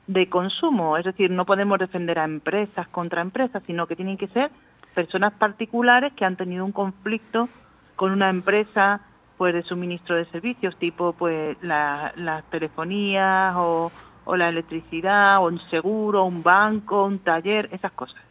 de 0.08 0.30
consumo, 0.30 0.98
es 0.98 1.06
decir, 1.06 1.32
no 1.32 1.46
podemos 1.46 1.80
defender 1.80 2.20
a 2.20 2.26
empresas 2.26 2.88
contra 2.90 3.22
empresas, 3.22 3.64
sino 3.66 3.88
que 3.88 3.96
tienen 3.96 4.18
que 4.18 4.28
ser 4.28 4.52
personas 4.94 5.34
particulares 5.34 6.14
que 6.14 6.26
han 6.26 6.36
tenido 6.36 6.64
un 6.66 6.72
conflicto 6.72 7.50
con 7.96 8.12
una 8.12 8.30
empresa 8.30 9.02
pues 9.38 9.54
de 9.54 9.64
suministro 9.64 10.16
de 10.16 10.26
servicios 10.26 10.78
tipo 10.78 11.14
pues 11.14 11.58
la- 11.62 12.12
las 12.16 12.44
telefonías 12.50 13.54
o, 13.58 13.92
o 14.26 14.36
la 14.36 14.50
electricidad 14.50 15.38
o 15.40 15.48
un 15.48 15.60
seguro, 15.70 16.24
un 16.26 16.44
banco, 16.44 17.06
un 17.06 17.20
taller, 17.20 17.70
esas 17.72 17.92
cosas. 17.92 18.22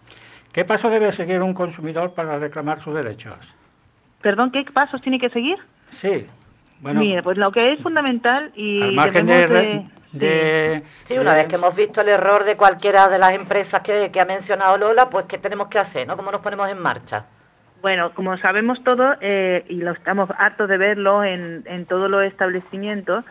¿Qué 0.53 0.65
paso 0.65 0.91
debe 0.91 1.13
seguir 1.13 1.41
un 1.43 1.55
consumidor 1.55 2.13
para 2.15 2.39
reclamar 2.39 2.79
sus 2.81 2.95
derechos? 2.95 3.37
Perdón, 4.21 4.51
¿qué 4.51 4.65
pasos 4.65 5.01
tiene 5.01 5.19
que 5.19 5.31
seguir? 5.31 5.57
Sí, 5.91 6.27
bueno, 6.81 7.01
Mire, 7.01 7.23
pues 7.23 7.39
lo 7.39 7.51
que 7.53 7.73
es 7.73 7.81
fundamental 7.81 8.53
y 8.55 8.83
al 8.83 8.93
margen 8.93 9.27
de, 9.27 9.33
debemos 9.35 9.61
re- 9.61 9.87
de- 10.13 10.83
Sí, 11.05 11.19
una 11.19 11.33
de- 11.35 11.41
vez 11.41 11.49
que 11.49 11.55
hemos 11.57 11.75
visto 11.75 12.01
el 12.03 12.09
error 12.09 12.45
de 12.45 12.57
cualquiera 12.57 13.09
de 13.09 13.19
las 13.19 13.33
empresas 13.35 13.81
que, 13.81 14.11
que 14.11 14.21
ha 14.21 14.25
mencionado 14.27 14.77
Lola, 14.77 15.09
pues 15.11 15.27
¿qué 15.27 15.39
tenemos 15.39 15.69
que 15.69 15.79
hacer? 15.79 16.07
¿no? 16.07 16.17
¿Cómo 16.17 16.31
nos 16.31 16.41
ponemos 16.43 16.69
en 16.69 16.81
marcha? 16.81 17.27
Bueno, 17.81 18.15
como 18.15 18.37
sabemos 18.39 18.85
todo, 18.85 19.17
eh, 19.21 19.65
y 19.69 19.77
lo 19.77 19.91
estamos 19.93 20.29
hartos 20.39 20.69
de 20.69 20.77
verlo 20.79 21.25
en, 21.25 21.65
en 21.67 21.85
todos 21.87 22.09
los 22.09 22.23
establecimientos, 22.25 23.25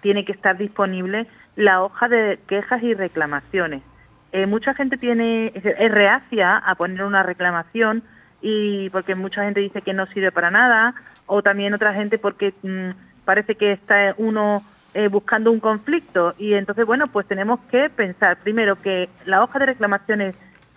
tiene 0.00 0.24
que 0.24 0.32
estar 0.32 0.56
disponible 0.56 1.26
la 1.58 1.82
hoja 1.82 2.08
de 2.08 2.38
quejas 2.46 2.84
y 2.84 2.94
reclamaciones. 2.94 3.82
Eh, 4.30 4.46
mucha 4.46 4.74
gente 4.74 4.96
tiene 4.96 5.50
es, 5.56 5.90
reacia 5.90 6.56
a 6.56 6.76
poner 6.76 7.02
una 7.02 7.24
reclamación 7.24 8.04
y 8.40 8.90
porque 8.90 9.16
mucha 9.16 9.42
gente 9.42 9.58
dice 9.58 9.82
que 9.82 9.92
no 9.92 10.06
sirve 10.06 10.30
para 10.30 10.52
nada 10.52 10.94
o 11.26 11.42
también 11.42 11.74
otra 11.74 11.92
gente 11.92 12.16
porque 12.16 12.54
mm, 12.62 12.90
parece 13.24 13.56
que 13.56 13.72
está 13.72 14.14
uno 14.18 14.62
eh, 14.94 15.08
buscando 15.08 15.50
un 15.50 15.58
conflicto. 15.58 16.32
Y 16.38 16.54
entonces 16.54 16.86
bueno 16.86 17.08
pues 17.08 17.26
tenemos 17.26 17.58
que 17.72 17.90
pensar 17.90 18.38
primero 18.38 18.80
que 18.80 19.08
la 19.24 19.42
hoja 19.42 19.58
de 19.58 19.66
reclamaciones 19.66 20.36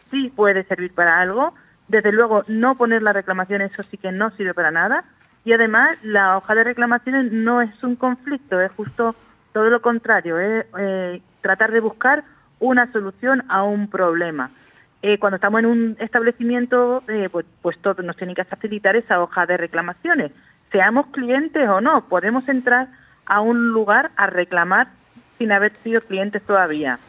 sí 0.10 0.34
puede 0.36 0.63
servir 0.63 0.96
para 0.96 1.22
algo. 1.22 1.54
Desde 1.89 2.12
luego 2.12 2.44
no 2.48 2.74
poner 2.74 3.04
la 3.04 3.13
reclamación 3.13 3.62
eso 3.62 3.84
sí 3.84 3.98
que 3.98 4.12
no 4.12 4.32
sirve 4.32 4.56
para 4.56 4.72
nada. 4.72 5.04
Y 5.46 5.54
además 5.54 6.00
la 6.02 6.38
hoja 6.38 6.56
de 6.56 6.63
reclamaciones 6.63 7.32
no 7.32 7.62
es 7.62 7.84
un 7.84 7.96
conflicto 7.96 8.60
es 8.60 8.72
justo 8.72 9.15
todo 9.54 9.70
lo 9.70 9.82
contrario 9.82 10.40
es 10.40 10.66
eh, 10.78 11.22
tratar 11.42 11.72
de 11.72 11.80
buscar 11.80 12.24
una 12.60 12.92
solución 12.92 13.44
a 13.50 13.64
un 13.64 13.90
problema 13.90 14.52
eh, 15.04 15.18
cuando 15.18 15.36
estamos 15.36 15.60
en 15.60 15.66
un 15.66 15.98
establecimiento, 16.00 17.04
eh, 17.08 17.28
pues, 17.32 17.46
pues 17.62 17.78
todo 17.80 18.04
nos 18.04 18.18
tiene 18.18 18.36
que 18.36 18.44
facilitar 18.44 18.96
esa 18.96 19.22
hoja 19.22 19.46
de 19.48 19.58
reclamaciones. 19.58 20.32
Seamos 20.72 21.08
clientes 21.08 21.68
o 21.68 21.82
no, 21.82 22.06
podemos 22.06 22.48
entrar 22.48 22.88
a 23.26 23.42
un 23.42 23.70
lugar 23.70 24.12
a 24.16 24.28
reclamar 24.28 24.90
sin 25.38 25.52
haber 25.52 25.76
sido 25.78 26.02
clientes 26.02 26.44
todavía. 26.44 27.00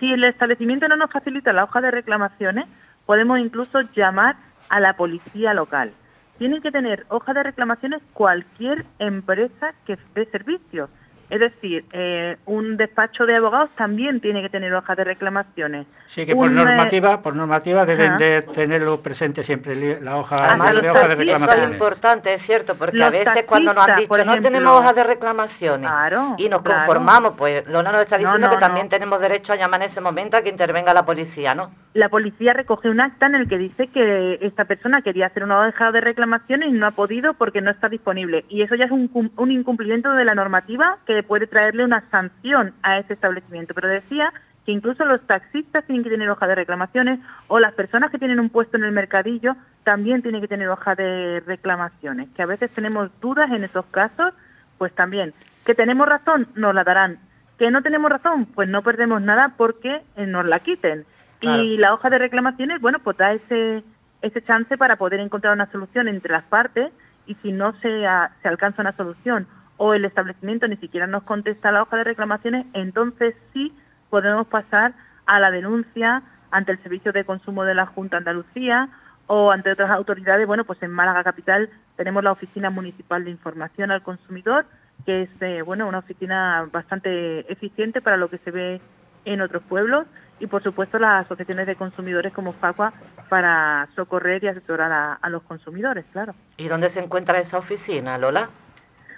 Si 0.00 0.12
el 0.12 0.24
establecimiento 0.24 0.88
no 0.88 0.96
nos 0.96 1.10
facilita 1.10 1.52
la 1.52 1.64
hoja 1.64 1.80
de 1.80 1.92
reclamaciones, 1.92 2.66
podemos 3.06 3.38
incluso 3.38 3.80
llamar 3.94 4.36
a 4.68 4.80
la 4.80 4.96
policía 4.96 5.54
local. 5.54 5.92
Tienen 6.38 6.60
que 6.60 6.72
tener 6.72 7.06
hoja 7.08 7.32
de 7.32 7.44
reclamaciones 7.44 8.02
cualquier 8.12 8.84
empresa 8.98 9.74
que 9.86 9.96
dé 10.14 10.26
servicios. 10.26 10.90
Es 11.28 11.40
decir, 11.40 11.84
eh, 11.92 12.36
un 12.46 12.76
despacho 12.76 13.26
de 13.26 13.34
abogados 13.36 13.70
también 13.76 14.20
tiene 14.20 14.42
que 14.42 14.48
tener 14.48 14.72
hoja 14.74 14.94
de 14.94 15.02
reclamaciones. 15.04 15.86
Sí, 16.06 16.24
que 16.24 16.36
por 16.36 16.48
Un, 16.50 16.58
eh, 16.58 16.64
normativa, 16.64 17.20
por 17.20 17.34
normativa 17.34 17.84
deben 17.84 18.16
de 18.16 18.42
tenerlo 18.42 19.00
presente 19.02 19.42
siempre 19.42 20.00
la 20.00 20.16
hoja, 20.18 20.36
Además, 20.36 20.80
de 20.80 20.88
hoja 20.90 21.08
de 21.08 21.08
taxistas- 21.08 21.10
Eso 21.10 21.10
es 21.16 21.18
reclamaciones. 21.18 21.72
importante, 21.72 22.34
es 22.34 22.42
cierto, 22.42 22.74
porque 22.76 22.96
Los 22.96 23.08
a 23.08 23.10
veces 23.10 23.44
cuando 23.44 23.74
nos 23.74 23.88
han 23.88 23.96
dicho 23.98 24.24
no 24.24 24.40
tenemos 24.40 24.72
hojas 24.72 24.94
de 24.94 25.02
reclamaciones 25.04 25.90
Claro, 25.90 26.34
y 26.38 26.48
nos 26.48 26.62
claro. 26.62 26.78
conformamos, 26.86 27.32
pues 27.36 27.66
Lola 27.68 27.90
nos 27.90 28.02
está 28.02 28.18
diciendo 28.18 28.46
no, 28.46 28.54
que 28.54 28.60
también 28.60 28.86
no. 28.86 28.90
tenemos 28.90 29.20
derecho 29.20 29.52
a 29.52 29.56
llamar 29.56 29.80
en 29.80 29.86
ese 29.86 30.00
momento 30.00 30.36
a 30.36 30.42
que 30.42 30.48
intervenga 30.50 30.94
la 30.94 31.04
policía, 31.04 31.54
¿no? 31.56 31.72
la 31.94 32.10
policía 32.10 32.52
recoge 32.52 32.90
un 32.90 33.00
acta 33.00 33.24
en 33.24 33.34
el 33.36 33.48
que 33.48 33.56
dice 33.56 33.86
que 33.86 34.38
esta 34.42 34.66
persona 34.66 35.00
quería 35.00 35.28
hacer 35.28 35.42
una 35.44 35.66
hoja 35.66 35.92
de 35.92 36.02
reclamaciones 36.02 36.68
y 36.68 36.72
no 36.72 36.86
ha 36.86 36.90
podido 36.90 37.32
porque 37.32 37.62
no 37.62 37.70
está 37.70 37.88
disponible. 37.88 38.44
Y 38.50 38.60
eso 38.60 38.74
ya 38.74 38.84
es 38.84 38.90
un, 38.90 39.08
cum- 39.08 39.30
un 39.36 39.50
incumplimiento 39.50 40.12
de 40.12 40.26
la 40.26 40.34
normativa 40.34 40.98
que 41.06 41.15
puede 41.22 41.46
traerle 41.46 41.84
una 41.84 42.02
sanción 42.10 42.74
a 42.82 42.98
ese 42.98 43.12
establecimiento. 43.14 43.74
Pero 43.74 43.88
decía 43.88 44.32
que 44.64 44.72
incluso 44.72 45.04
los 45.04 45.20
taxistas 45.26 45.84
tienen 45.84 46.02
que 46.02 46.10
tener 46.10 46.28
hoja 46.28 46.46
de 46.46 46.54
reclamaciones 46.56 47.20
o 47.48 47.60
las 47.60 47.72
personas 47.74 48.10
que 48.10 48.18
tienen 48.18 48.40
un 48.40 48.50
puesto 48.50 48.76
en 48.76 48.84
el 48.84 48.92
mercadillo 48.92 49.54
también 49.84 50.22
tienen 50.22 50.40
que 50.40 50.48
tener 50.48 50.68
hoja 50.68 50.94
de 50.96 51.40
reclamaciones. 51.46 52.28
Que 52.34 52.42
a 52.42 52.46
veces 52.46 52.70
tenemos 52.72 53.10
dudas 53.20 53.50
en 53.52 53.62
esos 53.64 53.86
casos, 53.86 54.34
pues 54.78 54.92
también. 54.92 55.32
Que 55.64 55.74
tenemos 55.74 56.08
razón, 56.08 56.48
nos 56.56 56.74
la 56.74 56.82
darán. 56.84 57.18
Que 57.58 57.70
no 57.70 57.82
tenemos 57.82 58.10
razón, 58.10 58.46
pues 58.46 58.68
no 58.68 58.82
perdemos 58.82 59.22
nada 59.22 59.54
porque 59.56 60.02
eh, 60.16 60.26
nos 60.26 60.44
la 60.44 60.58
quiten. 60.58 61.04
Claro. 61.38 61.62
Y 61.62 61.76
la 61.76 61.94
hoja 61.94 62.10
de 62.10 62.18
reclamaciones, 62.18 62.80
bueno, 62.80 62.98
pues 62.98 63.16
da 63.16 63.32
ese, 63.32 63.84
ese 64.22 64.42
chance 64.42 64.76
para 64.76 64.96
poder 64.96 65.20
encontrar 65.20 65.52
una 65.52 65.70
solución 65.70 66.08
entre 66.08 66.32
las 66.32 66.44
partes 66.44 66.90
y 67.26 67.34
si 67.36 67.52
no 67.52 67.72
se, 67.80 68.06
a- 68.06 68.32
se 68.42 68.48
alcanza 68.48 68.82
una 68.82 68.92
solución 68.96 69.46
o 69.76 69.94
el 69.94 70.04
establecimiento 70.04 70.68
ni 70.68 70.76
siquiera 70.76 71.06
nos 71.06 71.22
contesta 71.22 71.72
la 71.72 71.82
hoja 71.82 71.96
de 71.96 72.04
reclamaciones, 72.04 72.66
entonces 72.72 73.34
sí 73.52 73.72
podemos 74.10 74.46
pasar 74.46 74.94
a 75.26 75.40
la 75.40 75.50
denuncia 75.50 76.22
ante 76.50 76.72
el 76.72 76.82
Servicio 76.82 77.12
de 77.12 77.24
Consumo 77.24 77.64
de 77.64 77.74
la 77.74 77.86
Junta 77.86 78.16
Andalucía 78.16 78.88
o 79.26 79.50
ante 79.50 79.72
otras 79.72 79.90
autoridades. 79.90 80.46
Bueno, 80.46 80.64
pues 80.64 80.82
en 80.82 80.92
Málaga 80.92 81.24
Capital 81.24 81.68
tenemos 81.96 82.22
la 82.22 82.32
Oficina 82.32 82.70
Municipal 82.70 83.24
de 83.24 83.30
Información 83.30 83.90
al 83.90 84.02
Consumidor, 84.02 84.66
que 85.04 85.22
es 85.22 85.30
eh, 85.40 85.62
bueno 85.62 85.86
una 85.88 85.98
oficina 85.98 86.68
bastante 86.72 87.50
eficiente 87.52 88.00
para 88.00 88.16
lo 88.16 88.30
que 88.30 88.38
se 88.38 88.50
ve 88.50 88.80
en 89.24 89.40
otros 89.40 89.62
pueblos 89.64 90.06
y 90.38 90.46
por 90.46 90.62
supuesto 90.62 90.98
las 90.98 91.26
asociaciones 91.26 91.66
de 91.66 91.76
consumidores 91.76 92.32
como 92.32 92.52
FACUA 92.52 92.92
para 93.28 93.88
socorrer 93.96 94.44
y 94.44 94.48
asesorar 94.48 95.18
a 95.20 95.28
los 95.30 95.42
consumidores, 95.42 96.04
claro. 96.12 96.34
¿Y 96.56 96.68
dónde 96.68 96.90
se 96.90 97.00
encuentra 97.00 97.38
esa 97.38 97.58
oficina, 97.58 98.18
Lola? 98.18 98.48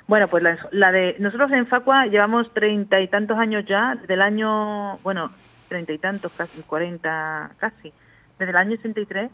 Bueno, 0.08 0.26
pues 0.28 0.42
la, 0.70 0.90
de 0.90 1.16
nosotros 1.18 1.52
en 1.52 1.66
Facua 1.66 2.06
llevamos 2.06 2.50
treinta 2.54 2.98
y 2.98 3.08
tantos 3.08 3.38
años 3.38 3.66
ya, 3.66 3.94
desde 3.94 4.14
el 4.14 4.22
año, 4.22 4.96
bueno, 5.02 5.30
treinta 5.68 5.92
y 5.92 5.98
tantos, 5.98 6.32
casi 6.32 6.62
cuarenta, 6.62 7.50
casi, 7.58 7.92
desde 8.38 8.50
el 8.50 8.56
año 8.56 8.72
83, 8.78 9.30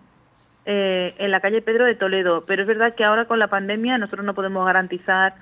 eh, 0.66 1.14
en 1.16 1.30
la 1.30 1.38
calle 1.38 1.62
Pedro 1.62 1.84
de 1.84 1.94
Toledo. 1.94 2.42
Pero 2.48 2.62
es 2.62 2.66
verdad 2.66 2.96
que 2.96 3.04
ahora 3.04 3.26
con 3.26 3.38
la 3.38 3.46
pandemia 3.46 3.98
nosotros 3.98 4.26
no 4.26 4.34
podemos 4.34 4.66
garantizar, 4.66 5.36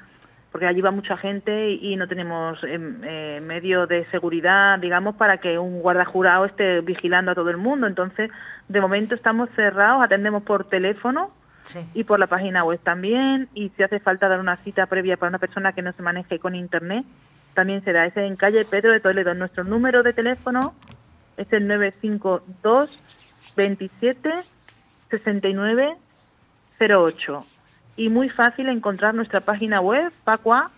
porque 0.50 0.66
allí 0.66 0.82
va 0.82 0.90
mucha 0.90 1.16
gente 1.16 1.70
y, 1.70 1.96
no 1.96 2.06
tenemos 2.08 2.62
em, 2.64 3.00
eh, 3.02 3.40
medios 3.42 3.88
de 3.88 4.04
seguridad, 4.10 4.78
digamos, 4.78 5.14
para 5.14 5.38
que 5.38 5.58
un 5.58 5.80
guardajurado 5.80 6.44
esté 6.44 6.82
vigilando 6.82 7.30
a 7.30 7.34
todo 7.34 7.48
el 7.48 7.56
mundo. 7.56 7.86
Entonces, 7.86 8.30
de 8.68 8.80
momento 8.82 9.14
estamos 9.14 9.48
cerrados, 9.56 10.04
atendemos 10.04 10.42
por 10.42 10.68
teléfono 10.68 11.32
Y 11.94 12.05
por 12.05 12.18
la 12.18 12.27
página 12.27 12.64
web 12.64 12.81
también. 12.83 13.48
Y 13.55 13.70
si 13.70 13.83
hace 13.83 14.01
falta 14.01 14.29
dar 14.29 14.40
una 14.40 14.57
cita 14.59 14.87
previa 14.87 15.16
para 15.16 15.31
una 15.31 15.38
persona 15.38 15.72
que 15.72 15.83
no 15.83 15.92
se 15.92 16.03
maneje 16.03 16.38
con 16.38 16.55
internet, 16.55 17.05
también 17.55 17.85
será. 17.85 18.07
Ese 18.07 18.27
en 18.27 18.37
calle 18.37 18.64
Pedro 18.64 18.92
de 18.92 19.01
Toledo. 19.01 19.35
Nuestro 19.35 19.64
número 19.64 20.03
de 20.03 20.12
teléfono 20.12 20.75
es 21.37 21.53
el 21.53 21.66
952 21.68 23.55
27 23.57 24.33
69 25.11 25.96
08. 26.81 27.46
Y 27.96 28.09
muy 28.09 28.29
fácil 28.29 28.68
encontrar 28.68 29.14
nuestra 29.14 29.40
página 29.40 29.81
web, 29.81 30.12
pacua.org. 30.25 30.70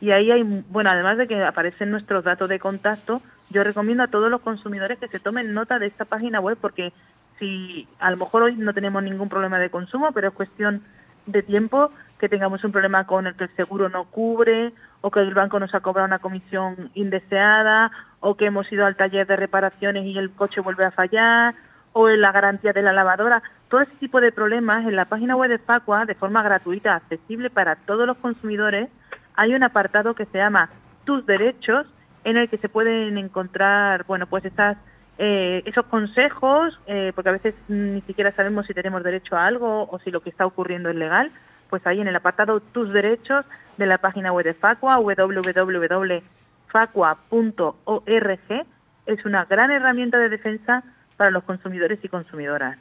Y 0.00 0.10
ahí 0.12 0.30
hay, 0.30 0.42
bueno, 0.70 0.90
además 0.90 1.18
de 1.18 1.28
que 1.28 1.42
aparecen 1.44 1.90
nuestros 1.90 2.24
datos 2.24 2.48
de 2.48 2.58
contacto, 2.58 3.20
yo 3.50 3.62
recomiendo 3.64 4.02
a 4.02 4.08
todos 4.08 4.30
los 4.30 4.40
consumidores 4.40 4.98
que 4.98 5.08
se 5.08 5.20
tomen 5.20 5.52
nota 5.52 5.78
de 5.78 5.86
esta 5.86 6.06
página 6.06 6.40
web 6.40 6.56
porque 6.58 6.92
si 7.40 7.88
a 7.98 8.10
lo 8.12 8.18
mejor 8.18 8.44
hoy 8.44 8.54
no 8.54 8.72
tenemos 8.72 9.02
ningún 9.02 9.28
problema 9.28 9.58
de 9.58 9.70
consumo, 9.70 10.12
pero 10.12 10.28
es 10.28 10.34
cuestión 10.34 10.82
de 11.26 11.42
tiempo 11.42 11.90
que 12.18 12.28
tengamos 12.28 12.62
un 12.64 12.72
problema 12.72 13.06
con 13.06 13.26
el 13.26 13.34
que 13.34 13.44
el 13.44 13.56
seguro 13.56 13.88
no 13.88 14.04
cubre 14.04 14.72
o 15.00 15.10
que 15.10 15.20
el 15.20 15.34
banco 15.34 15.58
nos 15.58 15.74
ha 15.74 15.80
cobrado 15.80 16.06
una 16.06 16.18
comisión 16.18 16.90
indeseada 16.94 17.90
o 18.20 18.36
que 18.36 18.46
hemos 18.46 18.70
ido 18.70 18.86
al 18.86 18.96
taller 18.96 19.26
de 19.26 19.36
reparaciones 19.36 20.04
y 20.04 20.18
el 20.18 20.30
coche 20.30 20.60
vuelve 20.60 20.84
a 20.84 20.90
fallar 20.90 21.54
o 21.92 22.08
en 22.08 22.20
la 22.20 22.32
garantía 22.32 22.72
de 22.72 22.82
la 22.82 22.92
lavadora. 22.92 23.42
Todo 23.68 23.80
ese 23.80 23.94
tipo 23.96 24.20
de 24.20 24.32
problemas 24.32 24.86
en 24.86 24.96
la 24.96 25.06
página 25.06 25.36
web 25.36 25.50
de 25.50 25.58
Facua, 25.58 26.04
de 26.04 26.14
forma 26.14 26.42
gratuita, 26.42 26.94
accesible 26.94 27.50
para 27.50 27.76
todos 27.76 28.06
los 28.06 28.18
consumidores, 28.18 28.88
hay 29.34 29.54
un 29.54 29.62
apartado 29.62 30.14
que 30.14 30.26
se 30.26 30.38
llama 30.38 30.70
Tus 31.04 31.24
derechos, 31.26 31.86
en 32.24 32.36
el 32.36 32.48
que 32.48 32.58
se 32.58 32.68
pueden 32.68 33.16
encontrar, 33.16 34.04
bueno, 34.04 34.26
pues 34.26 34.44
estas, 34.44 34.76
eh, 35.22 35.62
esos 35.66 35.84
consejos, 35.84 36.80
eh, 36.86 37.12
porque 37.14 37.28
a 37.28 37.32
veces 37.32 37.54
ni 37.68 38.00
siquiera 38.02 38.32
sabemos 38.32 38.66
si 38.66 38.72
tenemos 38.72 39.02
derecho 39.04 39.36
a 39.36 39.44
algo 39.46 39.86
o 39.90 39.98
si 39.98 40.10
lo 40.10 40.22
que 40.22 40.30
está 40.30 40.46
ocurriendo 40.46 40.88
es 40.88 40.96
legal, 40.96 41.30
pues 41.68 41.86
ahí 41.86 42.00
en 42.00 42.08
el 42.08 42.16
apartado 42.16 42.60
Tus 42.60 42.90
derechos 42.90 43.44
de 43.76 43.84
la 43.84 43.98
página 43.98 44.32
web 44.32 44.46
de 44.46 44.54
Facua, 44.54 44.96
www.facua.org, 47.30 48.66
es 49.06 49.24
una 49.24 49.44
gran 49.44 49.70
herramienta 49.70 50.18
de 50.18 50.28
defensa 50.28 50.82
para 51.16 51.30
los 51.30 51.44
consumidores 51.44 51.98
y 52.02 52.08
consumidoras. 52.08 52.78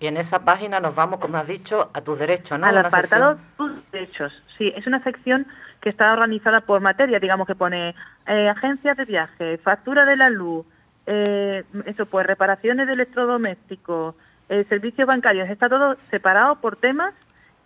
Y 0.00 0.06
en 0.08 0.16
esa 0.16 0.44
página 0.44 0.80
nos 0.80 0.94
vamos, 0.94 1.20
como 1.20 1.36
has 1.38 1.46
dicho, 1.46 1.90
a 1.94 2.00
tus 2.02 2.18
derechos, 2.18 2.58
¿no? 2.58 2.66
Al 2.66 2.74
Una 2.78 2.88
apartado 2.88 3.32
sección- 3.38 3.38
Tus 3.56 3.90
derechos. 3.90 4.32
Sí, 4.58 4.72
es 4.76 4.86
una 4.86 5.02
sección 5.02 5.46
que 5.80 5.88
está 5.88 6.12
organizada 6.12 6.60
por 6.62 6.80
materia, 6.80 7.18
digamos 7.20 7.46
que 7.46 7.54
pone 7.54 7.94
eh, 8.26 8.48
agencias 8.48 8.96
de 8.96 9.04
viaje, 9.04 9.58
factura 9.58 10.04
de 10.04 10.16
la 10.16 10.30
luz, 10.30 10.66
eh, 11.06 11.64
eso 11.86 12.06
pues 12.06 12.26
reparaciones 12.26 12.86
de 12.86 12.94
electrodomésticos, 12.94 14.14
eh, 14.48 14.64
servicios 14.68 15.06
bancarios, 15.06 15.48
está 15.48 15.68
todo 15.68 15.96
separado 16.10 16.56
por 16.56 16.76
temas 16.76 17.14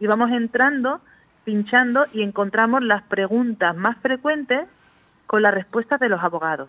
y 0.01 0.07
vamos 0.07 0.31
entrando, 0.31 1.01
pinchando 1.45 2.07
y 2.13 2.23
encontramos 2.23 2.83
las 2.83 3.03
preguntas 3.03 3.77
más 3.77 3.97
frecuentes 3.99 4.67
con 5.27 5.43
las 5.43 5.55
respuestas 5.55 6.01
de 6.01 6.09
los 6.09 6.23
abogados. 6.23 6.69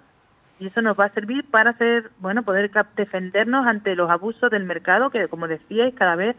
Y 0.59 0.67
eso 0.67 0.81
nos 0.81 0.99
va 0.99 1.05
a 1.05 1.13
servir 1.13 1.45
para 1.45 1.71
hacer, 1.71 2.11
bueno, 2.19 2.43
poder 2.43 2.69
defendernos 2.95 3.65
ante 3.65 3.95
los 3.95 4.09
abusos 4.09 4.51
del 4.51 4.65
mercado, 4.65 5.09
que 5.09 5.27
como 5.27 5.47
decíais, 5.47 5.95
cada 5.95 6.15
vez 6.15 6.35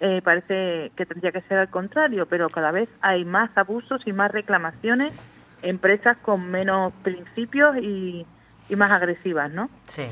eh, 0.00 0.20
parece 0.22 0.90
que 0.96 1.06
tendría 1.06 1.30
que 1.30 1.42
ser 1.42 1.58
al 1.58 1.68
contrario, 1.68 2.26
pero 2.26 2.48
cada 2.48 2.72
vez 2.72 2.88
hay 3.00 3.24
más 3.24 3.56
abusos 3.56 4.04
y 4.06 4.12
más 4.12 4.32
reclamaciones, 4.32 5.12
empresas 5.62 6.16
con 6.16 6.50
menos 6.50 6.92
principios 7.04 7.76
y, 7.76 8.26
y 8.72 8.76
más 8.76 8.90
agresivas, 8.90 9.50
¿no? 9.52 9.68
Sí. 9.86 10.06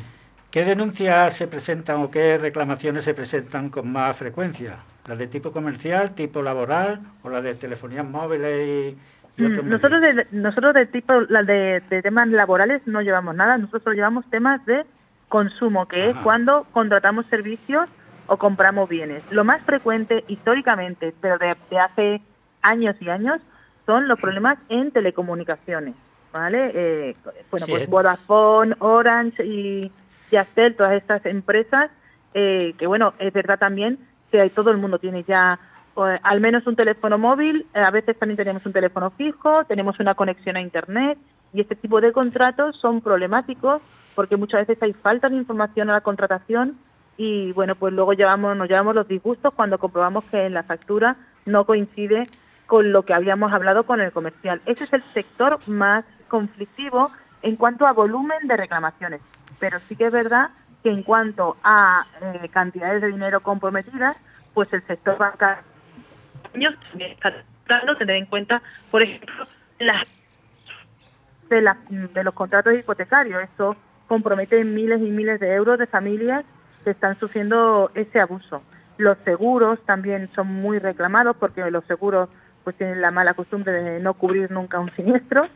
¿Qué 0.51 0.65
denuncias 0.65 1.35
se 1.37 1.47
presentan 1.47 2.03
o 2.03 2.11
qué 2.11 2.37
reclamaciones 2.37 3.05
se 3.05 3.15
presentan 3.15 3.71
con 3.71 3.91
más 3.91 4.17
frecuencia? 4.17 4.77
¿Las 5.07 5.19
de 5.19 5.29
tipo 5.29 5.51
comercial, 5.53 6.15
tipo 6.15 6.43
laboral 6.43 7.01
o 7.23 7.31
las 7.31 7.43
de 7.43 7.55
telefonías 7.55 8.05
móviles 8.07 8.97
y, 9.39 9.43
y 9.43 9.45
otros 9.45 9.65
Mm, 9.65 9.69
Nosotros 9.69 10.01
medios? 10.01 10.03
de, 10.03 10.27
nosotros 10.33 10.75
de 10.75 10.87
tipo 10.87 11.21
las 11.29 11.47
de, 11.47 11.83
de 11.89 12.03
temas 12.03 12.29
laborales 12.29 12.83
no 12.87 13.01
llevamos 13.01 13.35
nada, 13.35 13.57
nosotros 13.59 13.83
solo 13.85 13.97
llevamos 13.97 14.29
temas 14.29 14.65
de 14.67 14.85
consumo, 15.29 15.87
que 15.89 16.11
es 16.11 16.17
cuando 16.19 16.67
contratamos 16.73 17.27
servicios 17.27 17.89
o 18.27 18.37
compramos 18.37 18.89
bienes. 18.89 19.31
Lo 19.33 19.45
más 19.45 19.63
frecuente 19.63 20.25
históricamente, 20.29 21.15
pero 21.21 21.39
de, 21.39 21.57
de 21.71 21.79
hace 21.79 22.23
años 22.63 22.97
y 23.01 23.09
años, 23.09 23.41
son 23.87 24.07
los 24.09 24.21
problemas 24.21 24.59
en 24.69 24.91
telecomunicaciones, 24.91 25.95
¿vale? 26.33 26.71
Eh, 26.75 27.17
bueno, 27.51 27.67
Sí, 27.67 27.73
pues. 27.73 27.89
Vodafone, 27.89 28.75
Orange 28.79 29.45
y 29.45 29.93
Yastel, 30.31 30.77
todas 30.77 30.93
estas 30.93 31.25
empresas, 31.27 31.91
eh, 32.35 32.75
que 32.79 32.87
bueno, 32.87 33.15
es 33.19 33.33
verdad 33.33 33.59
también 33.59 33.99
que 34.31 34.49
todo 34.51 34.71
el 34.71 34.79
mundo 34.79 34.99
tiene 34.99 35.25
ya 35.25 35.59
eh, 35.97 36.21
al 36.23 36.41
menos 36.41 36.67
un 36.67 36.77
teléfono 36.77 37.19
móvil, 37.19 37.67
a 37.75 37.91
veces 37.91 38.19
también 38.19 38.37
tenemos 38.37 38.65
un 38.65 38.73
teléfono 38.73 39.11
fijo, 39.11 39.65
tenemos 39.65 39.99
una 39.99 40.15
conexión 40.15 40.57
a 40.57 40.61
Internet 40.61 41.19
y 41.53 41.61
este 41.61 41.75
tipo 41.75 42.01
de 42.01 42.13
contratos 42.13 42.77
son 42.77 43.01
problemáticos 43.01 43.83
porque 44.15 44.37
muchas 44.37 44.67
veces 44.67 44.83
hay 44.83 44.93
falta 44.93 45.29
de 45.29 45.37
información 45.37 45.91
a 45.91 45.95
la 45.95 46.01
contratación 46.01 46.79
y 47.17 47.53
bueno, 47.53 47.75
pues 47.75 47.93
luego 47.93 48.13
llevamos, 48.13 48.57
nos 48.57 48.69
llevamos 48.69 48.95
los 48.95 49.09
disgustos 49.09 49.53
cuando 49.55 49.79
comprobamos 49.79 50.25
que 50.25 50.47
en 50.47 50.55
la 50.55 50.63
factura 50.63 51.17
no 51.45 51.67
coincide 51.67 52.27
con 52.67 52.93
lo 52.93 53.05
que 53.05 53.13
habíamos 53.13 53.53
hablado 53.53 53.85
con 53.85 54.01
el 54.01 54.13
comercial. 54.13 54.63
Ese 54.65 54.85
es 54.85 54.93
el 54.93 55.03
sector 55.13 55.59
más 55.69 56.05
conflictivo 56.31 57.11
en 57.43 57.57
cuanto 57.57 57.87
a 57.87 57.93
volumen 57.93 58.47
de 58.47 58.57
reclamaciones, 58.57 59.21
pero 59.59 59.79
sí 59.81 59.97
que 59.97 60.07
es 60.07 60.13
verdad 60.13 60.51
que 60.83 60.91
en 60.91 61.03
cuanto 61.03 61.57
a 61.63 62.07
eh, 62.23 62.49
cantidades 62.49 63.03
de 63.03 63.09
dinero 63.09 63.41
comprometidas, 63.41 64.17
pues 64.55 64.73
el 64.73 64.83
sector 64.87 65.19
bancario 65.19 65.63
está 66.99 67.45
tratando 67.67 67.97
tener 67.97 68.17
en 68.17 68.27
cuenta, 68.27 68.63
por 68.91 69.03
ejemplo, 69.03 69.45
las 69.79 70.07
de, 71.51 71.75
de 72.15 72.25
los 72.25 72.35
contratos 72.35 72.75
hipotecarios. 72.75 73.43
Esto 73.43 73.77
compromete 74.07 74.65
miles 74.65 75.01
y 75.01 75.11
miles 75.11 75.39
de 75.41 75.53
euros 75.53 75.79
de 75.79 75.87
familias 75.87 76.45
que 76.85 76.91
están 76.91 77.19
sufriendo 77.19 77.91
ese 77.95 78.21
abuso. 78.21 78.63
Los 78.97 79.19
seguros 79.25 79.79
también 79.85 80.31
son 80.35 80.49
muy 80.49 80.79
reclamados 80.79 81.37
porque 81.37 81.71
los 81.71 81.85
seguros 81.85 82.29
pues 82.65 82.77
tienen 82.77 83.01
la 83.01 83.11
mala 83.11 83.35
costumbre 83.35 83.73
de 83.73 84.01
no 84.01 84.15
cubrir 84.15 84.51
nunca 84.51 84.79
un 84.79 84.91
siniestro 84.95 85.49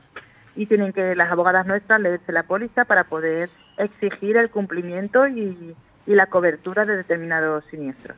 y 0.57 0.67
tienen 0.67 0.93
que 0.93 1.15
las 1.17 1.31
abogadas 1.31 1.67
nuestras 1.67 2.01
leerse 2.01 2.33
la 2.33 2.45
póliza 2.45 2.85
para 2.85 3.05
poder 3.05 3.51
exigir 3.77 4.37
el 4.37 4.51
cumplimiento 4.51 5.27
y, 5.27 5.75
y 6.07 6.15
la 6.15 6.27
cobertura 6.27 6.85
de 6.85 6.97
determinados 6.97 7.65
siniestros. 7.71 8.17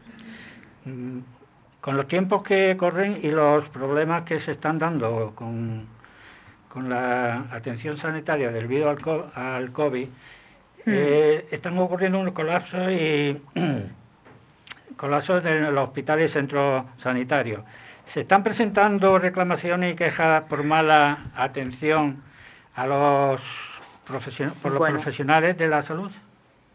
Mm, 0.84 1.20
Con 1.80 1.96
los 1.96 2.08
tiempos 2.08 2.42
que 2.42 2.76
corren 2.76 3.18
y 3.22 3.30
los 3.30 3.68
problemas 3.70 4.22
que 4.24 4.38
se 4.40 4.50
están 4.50 4.78
dando 4.78 5.32
con, 5.34 5.86
con 6.68 6.88
la 6.88 7.46
atención 7.52 7.96
sanitaria 7.96 8.50
debido 8.50 8.90
al, 8.90 9.00
co- 9.00 9.30
al 9.34 9.72
COVID, 9.72 10.08
eh, 10.88 11.48
están 11.50 11.76
ocurriendo 11.78 12.18
unos 12.20 12.34
colapsos 12.34 12.90
y 12.92 13.40
colapsos 14.96 15.44
en 15.44 15.74
los 15.74 15.84
hospitales 15.88 16.30
y 16.30 16.34
centros 16.34 16.84
sanitarios. 16.98 17.62
¿Se 18.06 18.20
están 18.20 18.44
presentando 18.44 19.18
reclamaciones 19.18 19.92
y 19.92 19.96
quejas 19.96 20.44
por 20.44 20.62
mala 20.62 21.18
atención 21.36 22.22
a 22.76 22.86
los, 22.86 23.80
por 24.06 24.70
los 24.70 24.78
Bueno. 24.78 24.94
profesionales 24.94 25.58
de 25.58 25.68
la 25.68 25.82
salud? 25.82 26.10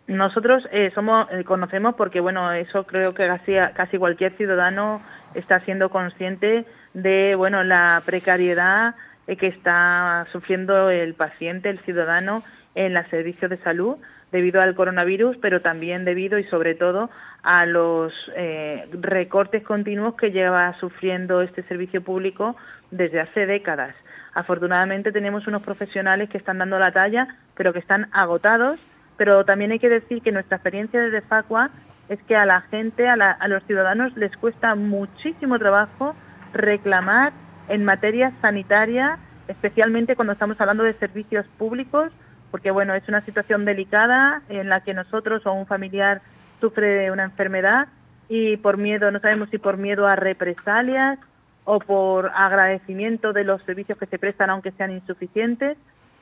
Nosotros 0.07 0.67
eh, 0.71 0.91
somos 0.93 1.27
eh, 1.31 1.45
conocemos 1.45 1.95
porque 1.95 2.19
bueno 2.19 2.51
eso 2.51 2.83
creo 2.85 3.13
que 3.13 3.27
casi, 3.27 3.53
casi 3.73 3.97
cualquier 3.97 4.33
ciudadano 4.33 5.01
está 5.33 5.61
siendo 5.61 5.89
consciente 5.89 6.65
de 6.93 7.35
bueno 7.35 7.63
la 7.63 8.03
precariedad 8.05 8.95
eh, 9.27 9.37
que 9.37 9.47
está 9.47 10.27
sufriendo 10.33 10.89
el 10.89 11.13
paciente, 11.13 11.69
el 11.69 11.79
ciudadano 11.79 12.43
en 12.75 12.93
los 12.93 13.07
servicios 13.07 13.49
de 13.49 13.57
salud 13.57 13.95
debido 14.33 14.61
al 14.61 14.75
coronavirus, 14.75 15.37
pero 15.41 15.61
también 15.61 16.03
debido 16.03 16.39
y 16.39 16.43
sobre 16.45 16.73
todo 16.75 17.09
a 17.43 17.65
los 17.65 18.13
eh, 18.35 18.87
recortes 18.93 19.63
continuos 19.63 20.15
que 20.15 20.31
lleva 20.31 20.77
sufriendo 20.79 21.41
este 21.41 21.63
servicio 21.63 22.03
público 22.03 22.55
desde 22.91 23.19
hace 23.19 23.45
décadas. 23.45 23.95
Afortunadamente 24.33 25.11
tenemos 25.11 25.47
unos 25.47 25.61
profesionales 25.61 26.29
que 26.29 26.37
están 26.37 26.59
dando 26.59 26.79
la 26.79 26.91
talla, 26.91 27.35
pero 27.55 27.73
que 27.73 27.79
están 27.79 28.09
agotados 28.11 28.79
pero 29.21 29.45
también 29.45 29.71
hay 29.71 29.77
que 29.77 29.87
decir 29.87 30.23
que 30.23 30.31
nuestra 30.31 30.57
experiencia 30.57 30.99
desde 30.99 31.21
Facua 31.21 31.69
es 32.09 32.19
que 32.23 32.35
a 32.35 32.47
la 32.47 32.61
gente, 32.61 33.07
a, 33.07 33.13
a 33.13 33.47
los 33.47 33.63
ciudadanos 33.65 34.17
les 34.17 34.35
cuesta 34.35 34.73
muchísimo 34.73 35.59
trabajo 35.59 36.15
reclamar 36.53 37.31
en 37.69 37.85
materia 37.85 38.33
sanitaria, 38.41 39.19
especialmente 39.47 40.15
cuando 40.15 40.33
estamos 40.33 40.59
hablando 40.59 40.83
de 40.83 40.93
servicios 40.93 41.45
públicos, 41.59 42.11
porque 42.49 42.71
bueno, 42.71 42.95
es 42.95 43.07
una 43.07 43.21
situación 43.21 43.63
delicada 43.63 44.41
en 44.49 44.69
la 44.69 44.81
que 44.81 44.95
nosotros 44.95 45.45
o 45.45 45.53
un 45.53 45.67
familiar 45.67 46.23
sufre 46.61 46.87
de 46.87 47.11
una 47.11 47.23
enfermedad 47.23 47.87
y 48.29 48.55
por 48.57 48.77
miedo, 48.77 49.11
no 49.11 49.19
sabemos 49.19 49.49
si 49.49 49.57
por 49.57 49.75
miedo 49.77 50.07
a 50.07 50.15
represalias 50.15 51.19
o 51.65 51.79
por 51.79 52.31
agradecimiento 52.33 53.33
de 53.33 53.43
los 53.43 53.61
servicios 53.63 53.97
que 53.97 54.05
se 54.05 54.17
prestan 54.17 54.49
aunque 54.49 54.71
sean 54.71 54.91
insuficientes, 54.91 55.77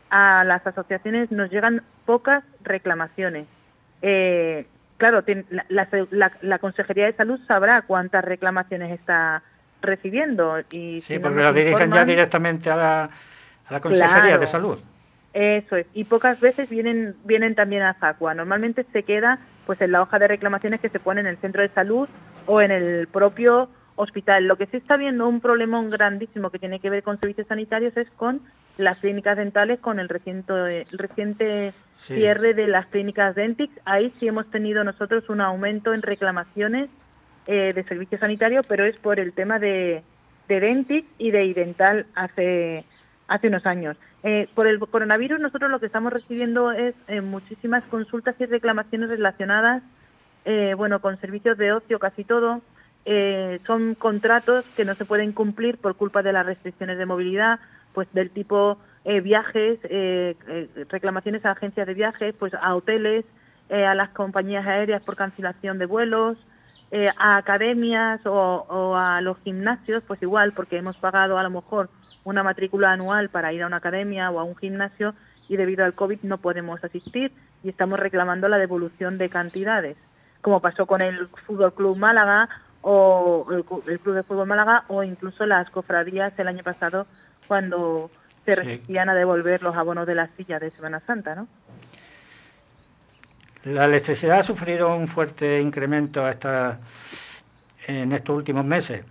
a 0.10 0.44
las 0.46 0.66
asociaciones 0.66 1.30
nos 1.32 1.52
llegan 1.52 1.84
pocas 2.06 2.44
reclamaciones. 2.64 3.46
Eh, 4.02 4.66
claro, 4.98 5.24
la, 5.50 5.66
la- 5.70 5.88
la- 6.10 6.32
la 6.42 6.58
Consejería 6.60 7.06
de 7.06 7.14
Salud 7.14 7.40
sabrá 7.48 7.84
cuántas 7.84 8.24
reclamaciones 8.26 8.92
está 9.00 9.44
recibiendo. 9.82 10.60
Y 10.72 11.02
Sí, 11.02 11.14
si 11.14 11.16
no 11.18 11.22
porque 11.22 11.36
nos 11.44 11.46
la 11.46 11.52
dirigen 11.54 11.92
ya 11.92 12.06
directamente 12.06 12.70
a 12.72 12.76
la, 12.76 13.04
a 13.04 13.74
la 13.74 13.80
Consejería 13.80 14.22
Claro. 14.22 14.42
de 14.42 14.48
Salud. 14.48 14.80
Eso 15.34 15.76
es. 15.76 15.86
Y 15.94 16.06
pocas 16.06 16.40
veces 16.40 16.70
vienen, 16.70 17.16
vienen 17.24 17.54
también 17.54 17.84
a 17.84 17.94
Facua. 17.94 18.34
Normalmente 18.34 18.84
se 18.92 19.04
queda 19.04 19.38
pues 19.70 19.82
en 19.82 19.92
la 19.92 20.02
hoja 20.02 20.18
de 20.18 20.28
reclamaciones 20.28 20.80
que 20.80 20.90
se 20.90 21.00
pone 21.00 21.22
en 21.22 21.28
el 21.28 21.38
centro 21.38 21.62
de 21.62 21.70
salud 21.70 22.10
o 22.48 22.60
en 22.60 22.72
el 22.72 23.06
propio 23.06 23.70
hospital. 23.98 24.48
Lo 24.48 24.56
que 24.56 24.66
sí 24.66 24.78
está 24.78 24.98
viendo 24.98 25.28
un 25.28 25.42
problemón 25.42 25.92
grandísimo 25.92 26.50
que 26.50 26.58
tiene 26.58 26.80
que 26.80 26.90
ver 26.90 27.04
con 27.04 27.20
servicios 27.20 27.46
sanitarios 27.46 27.96
es 27.96 28.10
con 28.10 28.42
las 28.78 28.98
clínicas 28.98 29.38
dentales, 29.38 29.80
con 29.80 30.00
el 30.00 30.10
reciente, 30.10 30.88
el 30.92 30.98
reciente 30.98 31.72
Sí. 32.00 32.16
cierre 32.16 32.56
de 32.56 32.66
las 32.66 32.88
clínicas 32.88 33.36
Dentix. 33.36 33.72
Ahí 33.86 34.12
sí 34.16 34.28
hemos 34.28 34.50
tenido 34.50 34.84
nosotros 34.84 35.30
un 35.30 35.40
aumento 35.40 35.94
en 35.94 36.02
reclamaciones 36.02 36.90
eh, 37.46 37.72
de 37.76 37.84
servicios 37.84 38.22
sanitarios, 38.22 38.66
pero 38.68 38.86
es 38.86 38.96
por 38.98 39.20
el 39.20 39.34
tema 39.34 39.60
de, 39.60 40.02
de 40.48 40.60
Dentix 40.60 41.08
y 41.20 41.30
de 41.30 41.46
Idental 41.46 42.08
hace, 42.16 42.86
hace 43.28 43.48
unos 43.50 43.68
años. 43.68 43.98
Eh, 44.24 44.50
por 44.54 44.68
el 44.68 44.80
coronavirus 44.80 45.40
nosotros 45.40 45.72
lo 45.72 45.80
que 45.80 45.86
estamos 45.86 46.12
recibiendo 46.12 46.72
es 46.72 46.94
eh, 47.08 47.22
muchísimas 47.22 47.84
consultas 47.86 48.36
y 48.40 48.46
reclamaciones 48.46 49.10
relacionadas 49.10 49.82
eh, 50.44 50.74
bueno, 50.76 51.00
con 51.00 51.20
servicios 51.22 51.58
de 51.58 51.72
ocio 51.72 52.00
casi 52.00 52.24
todo. 52.24 52.62
Son 53.66 53.96
contratos 53.96 54.66
que 54.76 54.86
no 54.86 54.94
se 54.94 55.04
pueden 55.04 55.32
cumplir 55.32 55.80
por 55.80 55.96
culpa 55.96 56.22
de 56.22 56.32
las 56.32 56.46
restricciones 56.46 57.00
de 57.00 57.08
movilidad, 57.08 57.60
pues 57.92 58.08
del 58.14 58.30
tipo 58.30 58.78
viajes, 59.24 59.80
reclamaciones 60.90 61.44
a 61.44 61.52
agencias 61.52 61.88
de 61.88 61.96
viajes, 61.96 62.36
pues 62.38 62.54
a 62.54 62.76
hoteles, 62.76 63.26
a 63.72 63.96
las 63.96 64.10
compañías 64.10 64.68
aéreas 64.68 65.04
por 65.04 65.16
cancelación 65.16 65.80
de 65.80 65.88
vuelos, 65.88 66.38
eh, 66.92 67.12
a 67.18 67.38
academias 67.38 68.26
o, 68.26 68.32
o 68.68 68.96
a 68.96 69.22
los 69.22 69.38
gimnasios, 69.44 70.04
pues 70.08 70.22
igual, 70.22 70.54
porque 70.54 70.78
hemos 70.78 70.98
pagado 70.98 71.38
a 71.38 71.44
lo 71.44 71.50
mejor 71.50 71.90
una 72.24 72.44
matrícula 72.44 72.92
anual 72.92 73.30
para 73.30 73.54
ir 73.54 73.64
a 73.64 73.68
una 73.68 73.78
academia 73.78 74.32
o 74.32 74.40
a 74.40 74.44
un 74.44 74.56
gimnasio 74.56 75.14
y 75.48 75.58
debido 75.58 75.86
al 75.86 75.94
COVID 75.94 76.20
no 76.24 76.38
podemos 76.38 76.84
asistir 76.84 77.32
y 77.64 77.70
estamos 77.70 78.00
reclamando 78.00 78.48
la 78.48 78.58
devolución 78.58 79.18
de 79.18 79.30
cantidades, 79.30 79.98
como 80.42 80.62
pasó 80.62 80.86
con 80.86 81.02
el 81.02 81.28
Fútbol 81.46 81.74
Club 81.74 81.98
Málaga 81.98 82.50
o 82.82 83.46
el, 83.52 83.66
el 83.92 84.00
Club 84.00 84.16
de 84.16 84.24
Fútbol 84.24 84.48
Málaga 84.48 84.86
o 84.88 85.04
incluso 85.04 85.46
las 85.46 85.70
cofradías 85.70 86.34
el 86.38 86.48
año 86.48 86.64
pasado 86.64 87.06
cuando 87.48 88.10
se 88.46 88.56
resistían 88.56 89.10
a 89.10 89.16
devolver 89.16 89.62
los 89.62 89.76
abonos 89.76 90.08
de 90.08 90.16
la 90.16 90.28
silla 90.38 90.60
de 90.60 90.70
Semana 90.70 91.02
Santa, 91.02 91.36
¿no? 91.36 91.48
La 93.66 93.86
electricidad 93.86 94.40
ha 94.40 94.44
sufrido 94.44 94.96
un 94.96 95.08
fuerte 95.08 95.60
incremento 95.62 96.28
esta- 96.30 96.80
en 97.88 98.12
estos 98.14 98.36
últimos 98.36 98.64
meses. 98.64 99.04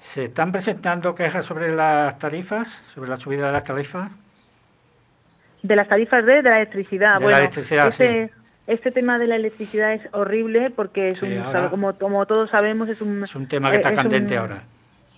¿Se 0.00 0.24
están 0.24 0.52
presentando 0.52 1.14
quejas 1.14 1.46
sobre 1.46 1.74
las 1.74 2.18
tarifas, 2.18 2.68
sobre 2.92 3.08
la 3.08 3.16
subida 3.16 3.46
de 3.46 3.52
las 3.52 3.64
tarifas? 3.64 4.10
De 5.62 5.76
las 5.76 5.88
tarifas 5.88 6.24
de, 6.26 6.42
de 6.42 6.50
la 6.50 6.56
electricidad. 6.56 7.14
De 7.14 7.20
la 7.20 7.24
bueno, 7.24 7.38
electricidad, 7.38 7.88
este, 7.88 8.30
este 8.66 8.90
tema 8.90 9.18
de 9.18 9.26
la 9.28 9.36
electricidad 9.36 9.92
es 9.94 10.02
horrible 10.12 10.70
porque 10.70 11.08
es 11.08 11.18
Sí, 11.18 11.26
un, 11.26 11.38
ahora- 11.38 11.70
como, 11.70 11.96
como 11.96 12.26
todos 12.26 12.50
sabemos 12.50 12.88
es 12.88 13.00
un, 13.00 13.22
Es 13.24 13.34
un 13.34 13.46
tema 13.46 13.70
que 13.70 13.76
eh, 13.76 13.78
está 13.80 13.90
es 13.90 13.96
candente 13.96 14.34
un- 14.34 14.40
ahora. 14.40 14.62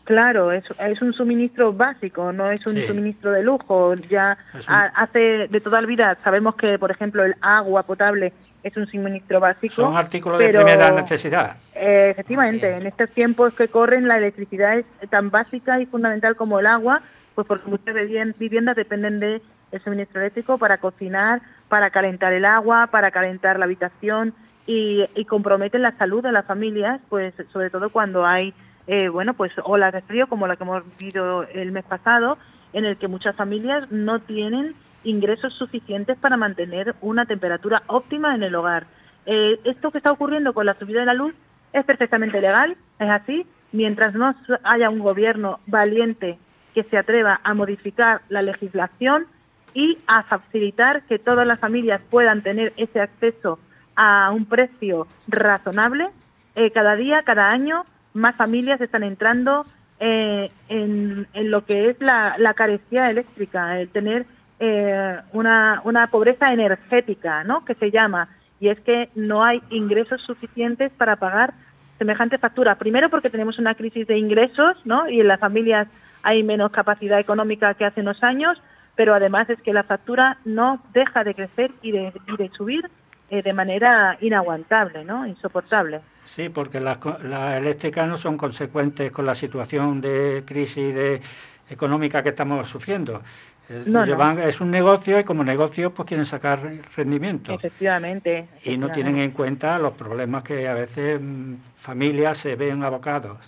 Claro, 0.04 0.52
es, 0.52 0.64
es 0.78 1.02
un 1.02 1.12
suministro 1.12 1.72
básico, 1.72 2.32
no 2.32 2.52
es 2.52 2.64
un 2.64 2.76
Sí. 2.76 2.86
suministro 2.86 3.32
de 3.32 3.42
lujo. 3.42 3.94
Ya 4.08 4.38
un- 4.54 4.62
hace 4.94 5.48
de 5.48 5.60
toda 5.60 5.80
la 5.80 5.86
vida 5.88 6.16
sabemos 6.22 6.54
que, 6.54 6.78
por 6.78 6.92
ejemplo, 6.92 7.24
el 7.24 7.34
agua 7.40 7.82
potable 7.82 8.32
es 8.66 8.76
un 8.76 8.86
suministro 8.86 9.38
básico. 9.40 9.74
Son 9.74 9.96
artículos 9.96 10.38
de 10.38 10.48
primera 10.48 10.90
necesidad. 10.90 11.56
eh, 11.74 12.08
efectivamente, 12.10 12.70
es. 12.70 12.76
en 12.80 12.86
estos 12.86 13.10
tiempos 13.10 13.54
que 13.54 13.68
corren 13.68 14.08
la 14.08 14.16
electricidad 14.18 14.78
es 14.78 14.84
tan 15.10 15.30
básica 15.30 15.80
y 15.80 15.86
fundamental 15.86 16.34
como 16.36 16.58
el 16.58 16.66
agua, 16.66 17.00
pues 17.34 17.46
porque 17.46 17.68
muchas 17.70 17.94
vivien- 17.94 18.34
viviendas 18.38 18.74
dependen 18.76 19.20
de 19.20 19.40
el 19.72 19.82
suministro 19.82 20.20
eléctrico 20.20 20.58
para 20.58 20.78
cocinar, 20.78 21.42
para 21.68 21.90
calentar 21.90 22.32
el 22.32 22.44
agua, 22.44 22.88
para 22.88 23.10
calentar 23.10 23.58
la 23.58 23.64
habitación 23.66 24.34
y, 24.66 25.04
y 25.14 25.24
comprometen 25.26 25.82
la 25.82 25.96
salud 25.96 26.22
de 26.22 26.32
las 26.32 26.44
familias, 26.46 27.00
pues 27.08 27.34
sobre 27.52 27.70
todo 27.70 27.90
cuando 27.90 28.26
hay 28.26 28.52
eh, 28.88 29.08
bueno 29.08 29.34
pues 29.34 29.52
olas 29.64 29.92
de 29.92 30.02
frío 30.02 30.28
como 30.28 30.46
la 30.46 30.56
que 30.56 30.64
hemos 30.64 30.82
vivido 30.98 31.44
el 31.52 31.70
mes 31.72 31.84
pasado, 31.84 32.38
en 32.72 32.84
el 32.84 32.96
que 32.96 33.06
muchas 33.08 33.34
familias 33.36 33.90
no 33.90 34.20
tienen 34.20 34.74
ingresos 35.06 35.54
suficientes 35.54 36.18
para 36.18 36.36
mantener 36.36 36.94
una 37.00 37.24
temperatura 37.26 37.82
óptima 37.86 38.34
en 38.34 38.42
el 38.42 38.54
hogar. 38.54 38.86
Eh, 39.24 39.58
esto 39.64 39.90
que 39.90 39.98
está 39.98 40.12
ocurriendo 40.12 40.52
con 40.52 40.66
la 40.66 40.74
subida 40.74 41.00
de 41.00 41.06
la 41.06 41.14
luz 41.14 41.34
es 41.72 41.84
perfectamente 41.84 42.40
legal, 42.40 42.76
es 42.98 43.10
así. 43.10 43.46
Mientras 43.72 44.14
no 44.14 44.34
haya 44.62 44.90
un 44.90 45.00
gobierno 45.00 45.60
valiente 45.66 46.38
que 46.74 46.82
se 46.82 46.98
atreva 46.98 47.40
a 47.42 47.54
modificar 47.54 48.20
la 48.28 48.42
legislación 48.42 49.26
y 49.74 49.98
a 50.06 50.22
facilitar 50.22 51.02
que 51.02 51.18
todas 51.18 51.46
las 51.46 51.58
familias 51.58 52.00
puedan 52.10 52.42
tener 52.42 52.72
ese 52.76 53.00
acceso 53.00 53.58
a 53.94 54.30
un 54.32 54.46
precio 54.46 55.06
razonable, 55.28 56.08
eh, 56.54 56.70
cada 56.70 56.96
día, 56.96 57.22
cada 57.22 57.50
año, 57.50 57.84
más 58.14 58.34
familias 58.36 58.80
están 58.80 59.02
entrando 59.02 59.66
eh, 60.00 60.50
en, 60.68 61.26
lo 61.34 61.64
que 61.64 61.90
es 61.90 62.00
la, 62.00 62.36
la 62.38 62.54
carecía 62.54 63.10
eléctrica, 63.10 63.78
el 63.80 63.88
tener 63.88 64.26
eh, 64.58 65.18
una, 65.32 65.80
una 65.84 66.06
pobreza 66.06 66.52
energética, 66.52 67.44
¿no? 67.44 67.64
Que 67.64 67.74
se 67.74 67.90
llama. 67.90 68.28
y 68.58 68.68
es 68.68 68.80
que 68.80 69.10
no 69.14 69.44
hay 69.44 69.62
ingresos 69.68 70.22
suficientes 70.22 70.90
para 70.92 71.16
pagar 71.16 71.52
semejante 71.98 72.38
factura. 72.38 72.76
Primero 72.76 73.10
porque 73.10 73.30
tenemos 73.30 73.58
una 73.58 73.74
crisis 73.74 74.06
de 74.06 74.18
ingresos, 74.18 74.76
¿no? 74.84 75.08
Y 75.08 75.20
en 75.20 75.28
las 75.28 75.40
familias 75.40 75.88
hay 76.22 76.42
menos 76.42 76.70
capacidad 76.70 77.18
económica 77.18 77.74
que 77.74 77.84
hace 77.84 78.00
unos 78.00 78.22
años, 78.22 78.60
pero 78.94 79.14
además 79.14 79.50
es 79.50 79.60
que 79.60 79.72
la 79.72 79.82
factura 79.82 80.38
no 80.44 80.80
deja 80.92 81.22
de 81.22 81.34
crecer 81.34 81.70
y 81.82 81.92
de, 81.92 82.12
y 82.26 82.36
de 82.36 82.50
subir 82.50 82.88
eh, 83.30 83.42
de 83.42 83.52
manera 83.52 84.16
inaguantable, 84.20 85.04
¿no? 85.04 85.26
Insoportable. 85.26 86.00
Sí, 86.24 86.48
porque 86.48 86.80
las, 86.80 86.98
las 87.22 87.56
eléctricas 87.56 88.08
no 88.08 88.18
son 88.18 88.36
consecuentes 88.36 89.12
con 89.12 89.26
la 89.26 89.34
situación 89.34 90.00
de 90.00 90.42
crisis 90.46 91.20
económica 91.68 92.22
que 92.22 92.30
estamos 92.30 92.68
sufriendo. 92.68 93.22
Es, 93.68 93.86
No, 93.86 94.00
no. 94.00 94.06
llevan- 94.06 94.38
es 94.38 94.60
un 94.60 94.70
negocio 94.70 95.18
y 95.18 95.24
como 95.24 95.42
negocio 95.42 95.90
pues 95.92 96.06
quieren 96.06 96.26
sacar 96.26 96.60
rendimiento. 96.96 97.52
Efectivamente. 97.54 98.48
Y 98.62 98.76
no 98.78 98.90
tienen 98.92 99.18
en 99.18 99.32
cuenta 99.32 99.78
los 99.78 99.92
problemas 99.94 100.44
que 100.44 100.68
a 100.68 100.74
veces 100.74 101.20
mm, 101.20 101.54
familias 101.78 102.38
se 102.38 102.54
ven 102.54 102.84
abocados. 102.84 103.38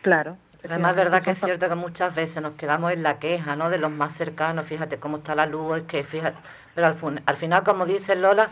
Claro. 0.00 0.36
Además, 0.64 0.92
es 0.92 0.96
verdad 0.96 1.22
que 1.22 1.32
es 1.32 1.40
cierto 1.40 1.68
que 1.68 1.74
muchas 1.74 2.14
veces 2.14 2.40
nos 2.40 2.52
quedamos 2.52 2.92
en 2.92 3.02
la 3.02 3.18
queja, 3.18 3.56
¿no? 3.56 3.68
De 3.68 3.78
los 3.78 3.90
más 3.90 4.12
cercanos, 4.12 4.64
fíjate 4.64 4.96
cómo 4.96 5.16
está 5.16 5.34
la 5.34 5.46
luz, 5.46 5.78
es 5.78 5.82
que 5.84 6.04
fíjate, 6.04 6.36
pero 6.74 6.86
al, 6.86 6.94
fun- 6.94 7.20
al 7.26 7.36
final, 7.36 7.64
como 7.64 7.84
dice 7.84 8.14
Lola, 8.14 8.48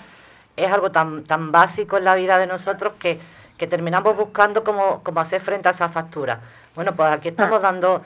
es 0.57 0.70
algo 0.72 0.90
tan, 0.90 1.22
tan 1.22 1.53
básico 1.53 1.98
en 1.98 2.05
la 2.05 2.16
vida 2.16 2.38
de 2.38 2.48
nosotros 2.48 2.94
que, 2.98 3.20
que 3.57 3.68
terminamos 3.68 4.16
buscando 4.16 4.64
cómo, 4.64 5.03
cómo 5.05 5.20
hacer 5.20 5.40
frente 5.40 5.68
a 5.68 5.70
esa 5.70 5.88
factura. 5.88 6.40
Bueno, 6.74 6.94
pues 6.96 7.12
aquí 7.12 7.28
estamos 7.28 7.62
dando 7.62 8.03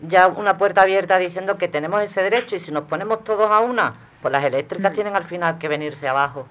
ya 0.00 0.28
una 0.28 0.56
puerta 0.56 0.82
abierta 0.82 1.18
diciendo 1.18 1.58
que 1.58 1.68
tenemos 1.68 2.02
ese 2.02 2.22
derecho 2.22 2.56
y 2.56 2.58
si 2.58 2.72
nos 2.72 2.84
ponemos 2.84 3.24
todos 3.24 3.50
a 3.50 3.60
una, 3.60 3.94
pues 4.22 4.32
las 4.32 4.44
eléctricas 4.44 4.92
tienen 4.92 5.16
al 5.16 5.24
final 5.24 5.58
que 5.58 5.68
venirse 5.68 6.08
abajo. 6.08 6.46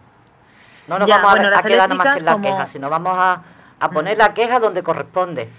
No 0.88 1.00
nos 1.00 1.08
Ya, 1.08 1.18
vamos 1.18 1.32
a- 1.32 1.34
bueno, 1.36 1.48
a, 1.48 1.52
las 1.52 1.62
quedar 1.64 1.94
más 1.96 2.08
que 2.14 2.20
en 2.20 2.26
la 2.26 2.32
como- 2.34 2.46
queja, 2.46 2.66
sino 2.66 2.90
vamos 2.90 3.14
a, 3.18 3.42
a 3.80 3.90
poner 3.92 4.18
la 4.18 4.34
queja 4.34 4.60
donde 4.60 4.84
corresponde. 4.84 5.50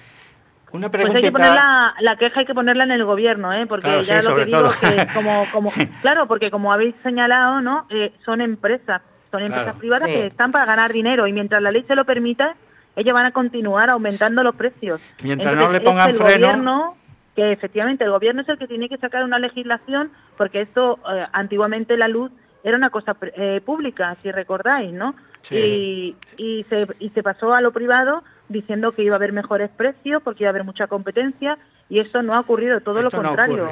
Una 0.71 0.91
Pues 0.91 1.03
hay 1.15 1.23
que 1.23 1.33
poner 1.33 1.55
la, 1.55 1.95
la 2.01 2.17
queja 2.17 2.41
hay 2.41 2.47
que 2.47 2.55
ponerla 2.55 2.85
en 2.85 2.91
el 2.91 3.03
gobierno, 3.05 3.53
¿eh? 3.55 3.67
porque 3.67 3.87
Claro, 3.87 4.03
ya 4.03 4.21
sí, 4.21 4.29
lo 4.29 4.37
que 4.37 4.45
digo 4.45 4.69
que 4.81 5.07
como, 5.15 5.45
como 5.51 5.73
claro, 6.03 6.27
porque 6.29 6.51
como 6.51 6.73
habéis 6.75 6.95
señalado, 7.03 7.63
¿no? 7.63 7.87
Eh, 7.89 8.13
son 8.27 8.43
empresas, 8.43 9.01
son 9.31 9.41
empresas 9.41 9.65
Claro. 9.65 9.79
privadas 9.79 10.09
Sí. 10.11 10.15
que 10.15 10.27
están 10.27 10.53
para 10.53 10.67
ganar 10.67 10.93
dinero 10.93 11.27
y 11.27 11.33
mientras 11.33 11.63
la 11.63 11.71
ley 11.71 11.85
se 11.89 11.95
lo 11.95 12.05
permita, 12.05 12.55
ellos 12.97 13.15
van 13.15 13.25
a 13.25 13.31
continuar 13.33 13.89
aumentando 13.89 14.43
los 14.43 14.55
precios. 14.57 15.01
Mientras 15.23 15.55
no 15.55 15.71
le 15.73 15.79
es 15.79 15.85
pongan 15.85 16.11
el 16.11 16.17
freno. 16.17 16.47
gobierno 16.49 16.97
que 17.39 17.53
efectivamente 17.53 18.03
el 18.03 18.11
gobierno 18.11 18.43
es 18.43 18.49
el 18.49 18.59
que 18.59 18.67
tiene 18.67 18.89
que 18.89 18.99
sacar 18.99 19.23
una 19.23 19.39
legislación 19.39 20.11
porque 20.37 20.61
esto 20.61 20.99
eh, 21.09 21.25
antiguamente 21.31 21.97
la 21.97 22.09
luz 22.09 22.33
era 22.65 22.77
una 22.77 22.91
cosa 22.91 23.17
eh, 23.37 23.61
pública, 23.65 24.17
si 24.21 24.33
recordáis, 24.33 24.93
¿no? 24.93 25.15
Sí. 25.43 26.17
Y, 26.37 26.43
y, 26.43 26.65
se, 26.65 26.89
y 26.99 27.11
se 27.11 27.23
pasó 27.23 27.55
a 27.55 27.61
lo 27.61 27.71
privado 27.71 28.25
diciendo 28.49 28.91
que 28.91 29.05
iba 29.05 29.15
a 29.15 29.19
haber 29.19 29.33
mejores 29.33 29.71
precios 29.71 30.21
porque 30.21 30.43
iba 30.43 30.49
a 30.49 30.51
haber 30.51 30.65
mucha 30.65 30.89
competencia 30.89 31.59
y 31.89 32.01
esto 32.01 32.23
no 32.23 32.33
ha 32.35 32.41
ocurrido, 32.41 32.81
todo 32.81 32.99
Esto 32.99 33.17
lo 33.17 33.23
contrario. 33.23 33.69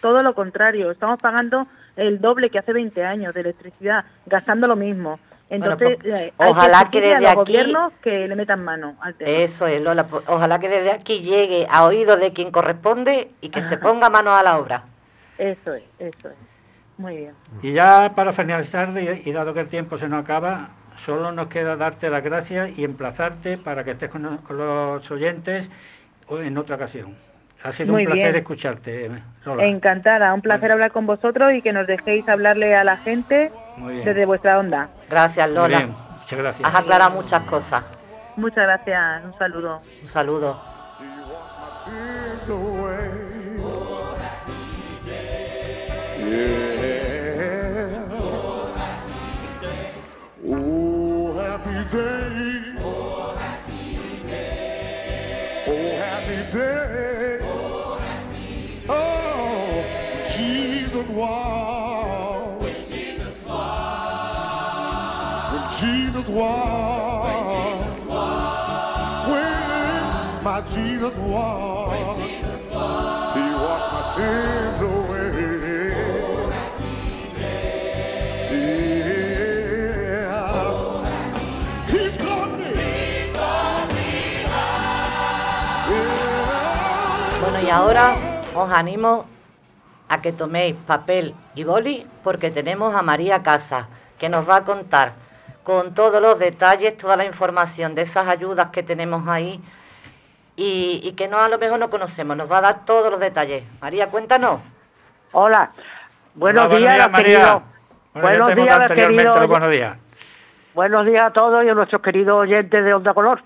todo 0.00 0.22
lo 0.22 0.34
contrario, 0.34 0.90
estamos 0.90 1.20
pagando 1.20 1.66
el 1.96 2.18
doble 2.18 2.48
que 2.48 2.60
hace 2.60 2.72
20 2.72 3.04
años 3.04 3.34
de 3.34 3.42
electricidad, 3.42 4.06
gastando 4.24 4.66
lo 4.68 4.76
mismo. 4.76 5.20
Entonces, 5.48 5.96
pues, 6.02 6.12
eh, 6.12 6.32
hay 6.38 6.50
ojalá 6.50 6.90
que 6.90 7.00
desde 7.00 7.26
a 7.26 7.34
los 7.34 7.42
aquí- 7.42 7.52
gobiernos 7.52 7.92
que 8.02 8.26
le 8.26 8.34
metan 8.34 8.64
mano 8.64 8.96
al 9.00 9.14
tema. 9.14 9.30
Eso 9.30 9.66
es, 9.66 9.80
Lola. 9.80 10.06
Ojalá 10.26 10.58
que 10.58 10.68
desde 10.68 10.90
aquí 10.90 11.20
llegue 11.20 11.66
a 11.70 11.84
oídos 11.84 12.18
de 12.18 12.32
quien 12.32 12.50
corresponde 12.50 13.30
y 13.40 13.50
que 13.50 13.62
se 13.62 13.76
ponga 13.78 14.10
manos 14.10 14.34
a 14.34 14.42
la 14.42 14.58
obra. 14.58 14.84
Eso 15.38 15.74
es, 15.74 15.84
eso 16.00 16.28
es. 16.30 16.34
Muy 16.98 17.16
bien. 17.16 17.34
Y 17.62 17.72
ya 17.72 18.12
para 18.16 18.32
finalizar, 18.32 18.90
y 18.98 19.30
dado 19.32 19.54
que 19.54 19.60
el 19.60 19.68
tiempo 19.68 19.98
se 19.98 20.08
nos 20.08 20.22
acaba, 20.24 20.70
solo 20.96 21.30
nos 21.30 21.46
queda 21.48 21.76
darte 21.76 22.08
las 22.10 22.22
gracias 22.24 22.76
y 22.76 22.82
emplazarte 22.84 23.58
para 23.58 23.84
que 23.84 23.92
estés 23.92 24.10
con, 24.10 24.38
con 24.38 24.56
los 24.56 25.08
oyentes 25.10 25.68
o 26.26 26.40
en 26.40 26.56
otra 26.58 26.76
ocasión. 26.76 27.14
Ha 27.66 27.72
sido 27.72 27.92
Muy 27.94 28.02
un 28.02 28.12
placer 28.12 28.32
bien. 28.32 28.36
escucharte, 28.36 29.10
Lola. 29.44 29.64
Encantada, 29.64 30.32
un 30.32 30.40
placer 30.40 30.70
hablar 30.70 30.92
con 30.92 31.04
vosotros 31.04 31.52
y 31.52 31.62
que 31.62 31.72
nos 31.72 31.86
dejéis 31.88 32.28
hablarle 32.28 32.76
a 32.76 32.84
la 32.84 32.96
gente 32.96 33.50
desde 34.04 34.24
vuestra 34.24 34.60
onda. 34.60 34.88
Gracias, 35.10 35.48
Muy 35.48 35.56
Lola. 35.56 35.78
bien, 35.78 35.94
muchas 36.20 36.38
gracias. 36.38 36.68
Has 36.68 36.74
aclarado 36.80 37.10
muchas 37.10 37.42
cosas. 37.42 37.84
Muchas 38.36 38.64
gracias, 38.64 39.24
un 39.24 39.36
saludo. 39.36 39.80
Un 40.02 40.08
saludo. 40.08 40.60
Oh, 55.68 55.98
happy 56.00 56.52
day. 56.52 57.45
Jesus 60.96 61.10
was. 61.10 62.62
When 65.52 65.64
Jesus 65.78 66.28
was. 66.28 68.06
When 69.28 70.02
my 70.42 70.60
Jesus 70.72 71.14
was. 71.16 72.16
He 72.16 73.44
washed 73.60 73.90
my 73.92 74.02
sins 74.14 74.80
away. 74.80 75.28
Yeah. 78.48 79.52
He 81.92 82.02
taught 82.16 82.52
me. 82.58 82.70
Yeah. 85.90 86.16
Bueno, 87.42 87.58
y 87.62 87.68
ahora 87.68 88.06
os 88.54 88.70
animo 88.72 89.35
a 90.08 90.22
que 90.22 90.32
toméis 90.32 90.74
papel 90.86 91.34
y 91.54 91.64
boli 91.64 92.06
porque 92.22 92.50
tenemos 92.50 92.94
a 92.94 93.02
María 93.02 93.42
Casa, 93.42 93.88
que 94.18 94.28
nos 94.28 94.48
va 94.48 94.56
a 94.56 94.62
contar 94.62 95.12
con 95.62 95.94
todos 95.94 96.22
los 96.22 96.38
detalles, 96.38 96.96
toda 96.96 97.16
la 97.16 97.24
información 97.24 97.94
de 97.94 98.02
esas 98.02 98.28
ayudas 98.28 98.68
que 98.70 98.82
tenemos 98.82 99.26
ahí 99.26 99.60
y, 100.54 101.00
y 101.02 101.12
que 101.12 101.28
no 101.28 101.38
a 101.38 101.48
lo 101.48 101.58
mejor 101.58 101.78
no 101.80 101.90
conocemos. 101.90 102.36
Nos 102.36 102.50
va 102.50 102.58
a 102.58 102.62
dar 102.62 102.84
todos 102.84 103.10
los 103.10 103.20
detalles. 103.20 103.64
María, 103.80 104.08
cuéntanos. 104.08 104.60
Hola. 105.32 105.72
Buenos 106.34 106.66
Hola, 106.66 106.76
días, 106.78 107.10
María. 107.10 107.60
Bueno, 108.14 108.14
ya 108.14 108.20
buenos 108.22 108.54
días, 108.56 108.80
anteriormente 108.80 109.30
querido. 109.32 109.48
buenos 109.48 109.70
días. 109.70 109.96
Buenos 110.74 111.06
días 111.06 111.26
a 111.26 111.32
todos 111.32 111.64
y 111.64 111.68
a 111.68 111.74
nuestros 111.74 112.00
queridos 112.02 112.42
oyentes 112.42 112.84
de 112.84 112.94
Onda 112.94 113.12
Color. 113.12 113.42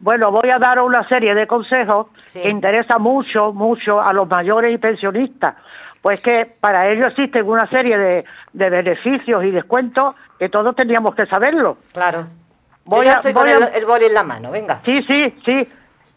Bueno, 0.00 0.30
voy 0.30 0.50
a 0.50 0.58
dar 0.58 0.80
una 0.80 1.06
serie 1.08 1.34
de 1.34 1.46
consejos 1.46 2.08
Sí. 2.24 2.42
que 2.42 2.48
interesa 2.48 2.98
mucho, 2.98 3.52
mucho 3.52 4.00
a 4.02 4.12
los 4.12 4.28
mayores 4.28 4.72
y 4.74 4.78
pensionistas. 4.78 5.54
Pues 6.04 6.20
que 6.20 6.44
para 6.60 6.90
ello 6.90 7.06
existen 7.06 7.48
una 7.48 7.66
serie 7.70 7.96
de, 7.96 8.24
de 8.52 8.68
beneficios 8.68 9.42
y 9.42 9.50
descuentos 9.50 10.14
que 10.38 10.50
todos 10.50 10.76
teníamos 10.76 11.14
que 11.14 11.24
saberlo. 11.24 11.78
Claro. 11.94 12.26
Voy 12.84 12.98
Yo 12.98 13.04
ya 13.04 13.12
a- 13.12 13.14
estoy 13.20 13.32
voy 13.32 13.50
con 13.50 13.62
a- 13.62 13.66
el, 13.68 13.74
el 13.74 13.86
boli 13.86 14.04
en 14.04 14.12
la 14.12 14.22
mano, 14.22 14.50
venga. 14.50 14.82
Sí, 14.84 15.02
sí, 15.04 15.34
sí, 15.46 15.66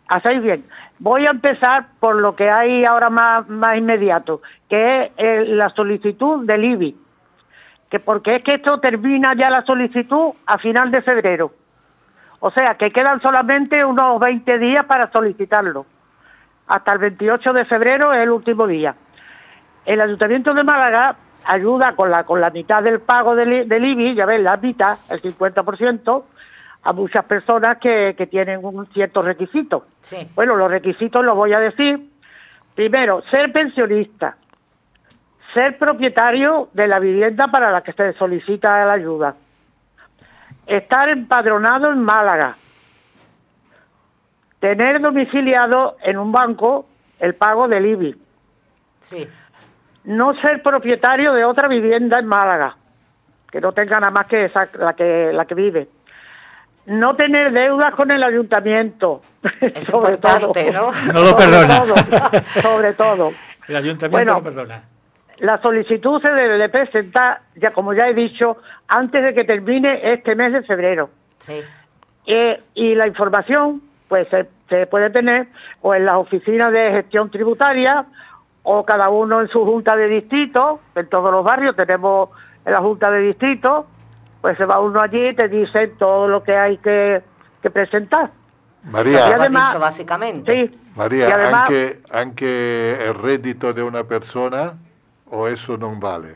hacéis 0.09 0.41
bien. 0.41 0.65
Voy 0.99 1.25
a 1.25 1.29
empezar 1.29 1.85
por 2.01 2.17
lo 2.17 2.35
que 2.35 2.49
hay 2.49 2.83
ahora 2.83 3.09
más, 3.09 3.47
más 3.47 3.77
inmediato, 3.77 4.41
que 4.69 5.03
es 5.05 5.11
eh, 5.15 5.45
la 5.47 5.69
solicitud 5.69 6.45
del 6.45 6.65
IBI. 6.65 6.97
Que 7.89 8.01
porque 8.01 8.35
es 8.35 8.43
que 8.43 8.55
esto 8.55 8.81
termina 8.81 9.35
ya 9.35 9.49
la 9.49 9.63
solicitud 9.63 10.33
a 10.47 10.57
final 10.57 10.91
de 10.91 11.01
febrero. 11.01 11.53
O 12.41 12.51
sea, 12.51 12.75
que 12.75 12.91
quedan 12.91 13.21
solamente 13.21 13.85
unos 13.85 14.19
20 14.19 14.59
días 14.59 14.83
para 14.83 15.09
solicitarlo. 15.13 15.85
Hasta 16.67 16.91
el 16.91 16.97
28 16.99 17.53
de 17.53 17.63
febrero 17.63 18.11
es 18.11 18.19
el 18.23 18.31
último 18.31 18.67
día. 18.67 18.93
El 19.87 20.01
Ayuntamiento 20.01 20.53
de 20.53 20.65
Málaga 20.65 21.15
ayuda 21.45 21.95
con 21.95 22.11
la, 22.11 22.25
con 22.25 22.41
la 22.41 22.49
mitad 22.49 22.83
del 22.83 22.99
pago 22.99 23.37
del, 23.37 23.53
IBI, 23.71 24.15
ya 24.15 24.25
ves, 24.25 24.41
la 24.41 24.57
mitad, 24.57 24.97
el 25.09 25.21
50%, 25.21 26.23
a 26.83 26.93
muchas 26.93 27.23
personas 27.23 27.77
que, 27.77 28.13
que 28.17 28.27
tienen 28.27 28.59
un 28.65 28.85
cierto 28.87 29.21
requisito. 29.21 29.87
Sí. 30.01 30.29
Bueno, 30.35 30.57
los 30.57 30.69
requisitos 30.69 31.23
los 31.23 31.37
voy 31.37 31.53
a 31.53 31.61
decir. 31.61 32.05
Primero, 32.75 33.23
ser 33.31 33.53
pensionista, 33.53 34.35
ser 35.53 35.77
propietario 35.77 36.67
de 36.73 36.89
la 36.89 36.99
vivienda 36.99 37.47
para 37.47 37.71
la 37.71 37.81
que 37.81 37.93
se 37.93 38.11
solicita 38.13 38.85
la 38.85 38.91
ayuda, 38.91 39.35
estar 40.65 41.07
empadronado 41.07 41.93
en 41.93 41.99
Málaga, 41.99 42.57
tener 44.59 44.99
domiciliado 44.99 45.95
en 46.03 46.17
un 46.17 46.33
banco 46.33 46.87
el 47.21 47.35
pago 47.35 47.69
del 47.69 47.85
IBI, 47.85 48.17
Sí. 48.99 49.27
No 50.07 50.33
ser 50.41 50.63
propietario 50.63 51.33
de 51.33 51.43
otra 51.45 51.67
vivienda 51.67 52.17
en 52.19 52.25
Málaga, 52.27 52.77
que 53.51 53.59
no 53.61 53.71
tenga 53.73 53.99
nada 53.99 54.11
más 54.11 54.25
que 54.25 54.45
esa, 54.45 54.67
la 54.79 54.93
que 54.93 55.31
la 55.33 55.45
que 55.45 55.53
vive. 55.53 55.87
No 56.85 57.15
tener 57.15 57.51
deudas 57.51 57.93
con 57.93 58.09
el 58.11 58.23
ayuntamiento. 58.23 59.21
Es 59.59 59.89
importante, 59.93 60.71
¿no? 60.71 60.91
No 61.13 61.13
lo 61.21 61.29
Sobre 61.31 61.45
perdona. 61.45 61.83
todo, 61.83 61.95
sobre 62.61 62.93
todo. 62.93 63.31
El 63.67 63.75
ayuntamiento 63.75 64.11
Bueno. 64.11 64.33
lo 64.35 64.43
perdona. 64.43 64.83
la 65.39 65.61
solicitud 65.61 66.21
se 66.21 66.33
debe 66.33 66.57
de 66.57 66.69
presentar, 66.69 67.41
ya 67.55 67.71
como 67.71 67.93
ya 67.93 68.07
he 68.07 68.13
dicho, 68.13 68.57
antes 68.87 69.21
de 69.21 69.33
que 69.33 69.43
termine 69.43 70.13
este 70.13 70.35
mes 70.35 70.53
de 70.53 70.63
febrero. 70.63 71.09
Sí. 71.37 71.61
Eh, 72.25 72.61
y 72.75 72.95
la 72.95 73.07
información 73.07 73.81
pues 74.07 74.29
se, 74.29 74.47
se 74.69 74.87
puede 74.87 75.09
tener 75.09 75.47
o 75.81 75.93
en 75.93 76.05
las 76.05 76.15
oficinas 76.15 76.71
de 76.71 76.91
gestión 76.91 77.29
tributaria 77.29 78.05
o 78.69 78.83
cada 78.83 79.07
uno 79.07 79.39
en 79.39 79.47
su 79.47 79.63
junta 79.63 79.95
de 79.95 80.09
distrito, 80.09 80.81
en 80.93 81.07
todos 81.07 81.31
los 81.31 81.41
barrios 81.41 81.73
tenemos 81.73 82.29
en 82.65 82.73
la 82.73 82.79
junta 82.81 83.09
de 83.09 83.21
distrito, 83.21 83.87
pues 84.41 84.57
se 84.57 84.65
va 84.65 84.79
uno 84.81 84.99
allí 84.99 85.29
y 85.29 85.33
te 85.33 85.47
dicen 85.47 85.93
todo 85.97 86.27
lo 86.27 86.43
que 86.43 86.55
hay 86.57 86.77
que, 86.79 87.23
que 87.61 87.69
presentar. 87.69 88.29
Maria, 88.91 89.29
Y 89.29 89.31
además- 89.31 89.71
dicho 89.71 89.79
básicamente. 89.79 90.53
Sí. 90.67 90.79
Maria 90.97 91.29
y 91.29 91.31
además, 91.31 91.59
anche, 91.61 91.99
anche 92.11 93.05
il 93.07 93.13
reddito 93.13 93.71
di 93.71 93.79
una 93.81 94.03
persona 94.03 94.75
o 95.31 95.47
eso 95.47 95.77
non 95.77 95.97
vale? 95.99 96.35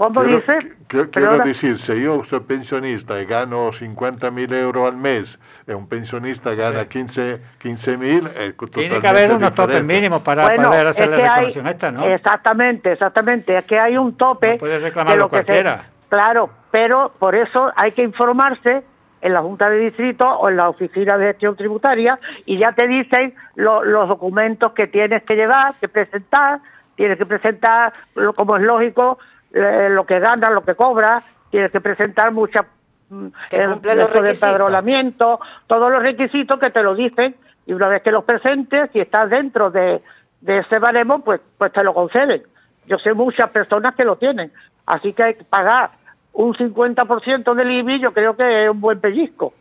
¿Cómo 0.00 0.22
Quiero, 0.22 0.38
dice? 0.38 0.58
quiero- 0.88 1.38
decir, 1.40 1.78
se 1.78 1.94
io 1.98 2.24
sono 2.24 2.42
pensionista 2.44 3.20
e 3.20 3.26
gano 3.26 3.70
50.000 3.70 4.50
euro 4.54 4.86
al 4.86 4.96
mes 4.96 5.38
e 5.66 5.74
un 5.74 5.86
pensionista 5.86 6.54
gana 6.54 6.86
15 6.86 7.38
15.000, 7.60 8.26
è 8.32 8.54
totalmente 8.56 8.80
Tiene 8.80 8.98
que 9.00 9.06
haber 9.08 9.30
unos 9.32 9.54
topes 9.54 9.84
mínimos 9.84 10.22
para 10.22 10.44
Bueno, 10.46 10.68
poder 10.70 10.86
es 10.86 10.90
hacer 10.92 11.08
la 11.10 11.16
que 11.16 11.22
hay- 11.22 11.28
reclamación 11.28 11.66
esta, 11.66 11.92
¿no? 11.92 12.04
Exactamente, 12.06 12.92
exactamente. 12.92 13.58
Es 13.58 13.64
que 13.66 13.78
hay 13.78 13.98
un 13.98 14.16
tope. 14.16 14.52
No 14.52 14.58
puedes 14.58 14.80
reclamarlo 14.80 15.12
de 15.16 15.20
lo 15.20 15.28
que 15.28 15.36
se- 15.36 15.44
cualquiera. 15.44 15.84
claro, 16.08 16.48
pero 16.70 17.12
por 17.18 17.34
eso 17.34 17.70
hay 17.76 17.92
que 17.92 18.02
informarse 18.02 18.82
en 19.20 19.34
la 19.34 19.42
Junta 19.42 19.68
de 19.68 19.76
Distrito 19.80 20.26
o 20.26 20.48
en 20.48 20.56
la 20.56 20.70
Oficina 20.70 21.18
de 21.18 21.26
Gestión 21.26 21.56
Tributaria 21.56 22.18
y 22.46 22.56
ya 22.56 22.72
te 22.72 22.88
dicen 22.88 23.34
lo- 23.54 23.84
los 23.84 24.08
documentos 24.08 24.72
que 24.72 24.86
tienes 24.86 25.22
que 25.24 25.36
llevar, 25.36 25.74
que 25.78 25.88
presentar. 25.88 26.60
Tienes 26.96 27.16
que 27.16 27.24
presentar, 27.24 27.94
como 28.36 28.56
es 28.58 28.62
lógico, 28.62 29.18
eh, 29.52 29.88
lo 29.90 30.06
que 30.06 30.18
ganas, 30.20 30.50
lo 30.50 30.64
que 30.64 30.74
cobras. 30.74 31.24
Tienes 31.50 31.70
que 31.70 31.80
presentar 31.80 32.32
muchas 32.32 32.66
mm, 33.08 33.26
Que 33.50 33.56
el 33.56 33.70
cumple 33.70 33.94
los 33.96 34.12
de 34.12 34.30
empadronamiento, 34.30 35.40
todos 35.66 35.90
los 35.90 36.02
requisitos 36.02 36.58
que 36.58 36.70
te 36.70 36.82
lo 36.82 36.94
dicen 36.94 37.36
y 37.66 37.72
una 37.72 37.88
vez 37.88 38.02
que 38.02 38.12
los 38.12 38.24
presentes, 38.24 38.90
si 38.92 39.00
estás 39.00 39.30
dentro 39.30 39.70
de, 39.70 40.02
de 40.40 40.58
ese 40.58 40.78
baremo, 40.78 41.22
pues, 41.22 41.40
pues 41.58 41.72
te 41.72 41.84
lo 41.84 41.94
conceden. 41.94 42.42
Yo 42.86 42.98
sé 42.98 43.14
muchas 43.14 43.50
personas 43.50 43.94
que 43.94 44.04
lo 44.04 44.16
tienen, 44.16 44.52
así 44.86 45.12
que 45.12 45.22
hay 45.22 45.34
que 45.34 45.44
pagar 45.44 45.90
un 46.32 46.54
50% 46.54 47.54
del 47.54 47.70
IBI, 47.70 48.00
yo 48.00 48.12
creo 48.12 48.36
que 48.36 48.64
es 48.64 48.70
un 48.70 48.80
buen 48.80 49.00
pellizco. 49.00 49.52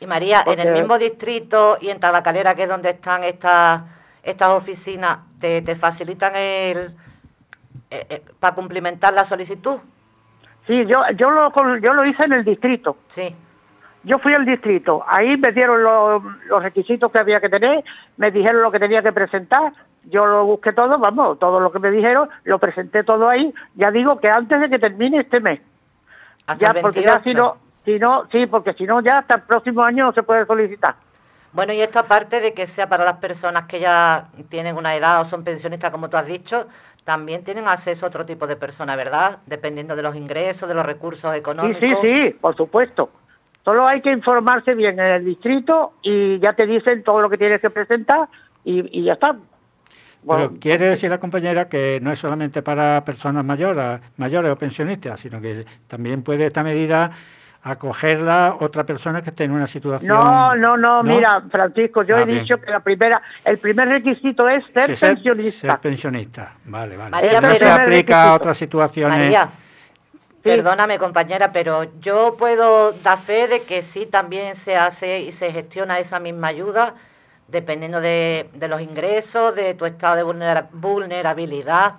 Y 0.00 0.06
María, 0.06 0.42
en 0.46 0.60
el 0.60 0.72
mismo 0.72 0.98
distrito 0.98 1.78
y 1.80 1.90
en 1.90 2.00
Tabacalera, 2.00 2.54
que 2.54 2.64
es 2.64 2.68
donde 2.68 2.90
están 2.90 3.24
estas 3.24 3.82
estas 4.26 4.48
oficinas, 4.48 5.18
¿te, 5.38 5.62
te 5.62 5.76
facilitan 5.76 6.34
el 6.34 6.90
para 8.40 8.54
cumplimentar 8.54 9.12
la 9.12 9.24
solicitud? 9.24 9.78
Sí, 10.66 10.84
yo, 10.86 11.02
yo, 11.16 11.30
lo, 11.30 11.52
yo 11.78 11.94
lo 11.94 12.04
hice 12.04 12.24
en 12.24 12.32
el 12.32 12.44
distrito. 12.44 12.96
Sí. 13.08 13.34
Yo 14.02 14.18
fui 14.18 14.34
al 14.34 14.44
distrito, 14.44 15.04
ahí 15.08 15.36
me 15.36 15.50
dieron 15.50 15.82
los, 15.82 16.22
los 16.48 16.62
requisitos 16.62 17.10
que 17.10 17.18
había 17.18 17.40
que 17.40 17.48
tener, 17.48 17.82
me 18.16 18.30
dijeron 18.30 18.62
lo 18.62 18.70
que 18.70 18.78
tenía 18.78 19.02
que 19.02 19.12
presentar, 19.12 19.72
yo 20.04 20.26
lo 20.26 20.44
busqué 20.44 20.72
todo, 20.72 20.98
vamos, 20.98 21.40
todo 21.40 21.58
lo 21.58 21.72
que 21.72 21.80
me 21.80 21.90
dijeron, 21.90 22.28
lo 22.44 22.60
presenté 22.60 23.02
todo 23.02 23.28
ahí, 23.28 23.52
ya 23.74 23.90
digo 23.90 24.20
que 24.20 24.28
antes 24.28 24.60
de 24.60 24.70
que 24.70 24.78
termine 24.78 25.18
este 25.18 25.40
mes. 25.40 25.60
Hasta 26.46 26.72
ya, 26.72 26.78
el 26.78 26.82
porque 26.82 27.02
ya 27.02 27.18
28. 27.18 27.28
si 27.28 27.34
no, 27.34 27.56
si 27.84 27.98
no, 27.98 28.28
sí, 28.30 28.46
porque 28.46 28.74
si 28.74 28.84
no 28.84 29.00
ya 29.00 29.18
hasta 29.18 29.36
el 29.36 29.42
próximo 29.42 29.82
año 29.82 30.06
no 30.06 30.12
se 30.12 30.22
puede 30.22 30.46
solicitar. 30.46 30.94
Bueno, 31.52 31.72
y 31.72 31.80
esto 31.80 31.98
aparte 31.98 32.40
de 32.40 32.54
que 32.54 32.66
sea 32.66 32.88
para 32.88 33.04
las 33.04 33.16
personas 33.16 33.64
que 33.64 33.80
ya 33.80 34.28
tienen 34.48 34.76
una 34.76 34.94
edad 34.94 35.20
o 35.20 35.24
son 35.24 35.42
pensionistas, 35.42 35.90
como 35.90 36.08
tú 36.08 36.16
has 36.16 36.26
dicho, 36.26 36.68
también 37.06 37.44
tienen 37.44 37.68
acceso 37.68 38.04
a 38.04 38.08
otro 38.08 38.26
tipo 38.26 38.48
de 38.48 38.56
personas, 38.56 38.96
¿verdad? 38.96 39.38
Dependiendo 39.46 39.94
de 39.94 40.02
los 40.02 40.16
ingresos, 40.16 40.68
de 40.68 40.74
los 40.74 40.84
recursos 40.84 41.30
Sí, 41.32 41.38
económicos. 41.38 41.80
sí, 41.80 41.94
sí, 42.02 42.36
por 42.40 42.56
supuesto. 42.56 43.10
Solo 43.64 43.86
hay 43.86 44.00
que 44.00 44.10
informarse 44.10 44.74
bien 44.74 44.98
en 44.98 45.06
el 45.06 45.24
distrito 45.24 45.92
y 46.02 46.40
ya 46.40 46.54
te 46.54 46.66
dicen 46.66 47.04
todo 47.04 47.20
lo 47.20 47.30
que 47.30 47.38
tienes 47.38 47.60
que 47.60 47.70
presentar 47.70 48.28
y, 48.64 48.98
y 49.00 49.04
ya 49.04 49.12
está. 49.12 49.36
Bueno, 50.24 50.48
Pero 50.48 50.60
quiere 50.60 50.86
decir 50.86 51.08
la 51.08 51.18
compañera 51.20 51.68
que 51.68 52.00
no 52.02 52.10
es 52.10 52.18
solamente 52.18 52.60
para 52.60 53.04
personas 53.04 53.44
mayores, 53.44 54.00
mayores 54.16 54.50
o 54.50 54.56
pensionistas, 54.56 55.20
sino 55.20 55.40
que 55.40 55.64
también 55.86 56.24
puede 56.24 56.46
esta 56.46 56.64
medida 56.64 57.12
acogerla 57.70 58.56
otra 58.60 58.84
persona 58.84 59.20
que 59.22 59.30
esté 59.30 59.44
en 59.44 59.50
una 59.50 59.66
situación. 59.66 60.08
no, 60.16 60.54
no, 60.54 60.76
no, 60.76 61.02
mira, 61.02 61.42
Francisco, 61.50 62.04
yo 62.04 62.16
Ah, 62.16 62.22
he 62.22 62.24
bien. 62.24 62.40
dicho 62.40 62.60
que 62.60 62.70
la 62.70 62.78
primera, 62.80 63.20
el 63.44 63.58
primer 63.58 63.88
requisito 63.88 64.48
es 64.48 64.64
ser 64.72 64.86
Que 64.86 64.94
ser- 64.96 65.14
pensionista. 65.14 65.72
Ser 65.72 65.80
pensionista, 65.80 66.52
vale, 66.66 66.96
vale. 66.96 67.10
María, 67.10 67.40
no 67.40 67.52
se 67.52 67.68
aplica 67.68 68.30
a 68.30 68.34
otras 68.34 68.56
situaciones. 68.56 69.18
María, 69.18 69.46
Sí. 69.46 70.18
perdóname 70.42 70.96
compañera, 70.98 71.50
pero 71.50 71.84
yo 72.00 72.36
puedo 72.38 72.92
dar 72.92 73.18
fe 73.18 73.48
de 73.48 73.62
que 73.62 73.82
sí 73.82 74.06
también 74.06 74.54
se 74.54 74.76
hace 74.76 75.20
y 75.22 75.32
se 75.32 75.50
gestiona 75.52 75.98
esa 75.98 76.20
misma 76.20 76.46
ayuda 76.48 76.94
dependiendo 77.48 78.00
de, 78.00 78.48
de 78.54 78.68
los 78.68 78.80
ingresos, 78.80 79.56
de 79.56 79.74
tu 79.74 79.86
estado 79.86 80.14
de 80.14 80.22
vulnera- 80.24 80.68
vulnerabilidad, 80.72 81.94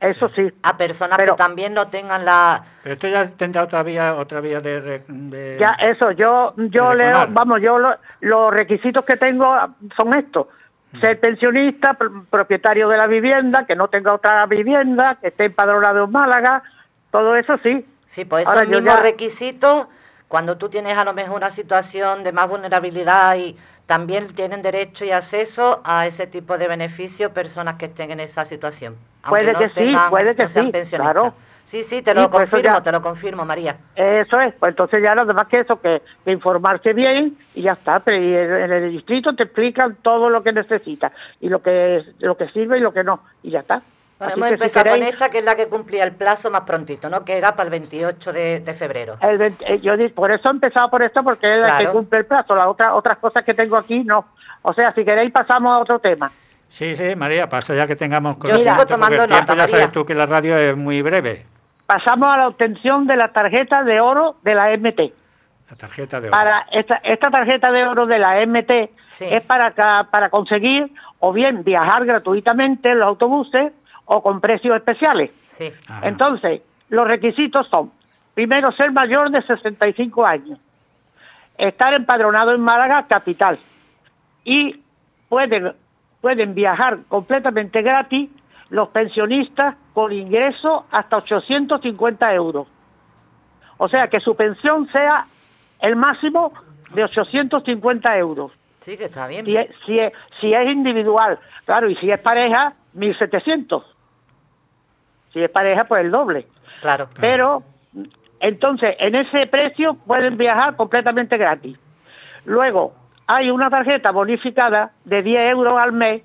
Eso 0.00 0.28
sí. 0.36 0.52
a 0.62 0.76
personas 0.76 1.16
Pero- 1.16 1.32
que 1.34 1.38
también 1.38 1.72
no 1.72 1.88
tengan 1.88 2.24
la... 2.24 2.62
Pero 2.82 2.92
esto 2.94 3.08
ya 3.08 3.26
tendrá 3.28 3.62
otra 3.62 3.82
vía, 3.82 4.14
otra 4.14 4.40
vía 4.40 4.60
de, 4.60 4.80
re- 4.80 5.04
de- 5.08 5.56
Ya, 5.58 5.72
eso, 5.72 6.10
yo, 6.12 6.52
yo 6.56 6.92
leo, 6.94 7.26
vamos, 7.30 7.60
yo 7.62 7.78
lo- 7.78 7.96
los 8.20 8.52
requisitos 8.52 9.04
que 9.04 9.16
tengo 9.16 9.56
son 9.96 10.14
estos. 10.14 10.48
Mm. 10.92 11.00
Ser 11.00 11.18
pensionista, 11.20 11.98
pr- 11.98 12.26
propietario 12.30 12.88
de 12.88 12.96
la 12.98 13.06
vivienda, 13.06 13.64
que 13.66 13.74
no 13.74 13.88
tenga 13.88 14.12
otra 14.12 14.44
vivienda, 14.46 15.16
que 15.20 15.28
esté 15.28 15.46
empadronado 15.46 16.04
en 16.04 16.12
Málaga, 16.12 16.62
todo 17.10 17.34
eso 17.34 17.58
sí. 17.62 17.86
Sí, 18.04 18.24
pues 18.24 18.46
Ahora 18.46 18.60
esos 18.62 18.72
yo 18.72 18.80
mismos 18.82 18.96
ya- 18.98 19.02
requisitos, 19.02 19.88
cuando 20.28 20.56
tú 20.58 20.68
tienes 20.68 20.96
a 20.98 21.04
lo 21.04 21.12
mejor 21.12 21.36
una 21.36 21.50
situación 21.50 22.24
de 22.24 22.32
más 22.32 22.48
vulnerabilidad 22.48 23.36
y 23.36 23.56
también 23.86 24.26
tienen 24.34 24.62
derecho 24.62 25.04
y 25.04 25.12
acceso 25.12 25.80
a 25.84 26.06
ese 26.06 26.26
tipo 26.26 26.58
de 26.58 26.66
beneficios 26.66 27.30
personas 27.30 27.74
que 27.74 27.86
estén 27.86 28.10
en 28.10 28.20
esa 28.20 28.44
situación. 28.44 28.96
aunque 29.22 29.42
Puede 29.44 29.52
no 29.52 29.58
que 29.58 29.68
sí, 29.86 29.96
puede 30.10 30.34
que 30.34 30.42
no 30.42 30.48
sean 30.48 30.72
sí, 30.72 30.96
claro. 30.96 31.34
Sí, 31.64 31.82
sí, 31.82 32.00
te 32.00 32.14
lo 32.14 32.30
confirmo, 32.30 32.62
ya- 32.62 32.80
te 32.80 32.92
lo 32.92 33.02
confirmo, 33.02 33.44
María. 33.44 33.76
Eso 33.96 34.40
es, 34.40 34.54
pues 34.54 34.70
entonces 34.70 35.02
ya 35.02 35.16
lo 35.16 35.26
demás 35.26 35.48
que 35.48 35.58
eso, 35.60 35.80
que, 35.80 36.00
informarse 36.26 36.92
bien 36.92 37.36
y 37.56 37.62
ya 37.62 37.72
está. 37.72 37.98
Pero 37.98 38.18
en 38.24 38.70
el 38.72 38.92
distrito 38.92 39.34
te 39.34 39.42
explican 39.42 39.96
todo 39.96 40.30
lo 40.30 40.44
que 40.44 40.52
necesitas 40.52 41.10
y 41.40 41.48
lo 41.48 41.62
que 41.62 42.04
lo 42.20 42.36
que 42.36 42.48
sirve 42.50 42.78
y 42.78 42.82
lo 42.82 42.92
que 42.92 43.02
no, 43.02 43.20
y 43.42 43.50
ya 43.50 43.60
está. 43.60 43.82
Bueno, 44.18 44.30
Así 44.32 44.38
hemos 44.40 44.48
si 44.48 44.54
empezado 44.54 44.90
con 44.90 45.02
esta, 45.02 45.28
que 45.30 45.38
es 45.38 45.44
la 45.44 45.54
que 45.56 45.68
cumplía 45.68 46.02
el 46.04 46.12
plazo 46.12 46.50
más 46.50 46.62
prontito, 46.62 47.10
¿no? 47.10 47.22
Que 47.24 47.36
era 47.36 47.54
para 47.54 47.66
el 47.66 47.70
28 47.70 48.32
de, 48.32 48.60
de 48.60 48.74
febrero. 48.74 49.18
El 49.20 49.36
20 49.36 49.74
eh, 49.74 49.80
yo 49.80 49.96
di- 49.96 50.08
por 50.08 50.30
eso 50.30 50.48
he 50.48 50.52
empezado 50.52 50.88
por 50.90 51.02
esto, 51.02 51.22
porque 51.22 51.54
es 51.54 51.60
la 51.60 51.76
que 51.78 51.88
cumple 51.88 52.20
el 52.20 52.26
plazo. 52.26 52.54
Las 52.56 52.66
otras 52.68 52.92
otras 52.94 53.18
cosas 53.18 53.44
que 53.44 53.52
tengo 53.52 53.76
aquí, 53.76 54.04
no. 54.04 54.24
O 54.62 54.72
sea, 54.72 54.94
si 54.94 55.04
queréis 55.04 55.30
pasamos 55.32 55.72
a 55.74 55.78
otro 55.80 55.98
tema. 55.98 56.32
Sí, 56.68 56.96
sí, 56.96 57.14
María, 57.14 57.48
pasa 57.48 57.74
ya 57.74 57.86
que 57.86 57.94
tengamos 57.94 58.36
Yo 58.42 58.58
sigo 58.58 58.86
tomando 58.86 59.22
el 59.22 59.28
tiempo 59.28 59.52
nota, 59.54 59.66
ya 59.66 59.68
sabes 59.68 59.92
tú 59.92 60.04
que 60.06 60.14
la 60.14 60.26
radio 60.26 60.56
es 60.56 60.76
muy 60.76 61.02
breve. 61.02 61.46
Pasamos 61.86 62.26
a 62.28 62.38
la 62.38 62.48
obtención 62.48 63.06
de 63.06 63.16
la 63.16 63.32
tarjeta 63.32 63.84
de 63.84 64.00
oro 64.00 64.36
de 64.42 64.54
la 64.54 64.76
MT. 64.76 65.00
La 65.70 65.76
tarjeta 65.76 66.20
de 66.20 66.28
oro. 66.28 66.36
Para 66.36 66.66
esta, 66.72 66.96
esta 67.04 67.30
tarjeta 67.30 67.70
de 67.70 67.84
oro 67.84 68.06
de 68.06 68.18
la 68.18 68.44
MT 68.46 68.90
Sí. 69.10 69.26
es 69.30 69.42
para, 69.42 69.72
para 70.10 70.30
conseguir 70.30 70.92
o 71.20 71.32
bien 71.32 71.62
viajar 71.64 72.04
gratuitamente 72.04 72.90
en 72.90 72.98
los 72.98 73.06
autobuses 73.08 73.72
o 74.06 74.22
con 74.22 74.40
precios 74.40 74.74
especiales. 74.76 75.30
Sí. 75.46 75.72
Entonces, 76.02 76.62
los 76.88 77.06
requisitos 77.06 77.68
son, 77.68 77.92
primero, 78.34 78.72
ser 78.72 78.92
mayor 78.92 79.30
de 79.30 79.42
65 79.42 80.24
años, 80.24 80.58
estar 81.58 81.92
empadronado 81.94 82.52
en 82.52 82.60
Málaga, 82.60 83.06
capital, 83.06 83.58
y 84.44 84.80
pueden, 85.28 85.74
pueden 86.20 86.54
viajar 86.54 87.00
completamente 87.08 87.82
gratis 87.82 88.30
los 88.70 88.88
pensionistas 88.88 89.76
con 89.92 90.12
ingreso 90.12 90.86
hasta 90.90 91.18
850 91.18 92.34
euros. 92.34 92.66
O 93.78 93.88
sea, 93.88 94.08
que 94.08 94.20
su 94.20 94.34
pensión 94.34 94.88
sea 94.90 95.26
el 95.80 95.96
máximo 95.96 96.52
de 96.94 97.04
850 97.04 98.18
euros. 98.18 98.52
Sí, 98.80 98.96
que 98.96 99.04
está 99.04 99.26
bien. 99.26 99.44
Si 99.44 99.56
es, 99.56 99.68
si 99.84 99.98
es, 99.98 100.12
si 100.40 100.54
es 100.54 100.70
individual, 100.70 101.38
claro, 101.64 101.90
y 101.90 101.96
si 101.96 102.10
es 102.10 102.20
pareja, 102.20 102.74
1.700. 102.96 103.82
Si 105.36 105.42
es 105.42 105.50
pareja, 105.50 105.84
pues 105.84 106.02
el 106.02 106.10
doble. 106.10 106.46
Claro. 106.80 107.10
Pero, 107.20 107.62
entonces, 108.40 108.96
en 108.98 109.14
ese 109.16 109.46
precio 109.46 109.92
pueden 109.92 110.38
viajar 110.38 110.76
completamente 110.76 111.36
gratis. 111.36 111.76
Luego, 112.46 112.94
hay 113.26 113.50
una 113.50 113.68
tarjeta 113.68 114.12
bonificada 114.12 114.92
de 115.04 115.22
10 115.22 115.52
euros 115.52 115.78
al 115.78 115.92
mes, 115.92 116.22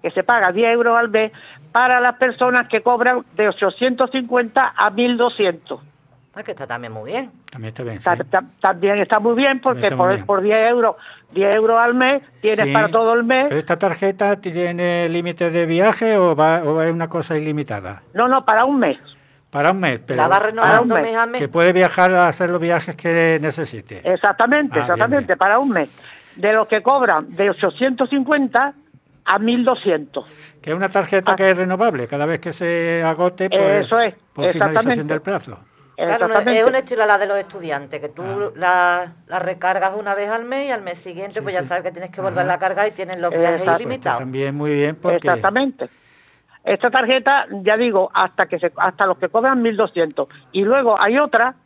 que 0.00 0.12
se 0.12 0.22
paga 0.22 0.52
10 0.52 0.74
euros 0.74 0.96
al 0.96 1.08
mes, 1.08 1.32
para 1.72 1.98
las 1.98 2.18
personas 2.18 2.68
que 2.68 2.82
cobran 2.82 3.24
de 3.34 3.48
850 3.48 4.74
a 4.76 4.90
1.200. 4.92 5.80
Ah, 6.34 6.42
que 6.42 6.52
está 6.52 6.66
también 6.66 6.92
muy 6.92 7.10
bien. 7.12 7.30
También 7.50 7.74
está 7.76 7.82
bien. 7.82 8.00
También 8.60 8.98
está 8.98 9.20
muy 9.20 9.34
bien 9.34 9.60
porque 9.60 9.90
muy 9.90 9.96
por, 9.98 10.08
bien. 10.14 10.26
por 10.26 10.40
10 10.40 10.70
euros, 10.70 10.96
10 11.32 11.54
euros 11.54 11.78
al 11.78 11.94
mes 11.94 12.22
tienes 12.40 12.66
Sí. 12.66 12.72
para 12.72 12.88
todo 12.90 13.12
el 13.12 13.22
mes. 13.24 13.46
¿Pero 13.48 13.60
esta 13.60 13.78
tarjeta 13.78 14.36
tiene 14.40 15.08
límite 15.10 15.50
de 15.50 15.66
viaje 15.66 16.16
o, 16.16 16.34
va, 16.34 16.62
o 16.64 16.80
es 16.80 16.90
una 16.90 17.08
cosa 17.08 17.36
ilimitada? 17.36 18.02
No, 18.14 18.28
no, 18.28 18.46
para 18.46 18.64
un 18.64 18.78
mes. 18.78 18.98
Para 19.50 19.72
un 19.72 19.80
mes, 19.80 20.00
pero 20.06 20.22
la 20.22 20.28
va 20.28 20.38
renovando 20.38 20.94
mes. 20.94 21.02
mes 21.04 21.16
a 21.16 21.26
mes. 21.26 21.38
que 21.42 21.48
puede 21.48 21.74
viajar 21.74 22.10
a 22.14 22.28
hacer 22.28 22.48
los 22.48 22.60
viajes 22.62 22.96
que 22.96 23.38
necesite. 23.42 24.00
Exactamente, 24.02 24.78
Ah, 24.78 24.82
exactamente, 24.84 25.26
bien. 25.26 25.38
para 25.38 25.58
un 25.58 25.68
mes. 25.68 25.90
De 26.36 26.54
los 26.54 26.66
que 26.66 26.82
cobran 26.82 27.36
de 27.36 27.50
850 27.50 28.72
a 29.26 29.38
1200. 29.38 30.24
Que 30.62 30.70
es 30.70 30.76
una 30.76 30.88
tarjeta 30.88 31.32
Ah. 31.32 31.36
que 31.36 31.50
es 31.50 31.56
renovable 31.58 32.08
cada 32.08 32.24
vez 32.24 32.40
que 32.40 32.54
se 32.54 33.02
agote 33.04 33.50
por, 33.50 33.60
Eso 33.60 34.00
es, 34.00 34.14
por 34.32 34.48
finalización 34.48 34.92
exactamente. 34.92 35.12
del 35.12 35.20
plazo. 35.20 35.54
Claro, 35.96 36.26
es 36.38 36.64
un 36.64 36.74
estilo 36.74 37.02
a 37.02 37.06
la 37.06 37.18
de 37.18 37.26
los 37.26 37.36
estudiantes, 37.38 38.00
que 38.00 38.08
tú 38.08 38.22
Ah. 38.22 38.50
la, 38.56 39.12
la 39.26 39.38
recargas 39.38 39.94
una 39.94 40.14
vez 40.14 40.30
al 40.30 40.44
mes 40.44 40.66
y 40.68 40.70
al 40.70 40.82
mes 40.82 40.98
siguiente 40.98 41.42
pues 41.42 41.54
ya 41.54 41.62
sabes 41.62 41.84
que 41.84 41.92
tienes 41.92 42.10
que 42.10 42.20
volverla 42.20 42.54
a 42.54 42.58
cargar 42.58 42.88
y 42.88 42.92
tienes 42.92 43.18
los 43.20 43.30
viajes. 43.30 43.62
Pues 43.62 43.80
ilimitados. 43.80 44.20
también 44.20 44.54
muy 44.54 44.72
bien 44.74 44.96
porque 44.96 45.16
Exactamente. 45.18 45.88
Esta 46.64 46.90
tarjeta, 46.90 47.46
ya 47.62 47.76
digo, 47.76 48.10
hasta 48.14 48.46
que 48.46 48.58
se, 48.58 48.72
hasta 48.76 49.04
los 49.06 49.18
que 49.18 49.28
cobran 49.28 49.62
1.200. 49.62 50.28
Y 50.52 50.62
luego 50.62 50.96
hay 51.00 51.18
otra 51.18 51.56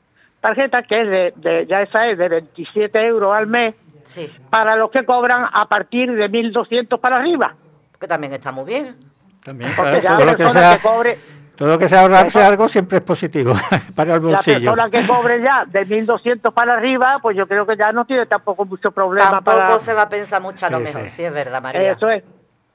tarjeta 0.40 0.82
que 0.84 1.00
es 1.02 1.08
de, 1.08 1.32
de- 1.36 1.66
ya 1.66 1.82
esa 1.82 2.08
es 2.08 2.16
de 2.18 2.28
27 2.28 3.06
euros 3.06 3.34
al 3.34 3.46
mes 3.46 3.74
Sí, 4.02 4.30
para 4.50 4.76
los 4.76 4.90
que 4.90 5.04
cobran 5.04 5.46
a 5.52 5.66
partir 5.68 6.12
de 6.14 6.30
1.200 6.30 6.98
para 7.00 7.16
arriba. 7.16 7.54
que 8.00 8.06
también 8.06 8.32
está 8.32 8.52
muy 8.52 8.64
bien. 8.64 8.96
también 9.44 9.70
Porque 9.76 10.00
claro, 10.00 10.18
ya 10.18 10.24
la 10.52 10.52
sea, 10.52 10.76
que 10.76 10.82
cobre, 10.82 11.18
todo 11.56 11.68
lo 11.68 11.78
que 11.78 11.88
sea 11.88 12.02
ahorrarse 12.02 12.38
Eso. 12.38 12.46
algo 12.48 12.68
siempre 12.68 12.98
es 12.98 13.04
positivo 13.04 13.54
para 13.96 14.14
el 14.14 14.22
la 14.22 14.28
bolsillo. 14.28 14.72
persona 14.72 14.90
que 14.90 15.06
cobre 15.06 15.42
ya 15.42 15.64
de 15.66 15.86
1.200 15.86 16.52
para 16.52 16.74
arriba, 16.74 17.18
pues 17.22 17.36
yo 17.36 17.46
creo 17.48 17.66
que 17.66 17.76
ya 17.76 17.92
no 17.92 18.04
tiene 18.04 18.26
tampoco 18.26 18.64
mucho 18.64 18.90
problema 18.92 19.30
Tampoco 19.30 19.56
para... 19.58 19.78
se 19.80 19.94
va 19.94 20.02
a 20.02 20.08
pensar 20.08 20.40
mucho 20.42 20.66
a 20.66 20.70
lo 20.70 20.78
Sí, 20.78 20.84
mejor, 20.84 21.02
sí. 21.02 21.08
sí, 21.08 21.24
es 21.24 21.32
verdad, 21.32 21.62
María. 21.62 21.92
Eso 21.92 22.08
es. 22.10 22.22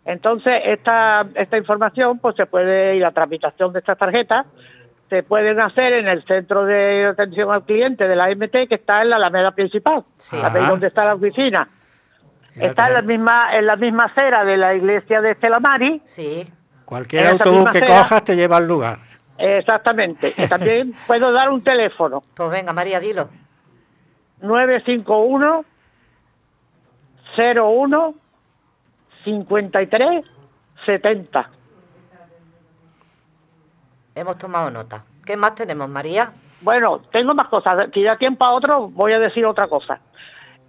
Entonces, 0.03 0.61
esta, 0.65 1.27
esta 1.35 1.57
información, 1.57 2.17
pues 2.19 2.35
se 2.35 2.47
puede, 2.47 2.95
y 2.95 2.99
la 2.99 3.11
tramitación 3.11 3.71
de 3.71 3.79
estas 3.79 3.97
tarjetas, 3.97 4.45
se 5.09 5.23
pueden 5.23 5.59
hacer 5.59 5.93
en 5.93 6.07
el 6.07 6.23
centro 6.25 6.65
de 6.65 7.05
atención 7.05 7.51
al 7.51 7.63
cliente 7.65 8.07
de 8.07 8.15
la 8.15 8.29
MT, 8.33 8.67
que 8.67 8.75
está 8.75 9.01
en 9.03 9.09
la 9.11 9.17
Alameda 9.17 9.51
principal. 9.51 10.03
Sí. 10.17 10.39
¿Sabéis 10.39 10.63
Ajá. 10.63 10.71
dónde 10.71 10.87
está 10.87 11.05
la 11.05 11.13
oficina? 11.15 11.69
Ya 12.55 12.65
Está 12.67 12.87
en 12.87 12.93
la 12.95 13.01
misma, 13.01 13.55
en 13.55 13.65
la 13.65 13.75
misma 13.75 14.05
acera 14.05 14.43
de 14.43 14.57
la 14.57 14.73
iglesia 14.73 15.21
de 15.21 15.35
Celamari. 15.35 16.01
Sí, 16.03 16.45
Cualquier 16.91 17.25
autobús 17.25 17.71
que 17.71 17.77
acera. 17.77 17.99
cojas 17.99 18.25
te 18.25 18.35
lleva 18.35 18.57
al 18.57 18.67
lugar. 18.67 18.99
Exactamente. 19.37 20.33
Y 20.35 20.45
también 20.49 20.93
puedo 21.07 21.31
dar 21.31 21.49
un 21.49 21.63
teléfono. 21.63 22.21
pues 22.33 22.49
venga, 22.49 22.73
María, 22.73 22.99
dilo. 22.99 23.29
951 24.41 25.63
01 27.37 28.13
53 29.23 30.25
70. 30.85 31.49
Hemos 34.13 34.37
tomado 34.37 34.69
nota. 34.69 35.05
¿Qué 35.25 35.37
más 35.37 35.55
tenemos, 35.55 35.87
María? 35.87 36.33
Bueno, 36.59 36.99
tengo 37.09 37.33
más 37.33 37.47
cosas. 37.47 37.87
Si 37.93 38.03
da 38.03 38.17
tiempo 38.17 38.43
a 38.43 38.51
otro, 38.51 38.89
voy 38.89 39.13
a 39.13 39.19
decir 39.19 39.45
otra 39.45 39.69
cosa. 39.69 40.01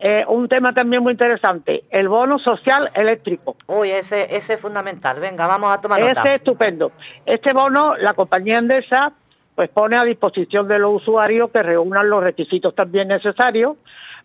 Eh, 0.04 0.24
un 0.26 0.48
tema 0.48 0.74
también 0.74 1.00
muy 1.00 1.12
interesante, 1.12 1.84
el 1.90 2.08
bono 2.08 2.40
social 2.40 2.90
eléctrico. 2.92 3.54
Uy, 3.68 3.92
ese, 3.92 4.34
ese 4.34 4.54
es 4.54 4.60
fundamental. 4.60 5.20
Venga, 5.20 5.46
vamos 5.46 5.72
a 5.72 5.80
tomar 5.80 6.00
Ese 6.00 6.08
nota. 6.08 6.28
es 6.28 6.38
estupendo. 6.38 6.90
Este 7.24 7.52
bono, 7.52 7.94
la 7.96 8.12
compañía 8.14 8.58
Endesa, 8.58 9.12
pues 9.54 9.70
pone 9.70 9.96
a 9.96 10.02
disposición 10.02 10.66
de 10.66 10.80
los 10.80 11.02
usuarios 11.02 11.50
que 11.52 11.62
reúnan 11.62 12.10
los 12.10 12.20
requisitos 12.20 12.74
también 12.74 13.06
necesarios 13.06 13.76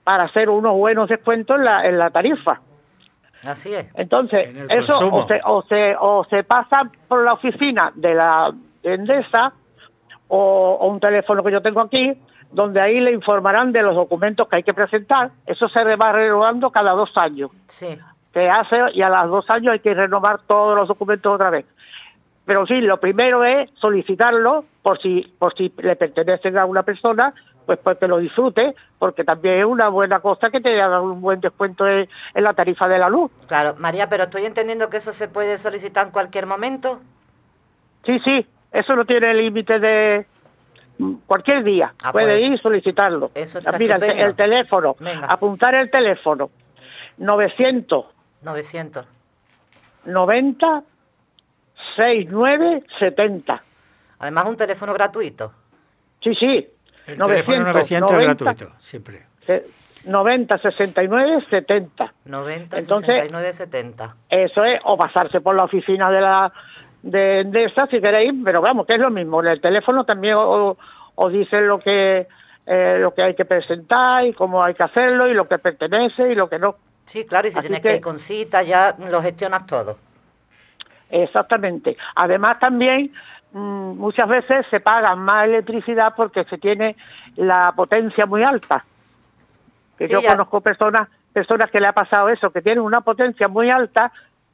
para 0.04 0.24
hacer 0.24 0.50
unos 0.50 0.74
buenos 0.74 1.10
descuentos 1.10 1.58
en 1.58 1.66
la, 1.66 1.86
en 1.86 2.00
la 2.00 2.10
tarifa. 2.10 2.60
Así 3.46 3.72
es. 3.76 3.86
Entonces, 3.94 4.48
En 4.48 4.72
eso 4.72 4.98
o 4.98 5.28
se, 5.28 5.42
o, 5.46 5.62
se, 5.70 5.96
o 6.00 6.26
se 6.28 6.44
pasa 6.44 6.90
por 7.08 7.24
la 7.24 7.34
oficina 7.34 7.92
de 7.94 8.16
la 8.16 8.52
de 8.82 8.96
Endesa 8.96 9.54
o, 10.28 10.78
o 10.82 10.88
un 10.88 11.00
teléfono 11.00 11.44
que 11.44 11.52
yo 11.52 11.62
tengo 11.62 11.82
aquí, 11.82 12.20
donde 12.52 12.80
ahí 12.82 13.00
le 13.00 13.12
informarán 13.12 13.72
de 13.72 13.84
los 13.84 13.96
documentos 13.96 14.48
que 14.48 14.58
hay 14.58 14.64
que 14.64 14.74
presentar. 14.74 15.32
Eso 15.46 15.68
se 15.70 15.84
va 15.96 16.12
renovando 16.12 16.72
cada 16.72 16.92
dos 16.92 17.12
años. 17.18 17.52
Sí. 17.68 17.98
Se 18.34 18.50
hace 18.50 18.80
y 18.94 19.02
a 19.02 19.10
los 19.10 19.30
dos 19.30 19.50
años 19.50 19.74
hay 19.74 19.80
que 19.80 19.94
renovar 19.94 20.40
todos 20.48 20.76
los 20.76 20.88
documentos 20.88 21.34
otra 21.36 21.50
vez. 21.50 21.66
Pero 22.46 22.66
sí, 22.66 22.80
lo 22.82 23.00
primero 23.00 23.44
es 23.44 23.70
solicitarlo 23.76 24.64
por 24.82 25.02
si, 25.02 25.22
por 25.38 25.54
si 25.56 25.74
le 25.78 25.96
pertenecen 25.98 26.58
a 26.58 26.66
una 26.66 26.84
persona, 26.84 27.34
pues 27.66 27.78
pues 27.84 27.98
que 27.98 28.08
lo 28.08 28.20
disfrute, 28.20 28.74
porque 28.98 29.26
también 29.26 29.56
es 29.60 29.66
una 29.66 29.90
buena 29.90 30.22
cosa 30.22 30.50
que 30.50 30.62
te 30.62 30.82
hagan 30.82 31.02
un 31.02 31.20
buen 31.20 31.42
descuento 31.42 31.86
en- 31.86 32.08
en 32.34 32.44
la 32.44 32.54
tarifa 32.54 32.88
de 32.88 32.98
la 33.00 33.10
luz. 33.10 33.30
Claro, 33.48 33.76
María, 33.80 34.08
pero 34.08 34.24
estoy 34.24 34.46
entendiendo 34.46 34.90
que 34.90 34.98
eso 34.98 35.12
se 35.12 35.28
puede 35.28 35.58
solicitar 35.58 36.06
en 36.06 36.14
cualquier 36.14 36.46
momento. 36.46 37.02
Sí, 38.06 38.20
sí, 38.24 38.48
eso 38.72 38.96
no 38.96 39.04
tiene 39.04 39.34
límite 39.34 39.80
de 39.80 40.26
cualquier 41.26 41.64
día. 41.64 41.94
Ah, 42.04 42.12
Puede 42.12 42.34
pues, 42.36 42.44
ir 42.48 42.54
y 42.54 42.58
solicitarlo. 42.58 43.32
eso 43.36 43.60
está 43.60 43.78
Mira, 43.78 43.96
el, 43.98 44.04
el 44.04 44.36
teléfono, 44.36 44.96
Venga. 45.00 45.28
apuntar 45.28 45.76
el 45.76 45.90
teléfono, 45.92 46.50
990 47.18 48.08
900. 48.44 49.06
6970. 51.96 53.62
Además, 54.20 54.46
un 54.48 54.56
teléfono 54.58 54.94
gratuito. 54.94 55.54
Sí, 56.22 56.34
sí. 56.36 56.68
El 57.06 57.18
teléfono 57.18 57.64
900 57.64 58.12
es 58.12 58.18
gratuito, 58.20 58.72
siempre. 58.82 59.26
se- 59.46 59.66
90 60.06 60.58
69 60.58 61.46
70. 61.50 62.14
90 62.26 62.78
Entonces- 62.80 63.08
69 63.08 63.54
70. 63.54 64.16
Eso 64.30 64.64
es, 64.64 64.80
o 64.84 64.98
pasarse 64.98 65.42
por 65.42 65.56
la 65.56 65.64
oficina 65.66 66.10
de 66.10 66.22
la 66.22 66.52
de 67.12 67.40
Endesa 67.42 67.88
si 67.88 68.00
queréis, 68.02 68.34
pero 68.44 68.62
vamos, 68.62 68.86
que 68.86 68.94
es 68.94 69.00
lo 69.00 69.10
mismo. 69.10 69.42
En 69.42 69.48
el 69.48 69.62
teléfono 69.62 70.04
también 70.06 70.36
os 70.38 70.78
os 71.16 71.32
dicen 71.34 71.68
lo 71.68 71.80
que 71.80 72.28
eh, 72.66 72.98
lo 73.00 73.14
que 73.14 73.24
hay 73.24 73.34
que 73.36 73.46
presentar 73.46 74.26
y 74.26 74.34
cómo 74.34 74.62
hay 74.64 74.74
que 74.74 74.84
hacerlo 74.84 75.28
y 75.28 75.34
lo 75.34 75.48
que 75.48 75.58
pertenece 75.58 76.32
y 76.32 76.36
lo 76.36 76.48
que 76.50 76.60
no. 76.60 76.76
Sí, 77.06 77.26
claro, 77.26 77.48
y 77.48 77.52
si 77.52 77.58
Así 77.60 77.68
tienes 77.68 77.82
que... 77.82 77.90
que- 77.90 77.96
ir 77.96 78.02
con 78.02 78.20
cita, 78.20 78.62
ya 78.62 78.96
lo 79.10 79.22
gestionas 79.22 79.66
todo. 79.66 79.98
Exactamente. 81.10 81.98
Además 82.16 82.60
también 82.60 83.14
mm, 83.54 83.60
muchas 83.98 84.28
veces 84.28 84.66
se 84.70 84.80
paga 84.80 85.16
más 85.16 85.48
electricidad 85.48 86.14
porque 86.16 86.44
se 86.46 86.58
tiene 86.58 86.96
la 87.38 87.74
potencia 87.76 88.26
muy 88.26 88.44
alta. 88.44 88.84
Que 89.98 90.06
Sí, 90.08 90.14
yo 90.14 90.22
ya- 90.22 90.32
conozco 90.32 90.62
personas 90.62 91.08
personas 91.34 91.70
que 91.70 91.80
le 91.80 91.86
ha 91.88 91.94
pasado 91.94 92.30
eso, 92.30 92.50
que 92.52 92.64
tienen 92.64 92.84
una 92.84 93.02
potencia 93.02 93.48
muy 93.48 93.70
alta 93.70 94.12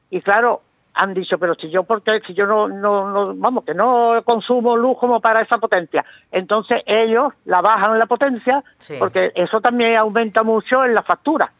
y 0.09 0.21
claro, 0.21 0.61
han 0.93 1.13
dicho, 1.13 1.37
pero 1.37 1.55
si 1.55 1.69
yo 1.69 1.83
porque 1.83 2.21
si 2.25 2.33
yo 2.33 2.45
no, 2.45 2.67
no, 2.67 3.09
no 3.09 3.35
vamos, 3.35 3.63
que 3.63 3.73
no 3.73 4.21
consumo 4.25 4.77
luz 4.77 4.97
como 4.99 5.19
para 5.19 5.41
esa 5.41 5.57
potencia. 5.57 6.05
Entonces 6.31 6.83
ellos 6.85 7.33
la 7.45 7.61
bajan 7.61 7.97
la 7.97 8.05
potencia 8.05 8.63
Sí. 8.77 8.95
porque 8.99 9.31
eso 9.35 9.59
también 9.61 9.95
aumenta 9.97 10.43
mucho 10.43 10.85
en 10.85 10.93
la 10.93 11.03
factura. 11.03 11.51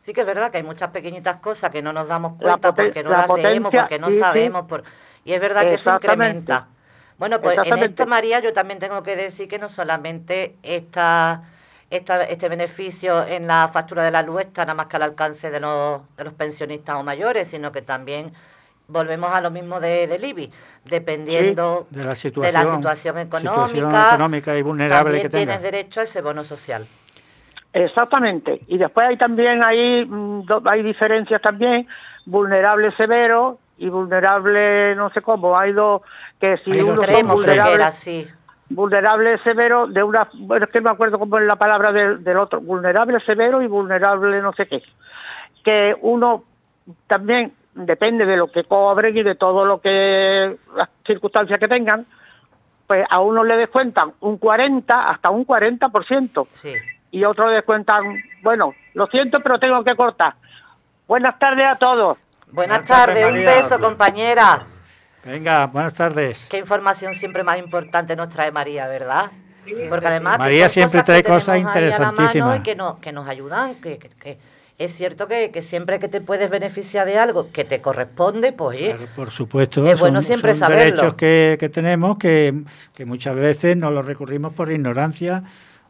Sí 0.00 0.12
que 0.12 0.20
es 0.20 0.26
verdad 0.26 0.50
que 0.50 0.58
hay 0.58 0.62
muchas 0.62 0.90
pequeñitas 0.90 1.36
cosas 1.38 1.70
que 1.70 1.80
no 1.80 1.92
nos 1.92 2.08
damos 2.08 2.34
cuenta 2.38 2.74
porque 2.74 3.02
no 3.02 3.10
la 3.10 3.26
las 3.26 3.38
leemos, 3.38 3.70
potencia, 3.70 3.80
porque 3.82 3.98
no 3.98 4.08
sí, 4.08 4.12
sí. 4.14 4.18
sabemos. 4.18 4.62
Por... 4.66 4.84
Y 5.24 5.32
es 5.32 5.40
verdad 5.40 5.62
que 5.62 5.68
se 5.70 5.74
Exactamente. 5.74 6.26
incrementa. 6.26 6.68
Bueno, 7.16 7.40
pues 7.40 7.58
en 7.64 7.78
esto, 7.78 8.06
María, 8.06 8.40
yo 8.40 8.52
también 8.52 8.78
tengo 8.78 9.02
que 9.02 9.16
decir 9.16 9.48
que 9.48 9.58
no 9.58 9.68
solamente 9.68 10.56
esta, 10.62 11.42
esta, 11.96 12.24
este 12.24 12.48
beneficio 12.48 13.26
en 13.26 13.46
la 13.46 13.68
factura 13.68 14.02
de 14.02 14.10
la 14.10 14.22
luz 14.22 14.42
está 14.42 14.62
nada 14.62 14.74
más 14.74 14.86
que 14.86 14.96
al 14.96 15.02
alcance 15.02 15.50
de 15.50 15.60
los, 15.60 16.02
de 16.16 16.24
los 16.24 16.32
pensionistas 16.32 16.96
o 16.96 17.02
mayores, 17.02 17.48
sino 17.48 17.72
que 17.72 17.82
también 17.82 18.32
volvemos 18.88 19.30
a 19.30 19.40
lo 19.40 19.50
mismo 19.50 19.80
de, 19.80 20.06
del 20.06 20.24
IBI, 20.24 20.50
dependiendo 20.84 21.86
De 21.90 22.04
la 22.04 22.10
de 22.10 22.16
situación, 22.16 22.52
la 22.52 22.66
situación 22.66 23.18
económica, 23.18 23.68
situación 23.68 24.06
económica 24.06 24.56
y 24.56 24.62
vulnerable 24.62 25.04
también 25.04 25.22
que 25.22 25.28
tenga. 25.28 25.44
tienes 25.44 25.62
derecho 25.62 26.00
a 26.00 26.02
ese 26.04 26.20
bono 26.20 26.44
social. 26.44 26.86
Exactamente. 27.72 28.60
Y 28.68 28.78
después 28.78 29.08
hay 29.08 29.16
también 29.16 29.62
hay, 29.64 30.04
mm, 30.04 30.44
hay 30.66 30.82
diferencias 30.82 31.40
también, 31.40 31.88
vulnerable 32.24 32.94
severo 32.96 33.58
y 33.78 33.88
vulnerable 33.88 34.94
no 34.94 35.10
sé 35.10 35.22
cómo. 35.22 35.58
Hay 35.58 35.72
dos 35.72 36.02
que 36.40 36.58
si 36.58 36.72
Hay 36.72 36.82
uno 36.82 37.00
son 37.00 37.44
que 37.44 37.52
era 37.52 37.90
vulnerable, 38.68 39.38
severo 39.38 39.86
de 39.86 40.02
una, 40.02 40.28
bueno 40.34 40.64
es 40.66 40.70
que 40.72 40.80
no 40.80 40.90
me 40.90 40.94
acuerdo 40.94 41.18
cómo 41.18 41.38
es 41.38 41.44
la 41.44 41.56
palabra 41.56 41.92
del, 41.92 42.24
del 42.24 42.36
otro, 42.38 42.60
vulnerable 42.60 43.20
severo 43.20 43.62
y 43.62 43.66
vulnerable 43.66 44.40
no 44.40 44.52
sé 44.52 44.66
qué. 44.66 44.82
Que 45.62 45.96
uno 46.00 46.44
también 47.06 47.52
depende 47.74 48.26
de 48.26 48.36
lo 48.36 48.50
que 48.50 48.64
cobren 48.64 49.16
y 49.16 49.22
de 49.22 49.34
todo 49.34 49.64
lo 49.64 49.80
que 49.80 50.56
las 50.76 50.88
circunstancias 51.06 51.58
que 51.58 51.68
tengan, 51.68 52.06
pues 52.86 53.04
a 53.08 53.20
uno 53.20 53.44
le 53.44 53.56
descuentan 53.56 54.12
un 54.20 54.38
40 54.38 55.08
hasta 55.10 55.30
un 55.30 55.46
40% 55.46 56.46
Sí. 56.50 56.72
y 57.10 57.24
otros 57.24 57.50
descuentan, 57.50 58.02
bueno, 58.42 58.74
lo 58.94 59.06
siento, 59.08 59.40
pero 59.40 59.58
tengo 59.58 59.82
que 59.82 59.96
cortar. 59.96 60.34
Buenas 61.06 61.38
tardes 61.38 61.66
a 61.66 61.76
todos. 61.76 62.18
Buenas 62.50 62.78
Buenas 62.78 62.84
tardes, 62.84 63.26
un 63.26 63.34
beso, 63.44 63.80
compañera. 63.80 64.64
Venga, 65.24 65.66
buenas 65.68 65.94
tardes. 65.94 66.46
Qué 66.50 66.58
información 66.58 67.14
siempre 67.14 67.44
más 67.44 67.58
importante 67.58 68.14
nos 68.16 68.28
trae 68.28 68.52
María, 68.52 68.86
¿verdad? 68.88 69.30
Porque 69.88 70.06
además 70.06 70.34
que 70.34 70.38
María 70.38 70.64
son 70.66 70.72
siempre 70.74 70.90
cosas 71.00 71.04
trae 71.06 71.22
que 71.22 71.28
cosas 71.28 71.58
interesantísimas. 71.58 72.58
y 72.58 72.62
que, 72.62 72.76
no, 72.76 73.00
que 73.00 73.12
nos 73.12 73.26
ayudan, 73.28 73.74
que, 73.76 73.98
que- 73.98 74.10
que 74.10 74.38
es 74.76 74.92
cierto 74.92 75.26
que, 75.28 75.50
que 75.50 75.62
siempre 75.62 75.98
que 76.00 76.08
te 76.08 76.20
puedes 76.20 76.50
beneficiar 76.50 77.06
de 77.06 77.16
algo 77.16 77.50
que 77.52 77.64
te 77.64 77.80
corresponde, 77.80 78.52
pues 78.52 78.76
oye, 78.76 78.90
Claro, 78.96 79.10
por 79.16 79.30
supuesto, 79.30 79.84
Es 79.84 79.98
bueno 80.00 80.20
siempre 80.20 80.52
son 80.52 80.60
saberlo. 80.68 80.84
derechos 80.96 81.14
que, 81.14 81.56
que 81.58 81.68
tenemos 81.70 82.18
que, 82.18 82.62
que 82.92 83.04
muchas 83.06 83.36
veces 83.36 83.76
no 83.76 83.90
los 83.90 84.04
recurrimos 84.04 84.52
por 84.52 84.70
ignorancia 84.70 85.44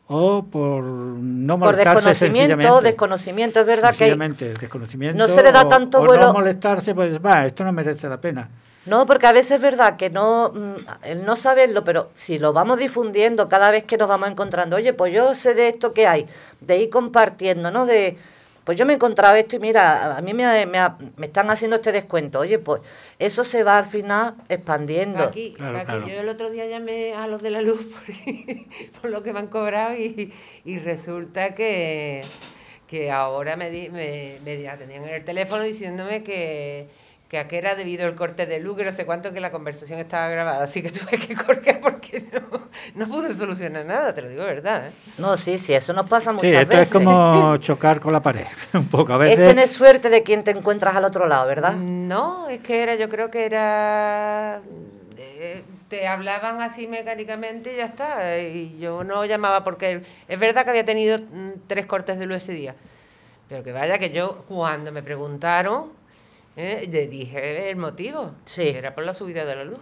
o 0.06 0.44
por 0.44 0.84
no 0.84 1.58
por 1.58 1.74
desconocimiento, 1.76 2.82
desconocimiento, 2.82 3.60
es 3.60 3.66
verdad 3.66 3.94
que 3.96 4.14
desconocimiento 4.60 5.16
no 5.26 5.34
se 5.34 5.42
le 5.42 5.50
da 5.50 5.62
o- 5.62 5.68
tanto 5.68 6.00
o 6.00 6.04
vuelo- 6.06 6.26
no 6.26 6.32
molestarse, 6.34 6.94
pues 6.94 7.18
va, 7.24 7.46
esto 7.46 7.64
no 7.64 7.72
merece 7.72 8.06
la 8.08 8.18
pena. 8.20 8.48
No, 8.86 9.06
porque 9.06 9.26
a 9.26 9.32
veces 9.32 9.52
es 9.52 9.60
verdad 9.62 9.96
que 9.96 10.10
no, 10.10 10.50
mm, 10.54 10.74
el 11.04 11.24
no 11.24 11.36
saberlo, 11.36 11.84
pero 11.84 12.10
si 12.14 12.38
lo 12.38 12.52
vamos 12.52 12.78
difundiendo 12.78 13.48
cada 13.48 13.70
vez 13.70 13.84
que 13.84 13.96
nos 13.96 14.08
vamos 14.08 14.28
encontrando, 14.30 14.76
oye, 14.76 14.92
pues 14.92 15.12
yo 15.12 15.34
sé 15.34 15.54
de 15.54 15.68
esto 15.68 15.92
que 15.92 16.06
hay, 16.06 16.26
de 16.60 16.76
ir 16.78 16.90
compartiendo, 16.90 17.70
¿no? 17.70 17.86
De, 17.86 18.16
pues 18.64 18.78
yo 18.78 18.84
me 18.86 18.92
he 18.92 18.96
encontrado 18.96 19.36
esto 19.36 19.56
y 19.56 19.58
mira, 19.58 20.16
a 20.16 20.20
mí 20.22 20.34
me, 20.34 20.66
me 20.66 20.78
ha- 20.78 20.96
me 21.16 21.26
están 21.26 21.50
haciendo 21.50 21.76
este 21.76 21.92
descuento, 21.92 22.40
oye, 22.40 22.58
pues 22.58 22.82
eso 23.18 23.42
se 23.44 23.62
va 23.62 23.78
al 23.78 23.84
final 23.86 24.34
expandiendo. 24.50 25.24
Aquí, 25.24 25.54
Claro, 25.56 25.74
Paqui, 25.74 25.86
claro. 25.86 26.08
yo 26.08 26.20
el 26.20 26.28
otro 26.28 26.50
día 26.50 26.66
llamé 26.66 27.14
a 27.14 27.26
los 27.26 27.40
de 27.42 27.50
la 27.50 27.62
luz 27.62 27.86
por, 27.86 29.00
por 29.02 29.10
lo 29.10 29.22
que 29.22 29.32
me 29.32 29.38
han 29.40 29.46
cobrado 29.48 29.94
y, 29.94 30.32
y 30.64 30.78
resulta 30.78 31.54
que, 31.54 32.20
que 32.86 33.10
ahora 33.10 33.56
me, 33.56 33.70
di- 33.70 33.88
me, 33.90 34.38
me 34.44 34.68
atendían 34.68 35.04
en 35.04 35.10
el 35.14 35.24
teléfono 35.24 35.62
diciéndome 35.62 36.22
que, 36.22 36.88
que 37.34 37.38
a 37.40 37.48
qué 37.48 37.58
era 37.58 37.74
debido 37.74 38.06
el 38.06 38.14
corte 38.14 38.46
de 38.46 38.60
luz, 38.60 38.76
que 38.76 38.84
no 38.84 38.92
sé 38.92 39.04
cuánto, 39.04 39.32
que 39.32 39.40
la 39.40 39.50
conversación 39.50 39.98
estaba 39.98 40.28
grabada. 40.28 40.62
Así 40.62 40.82
que 40.82 40.90
tuve 40.98 41.18
que 41.18 41.34
correr 41.34 41.80
porque 41.80 42.24
no, 42.32 42.68
no 42.94 43.08
pude 43.08 43.34
solucionar 43.34 43.84
nada, 43.84 44.14
te 44.14 44.22
lo 44.22 44.28
digo 44.28 44.42
de 44.44 44.54
verdad. 44.54 44.86
¿eh? 44.86 44.92
No, 45.18 45.36
sí, 45.36 45.58
sí, 45.58 45.74
eso 45.74 45.92
nos 45.92 46.08
pasa 46.08 46.30
Sí, 46.30 46.36
muchas 46.36 46.62
esto 46.62 46.68
veces. 46.68 46.86
es 46.88 46.92
como 46.92 47.56
chocar 47.58 47.98
con 47.98 48.12
la 48.12 48.20
pared, 48.20 48.46
un 48.74 48.86
poco. 48.86 49.14
A 49.14 49.16
Es 49.24 49.36
veces 49.36 49.48
tener 49.48 49.66
suerte 49.66 50.10
de 50.10 50.22
quien 50.22 50.44
te 50.44 50.52
encuentras 50.52 50.94
al 50.94 51.04
otro 51.04 51.26
lado, 51.26 51.46
¿verdad? 51.48 51.74
No, 51.74 52.48
es 52.48 52.60
que 52.60 52.82
era, 52.84 52.94
yo 52.94 53.08
creo 53.08 53.30
que 53.32 53.46
era. 53.46 54.60
eh, 55.18 55.64
te 55.88 56.06
hablaban 56.08 56.62
así 56.62 56.86
mecánicamente 56.86 57.74
y 57.74 57.76
ya 57.78 57.84
está. 57.86 58.38
Y 58.38 58.78
yo 58.78 59.02
no 59.04 59.24
llamaba 59.24 59.64
porque. 59.64 60.02
Es 60.28 60.38
verdad 60.38 60.62
que 60.64 60.70
había 60.70 60.84
tenido 60.84 61.18
mm, 61.18 61.50
tres 61.66 61.86
cortes 61.86 62.18
de 62.18 62.26
luz 62.26 62.36
ese 62.36 62.52
día. 62.52 62.74
Pero 63.48 63.62
que 63.62 63.72
vaya 63.72 63.98
que 63.98 64.10
yo, 64.10 64.44
cuando 64.48 64.90
me 64.92 65.02
preguntaron, 65.02 65.92
eh, 66.56 66.88
le 66.90 67.06
dije 67.08 67.70
el 67.70 67.76
motivo. 67.76 68.32
Sí. 68.44 68.62
que 68.62 68.78
Era 68.78 68.94
por 68.94 69.04
la 69.04 69.14
subida 69.14 69.44
de 69.44 69.56
la 69.56 69.64
luz. 69.64 69.78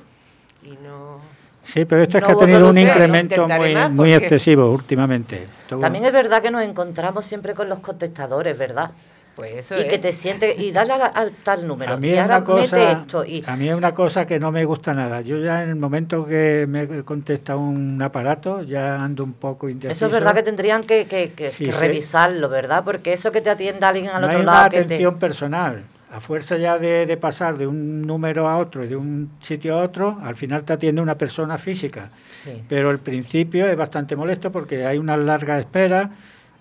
Y 0.64 0.70
no. 0.82 1.18
Sí, 1.64 1.84
pero 1.84 2.02
esto 2.02 2.18
es 2.18 2.22
No 2.22 2.26
que 2.28 2.32
ha 2.34 2.46
tenido 2.46 2.68
un 2.70 2.78
incremento 2.78 3.46
muy, 3.46 3.74
más 3.74 3.90
muy 3.90 4.12
excesivo 4.12 4.70
últimamente. 4.72 5.44
Esto- 5.62 5.78
También 5.78 6.04
es 6.04 6.12
verdad 6.12 6.42
que 6.42 6.50
nos 6.50 6.62
encontramos 6.62 7.24
siempre 7.24 7.54
con 7.54 7.68
los 7.68 7.78
contestadores, 7.78 8.56
¿verdad? 8.58 8.90
Pues 9.36 9.54
eso 9.54 9.76
Y 9.76 9.80
es. 9.80 9.84
que 9.86 9.98
te 9.98 10.12
sientes, 10.12 10.58
y 10.58 10.72
dale 10.72 10.92
al, 10.92 11.10
al 11.14 11.30
tal 11.42 11.66
número, 11.66 11.94
A 11.94 11.96
mí, 11.96 12.08
y 12.08 12.12
es 12.12 12.18
ahora 12.18 12.36
una 12.38 12.44
cosa, 12.44 12.76
mete 12.76 12.92
esto, 12.92 13.24
y 13.24 13.42
a 13.46 13.56
mí 13.56 13.68
es 13.68 13.74
una 13.74 13.94
cosa 13.94 14.26
que 14.26 14.38
no 14.38 14.52
me 14.52 14.64
gusta 14.66 14.92
nada. 14.92 15.22
Yo 15.22 15.38
ya 15.38 15.62
en 15.62 15.70
el 15.70 15.76
momento 15.76 16.26
que 16.26 16.66
me 16.68 17.02
contesta 17.02 17.56
un 17.56 18.02
aparato 18.02 18.62
ya 18.62 18.96
ando 19.02 19.24
un 19.24 19.32
poco 19.32 19.68
indeciso. 19.70 19.92
eso 19.92 20.06
es 20.06 20.12
verdad 20.12 20.34
que 20.34 20.42
tendrían 20.42 20.84
que, 20.84 21.06
que- 21.06 21.32
que- 21.32 21.50
Sí, 21.50 21.64
que 21.64 21.72
sí. 21.72 21.78
revisarlo, 21.78 22.48
¿verdad? 22.50 22.82
Porque 22.84 23.14
eso 23.14 23.32
que 23.32 23.40
te 23.40 23.48
atienda 23.48 23.88
alguien 23.88 24.08
al 24.08 24.20
no 24.20 24.26
otro 24.26 24.38
hay 24.40 24.42
una 24.44 24.52
lado 24.52 24.68
que 24.68 24.78
te... 24.78 24.84
atención 24.84 25.18
personal. 25.18 25.82
A 26.14 26.20
fuerza 26.20 26.58
ya 26.58 26.78
de, 26.78 27.06
de 27.06 27.16
pasar 27.16 27.56
de 27.56 27.66
un 27.66 28.02
número 28.02 28.46
a 28.46 28.58
otro 28.58 28.84
y 28.84 28.88
de 28.88 28.96
un 28.96 29.30
sitio 29.40 29.78
a 29.78 29.82
otro, 29.82 30.18
al 30.22 30.36
final 30.36 30.62
te 30.62 30.74
atiende 30.74 31.00
una 31.00 31.14
persona 31.16 31.56
física. 31.56 32.10
Sí. 32.28 32.62
Pero 32.68 32.90
el 32.90 32.98
principio 32.98 33.66
es 33.66 33.76
bastante 33.78 34.14
molesto 34.14 34.52
porque 34.52 34.84
hay 34.84 34.98
una 34.98 35.16
larga 35.16 35.58
espera, 35.58 36.10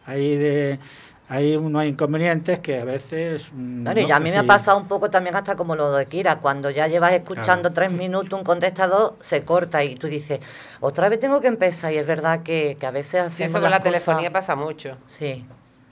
hay 0.05 0.37
de 0.37 0.79
hay 1.27 1.55
unos 1.55 1.85
inconvenientes 1.85 2.59
que 2.59 2.79
a 2.81 2.83
veces... 2.83 3.45
mm, 3.53 3.83
Bueno, 3.85 3.99
y 4.01 4.05
no 4.07 4.15
a 4.15 4.19
mí 4.19 4.29
me 4.31 4.37
ha 4.37 4.43
pasado 4.43 4.77
un 4.77 4.87
poco 4.89 5.09
también 5.09 5.33
hasta 5.33 5.55
como 5.55 5.77
lo 5.77 5.93
de 5.93 6.05
Kira, 6.05 6.39
cuando 6.39 6.69
ya 6.69 6.87
llevas 6.87 7.13
escuchando 7.13 7.71
tres 7.71 7.93
minutos 7.93 8.37
un 8.37 8.43
contestador, 8.43 9.15
se 9.21 9.43
corta 9.45 9.81
y 9.81 9.95
tú 9.95 10.07
dices, 10.07 10.41
otra 10.81 11.07
vez 11.07 11.21
tengo 11.21 11.39
que 11.39 11.47
empezar 11.47 11.93
y 11.93 11.97
es 11.97 12.05
verdad 12.05 12.43
que, 12.43 12.75
que 12.77 12.85
a 12.85 12.91
veces 12.91 13.11
Sí, 13.33 13.43
hacemos 13.43 13.49
eso 13.51 13.61
con 13.61 13.69
la 13.71 13.79
cosas- 13.79 13.83
telefonía 14.03 14.29
pasa 14.31 14.55
mucho. 14.57 14.97
Sí, 15.07 15.45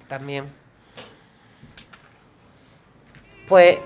También. 0.09 0.43
Pues. 3.49 3.79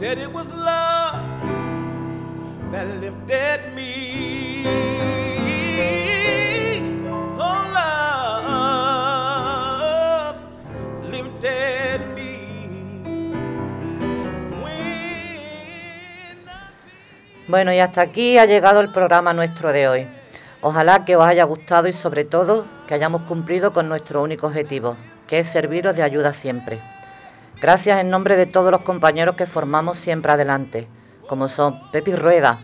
Said 0.00 0.18
it 0.18 0.32
was 0.32 0.50
love 0.54 1.20
that 2.72 2.86
lifted 3.00 3.60
me. 3.74 4.09
Bueno, 17.50 17.72
y 17.72 17.80
hasta 17.80 18.02
aquí 18.02 18.38
ha 18.38 18.46
llegado 18.46 18.78
el 18.78 18.92
programa 18.92 19.32
nuestro 19.32 19.72
de 19.72 19.88
hoy. 19.88 20.06
Ojalá 20.60 21.04
que 21.04 21.16
os 21.16 21.24
haya 21.24 21.42
gustado 21.42 21.88
y 21.88 21.92
sobre 21.92 22.24
todo 22.24 22.64
que 22.86 22.94
hayamos 22.94 23.22
cumplido 23.22 23.72
con 23.72 23.88
nuestro 23.88 24.22
único 24.22 24.46
objetivo, 24.46 24.96
que 25.26 25.40
es 25.40 25.48
serviros 25.48 25.96
de 25.96 26.04
ayuda 26.04 26.32
siempre. 26.32 26.78
Gracias 27.60 28.00
en 28.00 28.08
nombre 28.08 28.36
de 28.36 28.46
todos 28.46 28.70
los 28.70 28.82
compañeros 28.82 29.34
que 29.34 29.46
formamos 29.46 29.98
siempre 29.98 30.30
adelante, 30.30 30.86
como 31.26 31.48
son 31.48 31.90
Pepi 31.90 32.14
Rueda, 32.14 32.60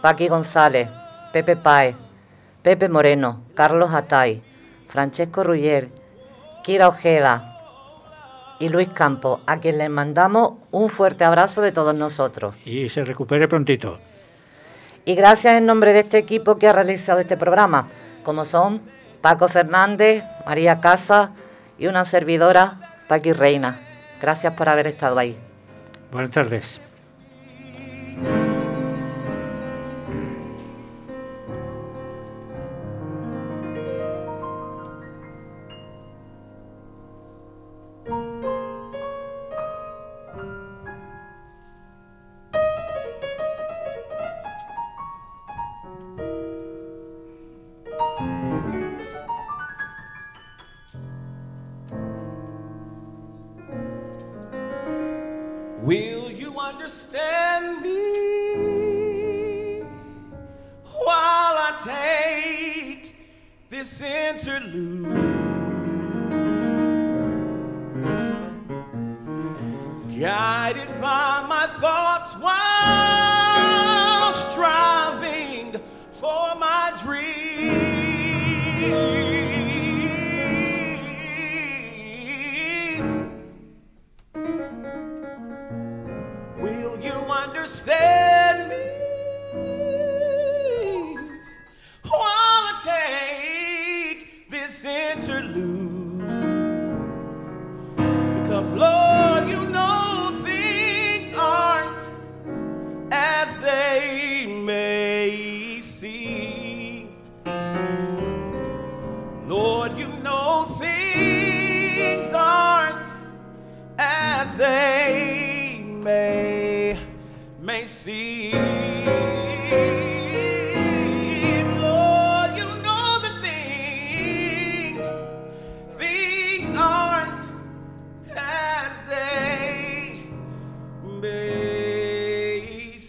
Paqui 0.00 0.28
González, 0.28 0.88
Pepe 1.34 1.54
Páez, 1.56 1.94
Pepe 2.62 2.88
Moreno, 2.88 3.42
Carlos 3.54 3.92
Atay, 3.92 4.42
Francesco 4.88 5.44
Ruller, 5.44 5.90
Kira 6.64 6.88
Ojeda 6.88 7.58
y 8.58 8.70
Luis 8.70 8.88
Campos, 8.88 9.40
a 9.46 9.60
quien 9.60 9.76
les 9.76 9.90
mandamos 9.90 10.54
un 10.70 10.88
fuerte 10.88 11.22
abrazo 11.22 11.60
de 11.60 11.72
todos 11.72 11.94
nosotros. 11.94 12.54
Y 12.64 12.88
se 12.88 13.04
recupere 13.04 13.46
prontito. 13.46 13.98
Y 15.04 15.14
gracias 15.14 15.54
en 15.56 15.66
nombre 15.66 15.92
de 15.92 16.00
este 16.00 16.18
equipo 16.18 16.58
que 16.58 16.68
ha 16.68 16.72
realizado 16.72 17.20
este 17.20 17.36
programa, 17.36 17.88
como 18.22 18.44
son 18.44 18.80
Paco 19.20 19.48
Fernández, 19.48 20.22
María 20.46 20.80
Casa 20.80 21.32
y 21.78 21.86
una 21.86 22.04
servidora, 22.04 22.78
Paqui 23.08 23.32
Reina. 23.32 23.80
Gracias 24.20 24.52
por 24.54 24.68
haber 24.68 24.86
estado 24.86 25.18
ahí. 25.18 25.36
Buenas 26.12 26.30
tardes. 26.30 26.81
Understand 56.82 57.41